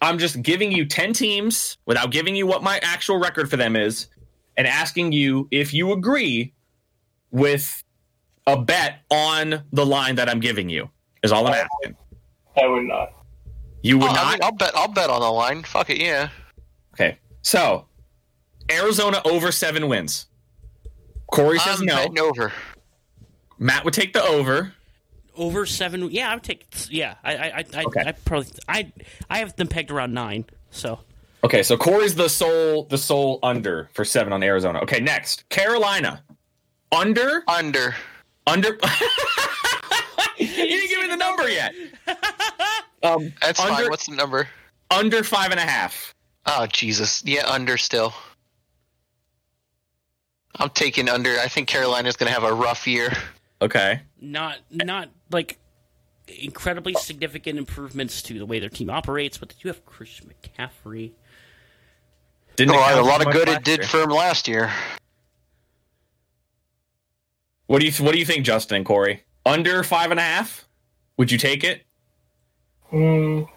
[0.00, 3.76] I'm just giving you ten teams without giving you what my actual record for them
[3.76, 4.08] is,
[4.56, 6.52] and asking you if you agree
[7.30, 7.82] with
[8.46, 10.90] a bet on the line that I'm giving you.
[11.22, 11.96] Is all I'm asking.
[12.60, 13.12] I would not.
[13.82, 14.26] You would Oh, not.
[14.26, 14.76] I mean, I'll bet.
[14.76, 15.62] I'll bet on the line.
[15.62, 16.28] Fuck it, yeah.
[16.94, 17.18] Okay.
[17.42, 17.86] So,
[18.70, 20.26] Arizona over seven wins.
[21.30, 21.96] Corey says I'm no.
[21.96, 22.52] betting over.
[23.58, 24.72] Matt would take the over.
[25.36, 26.10] Over seven.
[26.10, 26.66] Yeah, I would take.
[26.90, 28.92] Yeah, I, I, I, I, I probably, I,
[29.30, 30.44] I have them pegged around nine.
[30.70, 31.00] So
[31.44, 34.80] Okay, so Corey's the sole the sole under for seven on Arizona.
[34.80, 36.22] Okay, next Carolina
[36.92, 37.94] under Under.
[38.46, 38.68] under.
[40.38, 41.74] you didn't give me the number yet.
[43.04, 43.90] Um, That's under fine.
[43.90, 44.48] What's the number?
[44.92, 46.14] under five and a half.
[46.46, 47.20] Oh Jesus.
[47.24, 48.14] Yeah, under still.
[50.56, 51.30] I'm taking under.
[51.40, 53.12] I think Carolina's going to have a rough year.
[53.60, 54.02] Okay.
[54.20, 55.58] Not not like
[56.28, 61.12] incredibly significant improvements to the way their team operates, but they do have Christian McCaffrey.
[62.56, 63.88] Didn't Oh, a lot of good it did year?
[63.88, 64.70] for him last year.
[67.66, 69.22] What do you What do you think, Justin and Corey?
[69.46, 70.66] Under five and a half?
[71.16, 71.82] Would you take it?
[72.92, 73.48] Mm,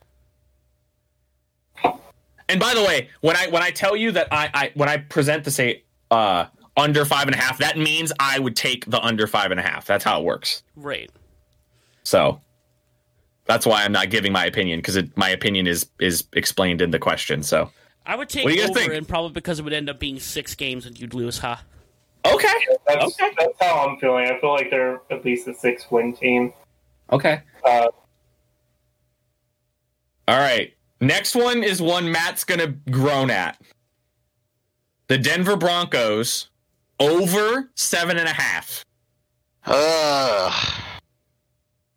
[2.47, 4.97] And by the way, when I when I tell you that I, I when I
[4.97, 6.45] present to say uh
[6.77, 9.63] under five and a half, that means I would take the under five and a
[9.63, 9.85] half.
[9.85, 10.63] That's how it works.
[10.76, 11.11] Right.
[12.03, 12.39] So
[13.45, 16.99] that's why I'm not giving my opinion because my opinion is is explained in the
[16.99, 17.43] question.
[17.43, 17.69] So
[18.06, 18.94] I would take What do you guys over, think?
[18.94, 21.56] and probably because it would end up being six games and you'd lose, huh?
[22.26, 22.48] okay,
[22.88, 23.32] that's, Okay.
[23.38, 24.26] that's how I'm feeling.
[24.27, 26.53] I feel like they're at least a six win team.
[27.11, 27.41] okay.
[27.64, 27.88] Uh,
[30.27, 30.73] All right.
[31.02, 33.60] Next one is one Matt's gonna groan at.
[35.07, 36.49] The Denver Broncos
[36.99, 38.84] over seven and a half.
[39.65, 40.82] Ugh.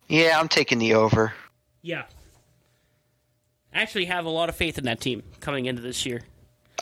[0.07, 1.33] Yeah, I'm taking the over.
[1.81, 2.03] Yeah.
[3.73, 6.21] I actually have a lot of faith in that team coming into this year.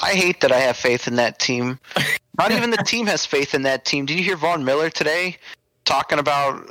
[0.02, 1.80] I hate that I have faith in that team.
[2.38, 4.06] Not even the team has faith in that team.
[4.06, 5.38] Did you hear Von Miller today
[5.86, 6.70] talking about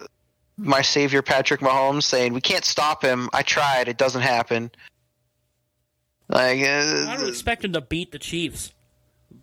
[0.57, 3.29] my savior Patrick Mahomes saying we can't stop him?
[3.33, 4.71] I tried, it doesn't happen.
[6.29, 8.73] Like, I uh, don't expect him to beat the Chiefs,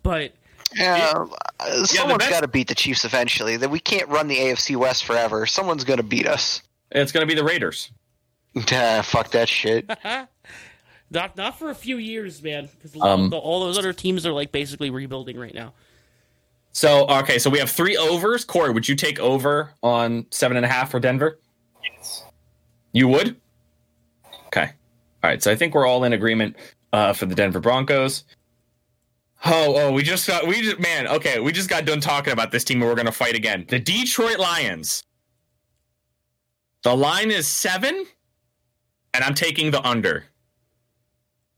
[0.02, 0.34] but
[0.74, 1.12] yeah,
[1.60, 3.56] uh, someone's best- got to beat the Chiefs eventually.
[3.56, 5.46] That we can't run the AFC West forever.
[5.46, 6.62] Someone's going to beat us.
[6.90, 7.90] It's gonna be the Raiders.
[8.54, 9.90] Fuck that shit.
[11.10, 12.68] not not for a few years, man.
[12.76, 15.72] Because Um, all those other teams are like basically rebuilding right now.
[16.72, 18.44] So okay, so we have three overs.
[18.44, 21.38] Corey, would you take over on seven and a half for Denver?
[21.96, 22.24] yes.
[22.92, 23.36] You would?
[24.46, 24.70] Okay.
[25.22, 25.42] All right.
[25.42, 26.56] So I think we're all in agreement
[26.92, 28.24] uh, for the Denver Broncos.
[29.46, 32.50] Oh, oh, we just got we just man, okay, we just got done talking about
[32.50, 33.66] this team and we're gonna fight again.
[33.68, 35.02] The Detroit Lions.
[36.82, 38.04] The line is seven,
[39.14, 40.24] and I'm taking the under.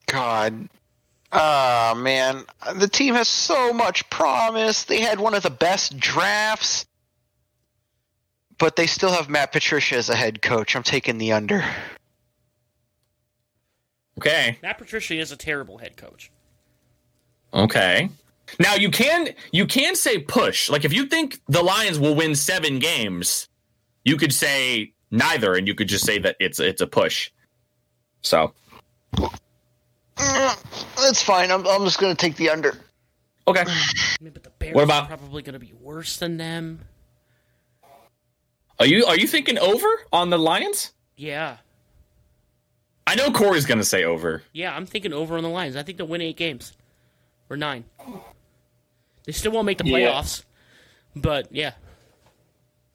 [0.07, 0.69] God.
[1.33, 2.45] Oh man,
[2.77, 4.85] the team has so much promise.
[4.85, 6.87] They had one of the best drafts,
[8.59, 10.77] but they still have Matt Patricia as a head coach.
[10.77, 11.65] I'm taking the under.
[14.19, 14.59] Okay.
[14.62, 16.31] Matt Patricia is a terrible head coach.
[17.53, 18.09] Okay.
[18.59, 20.70] Now you can you can say push.
[20.70, 23.49] Like if you think the Lions will win seven games,
[24.05, 27.31] you could say neither, and you could just say that it's it's a push.
[28.23, 28.53] So
[30.17, 31.51] That's fine.
[31.51, 32.79] I'm, I'm just going to take the under.
[33.49, 33.65] okay.
[33.67, 36.81] I mean, but the Bears What about- are probably going to be worse than them.
[38.79, 40.93] Are you are you thinking over on the Lions?
[41.17, 41.57] Yeah,
[43.07, 44.43] I know Corey's gonna say over.
[44.53, 44.77] yeah.
[44.77, 45.77] I'm thinking over on the Lions.
[45.77, 46.75] I think they'll win eight games
[47.49, 47.85] or nine.
[49.25, 49.97] They still won't make the Yeah.
[49.97, 50.45] playoffs,
[51.15, 51.73] but yeah.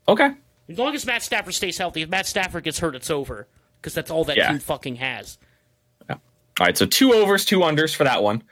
[0.07, 0.29] Okay.
[0.69, 3.47] As long as Matt Stafford stays healthy, if Matt Stafford gets hurt, it's over
[3.81, 4.49] because that's all that Yeah.
[4.51, 5.39] team fucking has.
[6.61, 8.43] All right, so two overs, two unders for that one.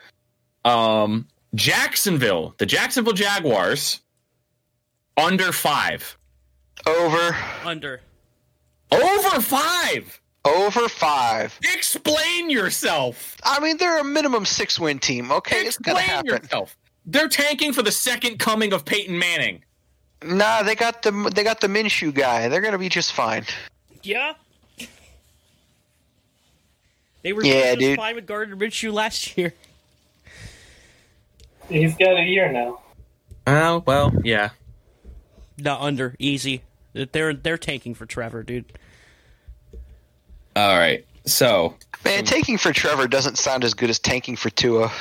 [0.66, 4.00] Um, Jacksonville, the Jacksonville Jaguars,
[5.16, 6.18] under five.
[6.88, 7.38] Over.
[7.64, 8.02] Under.
[8.92, 10.20] Over five.
[10.44, 11.56] Over five.
[11.76, 13.38] Explain yourself.
[13.44, 15.32] I mean, they're a minimum six win team.
[15.32, 16.44] Okay, it's going to Explain happen.
[16.46, 16.76] yourself.
[17.06, 19.64] They're tanking for the second coming of Peyton Manning.
[20.24, 22.48] Nah, they got the they got the Minshew guy.
[22.48, 23.46] They're going to be just fine.
[24.02, 24.34] Yeah.
[27.22, 27.98] They were Yeah, just dude.
[27.98, 29.54] fine with Gardner Minshew last year.
[31.68, 32.80] He's got a year now.
[33.46, 34.50] Oh well, yeah.
[35.58, 36.64] No, under easy.
[36.94, 38.66] They're they're tanking for Trevor, dude.
[40.56, 44.92] All right, so Man, tanking for Trevor doesn't sound as good as tanking for Tua.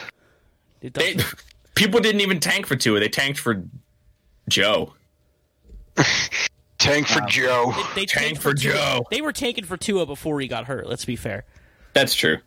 [0.82, 1.16] It they,
[1.74, 3.00] people didn't even tank for Tua.
[3.00, 3.64] They tanked for
[4.48, 4.94] Joe.
[6.78, 7.72] Tank for Joe.
[7.96, 8.72] They Tank tanked for Tua.
[8.72, 9.06] Joe.
[9.10, 10.86] They were tanking for Tua before he got hurt.
[10.88, 11.44] Let's be fair.
[11.92, 12.38] That's true.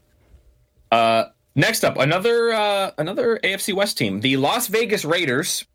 [0.91, 5.65] Uh, next up, another uh, another AFC West team, the Las Vegas Raiders,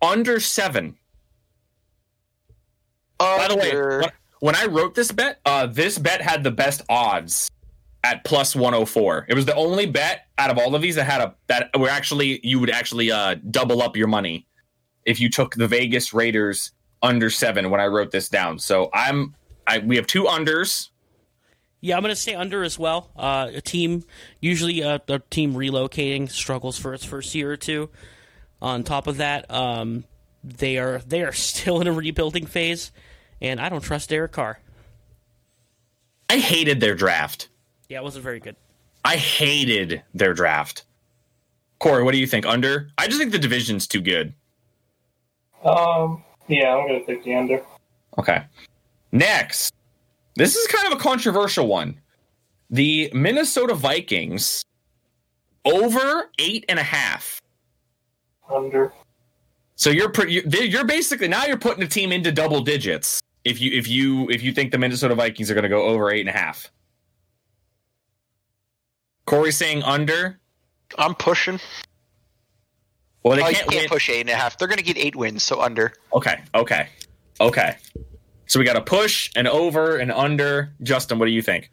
[0.00, 0.96] under seven.
[3.18, 4.10] By the way, when,
[4.40, 7.50] when I wrote this bet, uh, this bet had the best odds
[8.04, 9.26] at plus 104.
[9.28, 11.88] It was the only bet out of all of these that had a that were
[11.88, 14.46] actually you would actually uh, double up your money
[15.04, 17.70] if you took the Vegas Raiders under seven.
[17.70, 19.34] When I wrote this down, so I'm
[19.66, 20.90] I we have two unders.
[21.80, 23.10] Yeah, I'm going to stay under as well.
[23.16, 24.04] Uh, a team
[24.40, 27.88] usually uh, a team relocating struggles for its first year or two.
[28.60, 30.04] On top of that, um,
[30.42, 32.90] they are they are still in a rebuilding phase,
[33.40, 34.60] and I don't trust Derek Carr.
[36.28, 37.48] I hated their draft.
[37.88, 38.56] Yeah, it wasn't very good.
[39.04, 40.84] I hated their draft.
[41.78, 42.44] Corey, what do you think?
[42.44, 42.90] Under?
[42.98, 44.34] I just think the division's too good.
[45.64, 47.62] Um, yeah, I'm gonna take the under.
[48.18, 48.44] Okay.
[49.12, 49.72] Next,
[50.38, 52.00] this is kind of a controversial one.
[52.70, 54.64] The Minnesota Vikings
[55.64, 57.40] over eight and a half.
[58.54, 58.92] Under.
[59.76, 63.60] So you're pre- you- you're basically now you're putting a team into double digits if
[63.60, 66.20] you if you if you think the Minnesota Vikings are going to go over eight
[66.20, 66.70] and a half.
[69.26, 70.38] Corey's saying under.
[70.96, 71.60] I'm pushing.
[73.22, 73.88] Well, they Oh, can't, can't win.
[73.88, 74.56] push eight and a half.
[74.56, 75.92] They're going to get eight wins, so under.
[76.14, 76.88] Okay, okay,
[77.40, 77.76] okay.
[78.48, 80.74] So we got a push, an over, and under.
[80.82, 81.70] Justin, what do you think?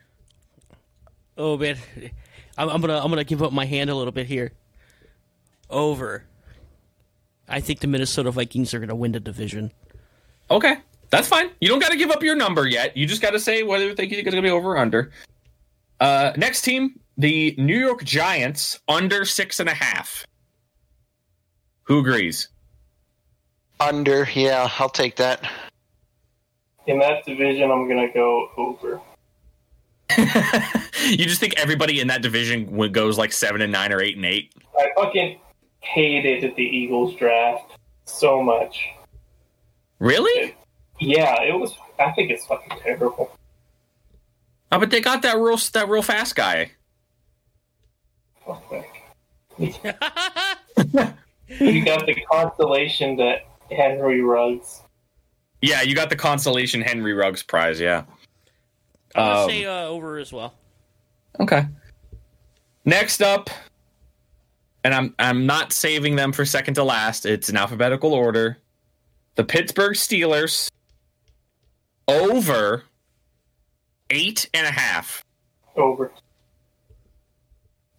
[1.38, 1.78] Oh man,
[2.58, 4.52] I'm, I'm gonna I'm gonna give up my hand a little bit here.
[5.70, 6.26] Over.
[7.48, 9.72] I think the Minnesota Vikings are gonna win the division.
[10.52, 10.78] Okay,
[11.10, 11.50] that's fine.
[11.62, 12.96] You don't got to give up your number yet.
[12.96, 15.12] You just got to say whether you think it's going to be over or under.
[16.00, 20.26] Uh, next team, the New York Giants, under six and a half.
[21.84, 22.50] Who agrees?
[23.80, 25.50] Under, yeah, I'll take that.
[26.88, 29.02] In that division, I'm gonna go over.
[31.08, 34.26] you just think everybody in that division goes like seven and nine or eight and
[34.26, 34.54] eight?
[34.78, 35.40] I fucking
[35.80, 37.72] hated the Eagles draft
[38.06, 38.88] so much.
[40.00, 40.56] Really?
[41.00, 41.74] Yeah, it was.
[42.00, 43.32] I think it's fucking terrible.
[44.72, 46.72] Oh, but they got that real that real fast guy.
[48.46, 48.86] Fuck.
[51.48, 54.82] You got the consolation that Henry Ruggs.
[55.66, 57.80] Yeah, you got the consolation Henry Ruggs prize.
[57.80, 58.04] Yeah.
[59.16, 60.54] I'm gonna Um, say uh, over as well.
[61.40, 61.66] Okay.
[62.86, 63.50] Next up,
[64.84, 67.26] and I'm I'm not saving them for second to last.
[67.26, 68.58] It's in alphabetical order.
[69.36, 70.70] The Pittsburgh Steelers
[72.08, 72.84] over
[74.12, 75.24] eight and a half.
[75.76, 76.12] Over.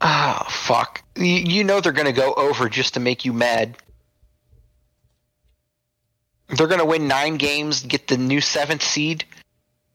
[0.01, 1.03] Oh, fuck.
[1.17, 3.77] You, you know they're going to go over just to make you mad.
[6.57, 9.25] They're going to win nine games, get the new seventh seed.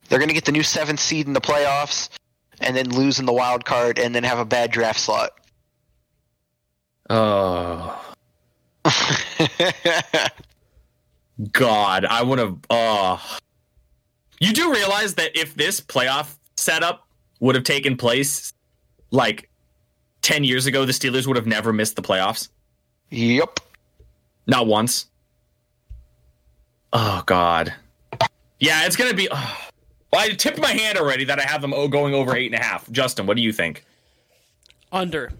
[0.09, 2.09] They're going to get the new seventh seed in the playoffs,
[2.59, 5.31] and then lose in the wild card, and then have a bad draft slot.
[7.09, 8.13] Oh
[11.51, 12.57] God, I would have.
[12.69, 13.37] Oh,
[14.39, 17.07] you do realize that if this playoff setup
[17.39, 18.53] would have taken place
[19.11, 19.49] like
[20.21, 22.49] ten years ago, the Steelers would have never missed the playoffs.
[23.09, 23.59] yep.
[24.47, 25.07] Not once.
[26.93, 27.73] Oh God.
[28.59, 29.27] Yeah, it's gonna be.
[29.31, 29.57] oh.
[30.11, 32.61] Well, I tipped my hand already that I have them oh, going over eight and
[32.61, 32.89] a half.
[32.91, 33.85] Justin, what do you think?
[34.91, 35.31] Under.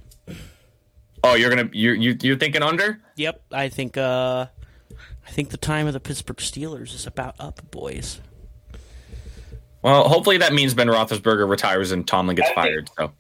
[1.24, 3.00] Oh, you're gonna you you you're thinking under?
[3.18, 4.48] Yep, I think uh,
[5.28, 8.22] I think the time of the Pittsburgh Steelers is about up, boys.
[9.82, 12.90] Well, hopefully that means Ben Roethlisberger retires and Tomlin gets I think- fired.
[12.98, 13.12] So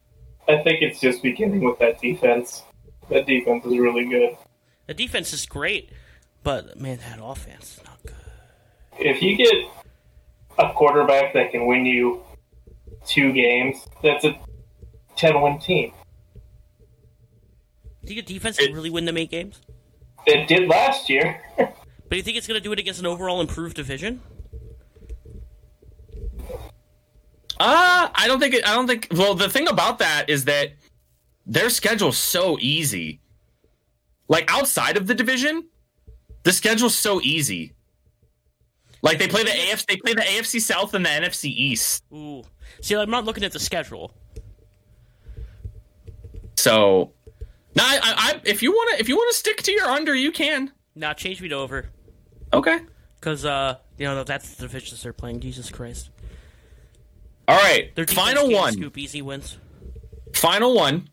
[0.47, 2.63] I think it's just beginning with that defense.
[3.09, 4.37] That defense is really good.
[4.87, 5.91] The defense is great,
[6.43, 8.15] but man, that offense is not good.
[8.99, 9.53] If you get
[10.59, 12.23] a quarterback that can win you
[13.07, 14.37] two games, that's a
[15.15, 15.93] 10 win team.
[18.03, 19.61] Do you think the defense It- can really win them eight games?
[20.27, 21.41] It did last year.
[21.57, 24.19] But do you think it's going to do it against an overall improved division?
[27.57, 30.73] Uh, I don't think it, I don't think well the thing about that is that
[31.45, 33.21] their schedule's so easy.
[34.27, 35.69] Like outside of the division,
[36.43, 37.71] the schedule's so easy.
[39.03, 42.03] Like they play the AFC they play the AFC South and the NFC East.
[42.13, 42.43] Ooh,
[42.81, 44.13] see, I'm not looking at the schedule.
[46.55, 47.13] So
[47.75, 49.85] now I, I, I if you want to if you want to stick to your
[49.85, 50.71] under you can.
[50.95, 51.89] Now change me to over,
[52.53, 52.79] Okay.
[53.19, 55.39] because uh, you know that's the divisions they're playing.
[55.39, 56.09] Jesus Christ,
[57.47, 57.95] All right.
[57.95, 58.73] their Final one.
[58.73, 59.57] scoop easy wins.
[60.35, 61.09] final one,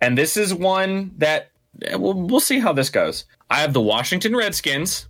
[0.00, 1.50] and this is one that
[1.92, 3.26] we'll, we'll see how this goes.
[3.50, 5.06] I have the Washington Redskins.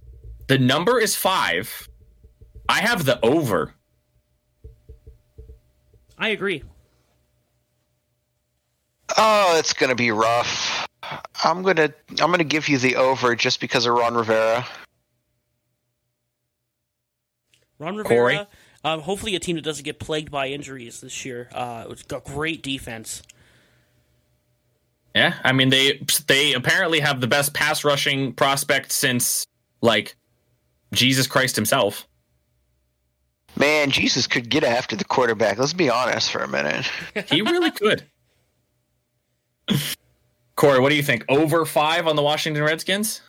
[0.48, 1.88] The number is five.
[2.68, 3.74] I have the over.
[6.18, 6.62] I agree.
[9.16, 10.88] Oh, it's going to be rough.
[11.44, 14.66] I'm going to I'm going to give you the over just because of Ron Rivera.
[17.78, 18.32] Ron Corey?
[18.32, 18.48] Rivera.
[18.84, 21.48] Um, hopefully, a team that doesn't get plagued by injuries this year.
[21.52, 23.22] Uh, it's got great defense.
[25.14, 29.46] Yeah, I mean they they apparently have the best pass rushing prospect since
[29.80, 30.16] like
[30.92, 32.06] Jesus Christ himself.
[33.56, 35.58] Man, Jesus could get after the quarterback.
[35.58, 36.90] Let's be honest for a minute.
[37.26, 38.04] He really could.
[40.56, 41.24] Corey, what do you think?
[41.28, 43.22] Over five on the Washington Redskins?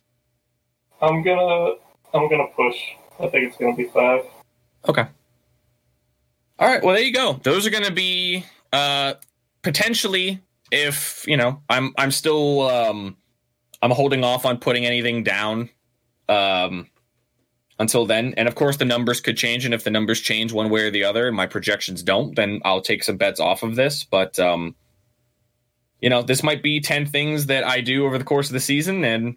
[1.00, 1.74] I'm gonna
[2.14, 2.76] I'm gonna push.
[3.18, 4.22] I think it's gonna be five.
[4.88, 5.06] Okay.
[6.58, 6.82] All right.
[6.82, 7.38] Well, there you go.
[7.42, 9.14] Those are going to be uh,
[9.62, 10.40] potentially
[10.70, 13.16] if you know I'm I'm still um,
[13.82, 15.68] I'm holding off on putting anything down
[16.28, 16.88] um,
[17.78, 18.34] until then.
[18.36, 19.64] And of course, the numbers could change.
[19.64, 22.60] And if the numbers change one way or the other, and my projections don't, then
[22.64, 24.04] I'll take some bets off of this.
[24.04, 24.74] But um,
[26.00, 28.60] you know, this might be ten things that I do over the course of the
[28.60, 29.36] season, and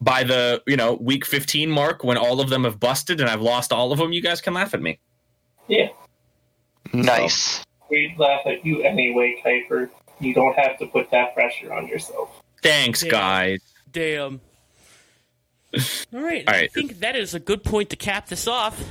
[0.00, 3.40] by the you know week 15 mark when all of them have busted and I've
[3.40, 5.00] lost all of them, you guys can laugh at me.
[5.66, 5.88] Yeah,
[6.92, 7.64] Nice.
[7.90, 9.90] we'd laugh at you anyway, Kuiper.
[10.20, 12.30] You don't have to put that pressure on yourself.
[12.62, 13.10] Thanks, Yeah.
[13.10, 13.60] guys.
[13.92, 14.40] Damn.
[15.74, 16.44] All right.
[16.48, 18.82] All I think that is a good point to cap this off.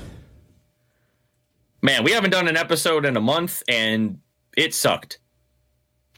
[1.82, 4.20] Man, we haven't done an episode in a month, and
[4.56, 5.20] it sucked.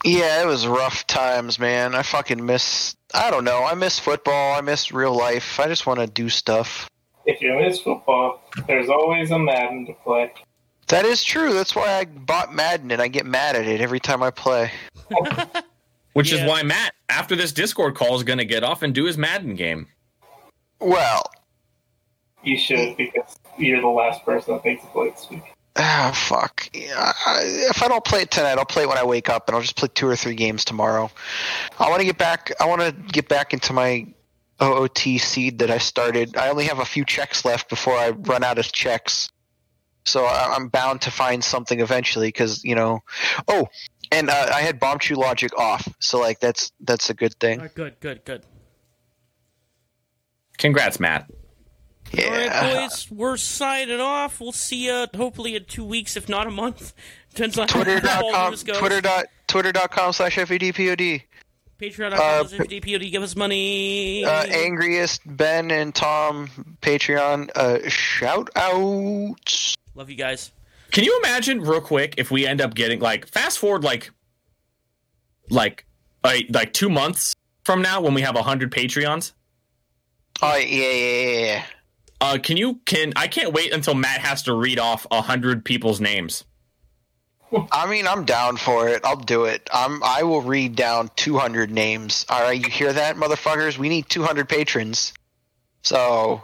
[0.05, 1.93] Yeah, it was rough times, man.
[1.93, 2.95] I fucking miss.
[3.13, 3.63] I don't know.
[3.65, 4.53] I miss football.
[4.55, 5.59] I miss real life.
[5.59, 6.89] I just want to do stuff.
[7.25, 10.31] If you miss football, there's always a Madden to play.
[10.87, 11.53] That is true.
[11.53, 14.71] That's why I bought Madden and I get mad at it every time I play.
[16.13, 16.39] Which Yeah.
[16.43, 19.17] is why Matt, after this Discord call, is going to get off and do his
[19.17, 19.87] Madden game.
[20.79, 21.23] Well,
[22.43, 25.43] You should because you're the last person that thinks to play this week.
[25.75, 26.69] ah, fuck.
[26.73, 29.47] Yeah, I, if I don't play it tonight, I'll play it when I wake up,
[29.47, 31.11] and I'll just play two or three games tomorrow.
[31.77, 32.51] I want to get back.
[32.59, 34.07] I want to get back into my
[34.61, 36.35] OOT seed that I started.
[36.37, 39.29] I only have a few checks left before I run out of checks,
[40.05, 42.27] so I, I'm bound to find something eventually.
[42.29, 42.99] Because you know,
[43.47, 43.67] oh,
[44.11, 47.59] and uh, I had Bombchu Logic off, so like that's that's a good thing.
[47.59, 48.43] All right, good, good, good.
[50.59, 51.31] Congrats, Matt.
[52.17, 54.39] All right, boys, we're signing off.
[54.41, 56.93] We'll see you hopefully in two weeks, if not a month.
[57.33, 58.77] Depends on how football Twitter.com, news goes.
[58.77, 61.23] Twitter dot, Twitter.com slash FEDPOD.
[61.79, 63.11] Patreon.com uh, slash DPOD.
[63.11, 64.25] Give us money.
[64.25, 66.49] Uh, angriest Ben and Tom
[66.81, 67.51] Patreon.
[67.55, 69.75] Uh, shout outs.
[69.95, 70.51] Love you guys.
[70.91, 74.11] Can you imagine, real quick, if we end up getting like fast forward like
[75.49, 75.85] like
[76.23, 79.31] like, like two months from now when we have hundred Patreons?
[80.41, 81.63] Oh yeah, yeah, yeah, yeah.
[82.21, 85.63] Uh, can you can I can't wait until Matt has to read off a hundred
[85.65, 86.43] people's names.
[87.71, 89.01] I mean, I'm down for it.
[89.03, 89.67] I'll do it.
[89.73, 90.03] I'm.
[90.03, 92.23] I will read down 200 names.
[92.29, 93.75] All right, you hear that, motherfuckers?
[93.75, 95.13] We need 200 patrons.
[95.81, 96.43] So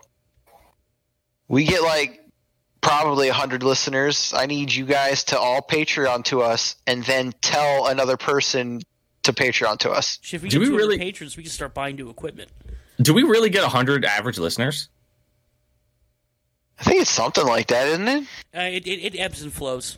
[1.48, 2.22] we get like
[2.82, 4.34] probably 100 listeners.
[4.36, 8.82] I need you guys to all Patreon to us, and then tell another person
[9.24, 10.18] to Patreon to us.
[10.24, 12.50] Shit, If we Do get we 200 really- patrons, we can start buying new equipment.
[13.02, 14.90] Do we really get hundred average listeners?
[16.80, 18.24] I think it's something like that, isn't it?
[18.56, 19.98] Uh, it, it, it ebbs and flows.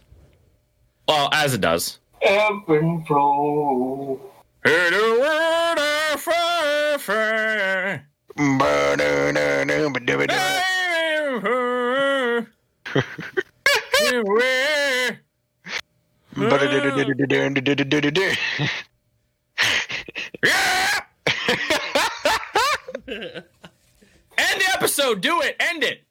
[1.07, 1.99] Well, as it does.
[2.22, 4.19] Ebb and flow.
[4.64, 8.07] Hey, the world of fire, fire.
[20.44, 21.02] Yeah!
[23.08, 25.22] End the episode.
[25.22, 25.56] Do it.
[25.60, 26.07] End it.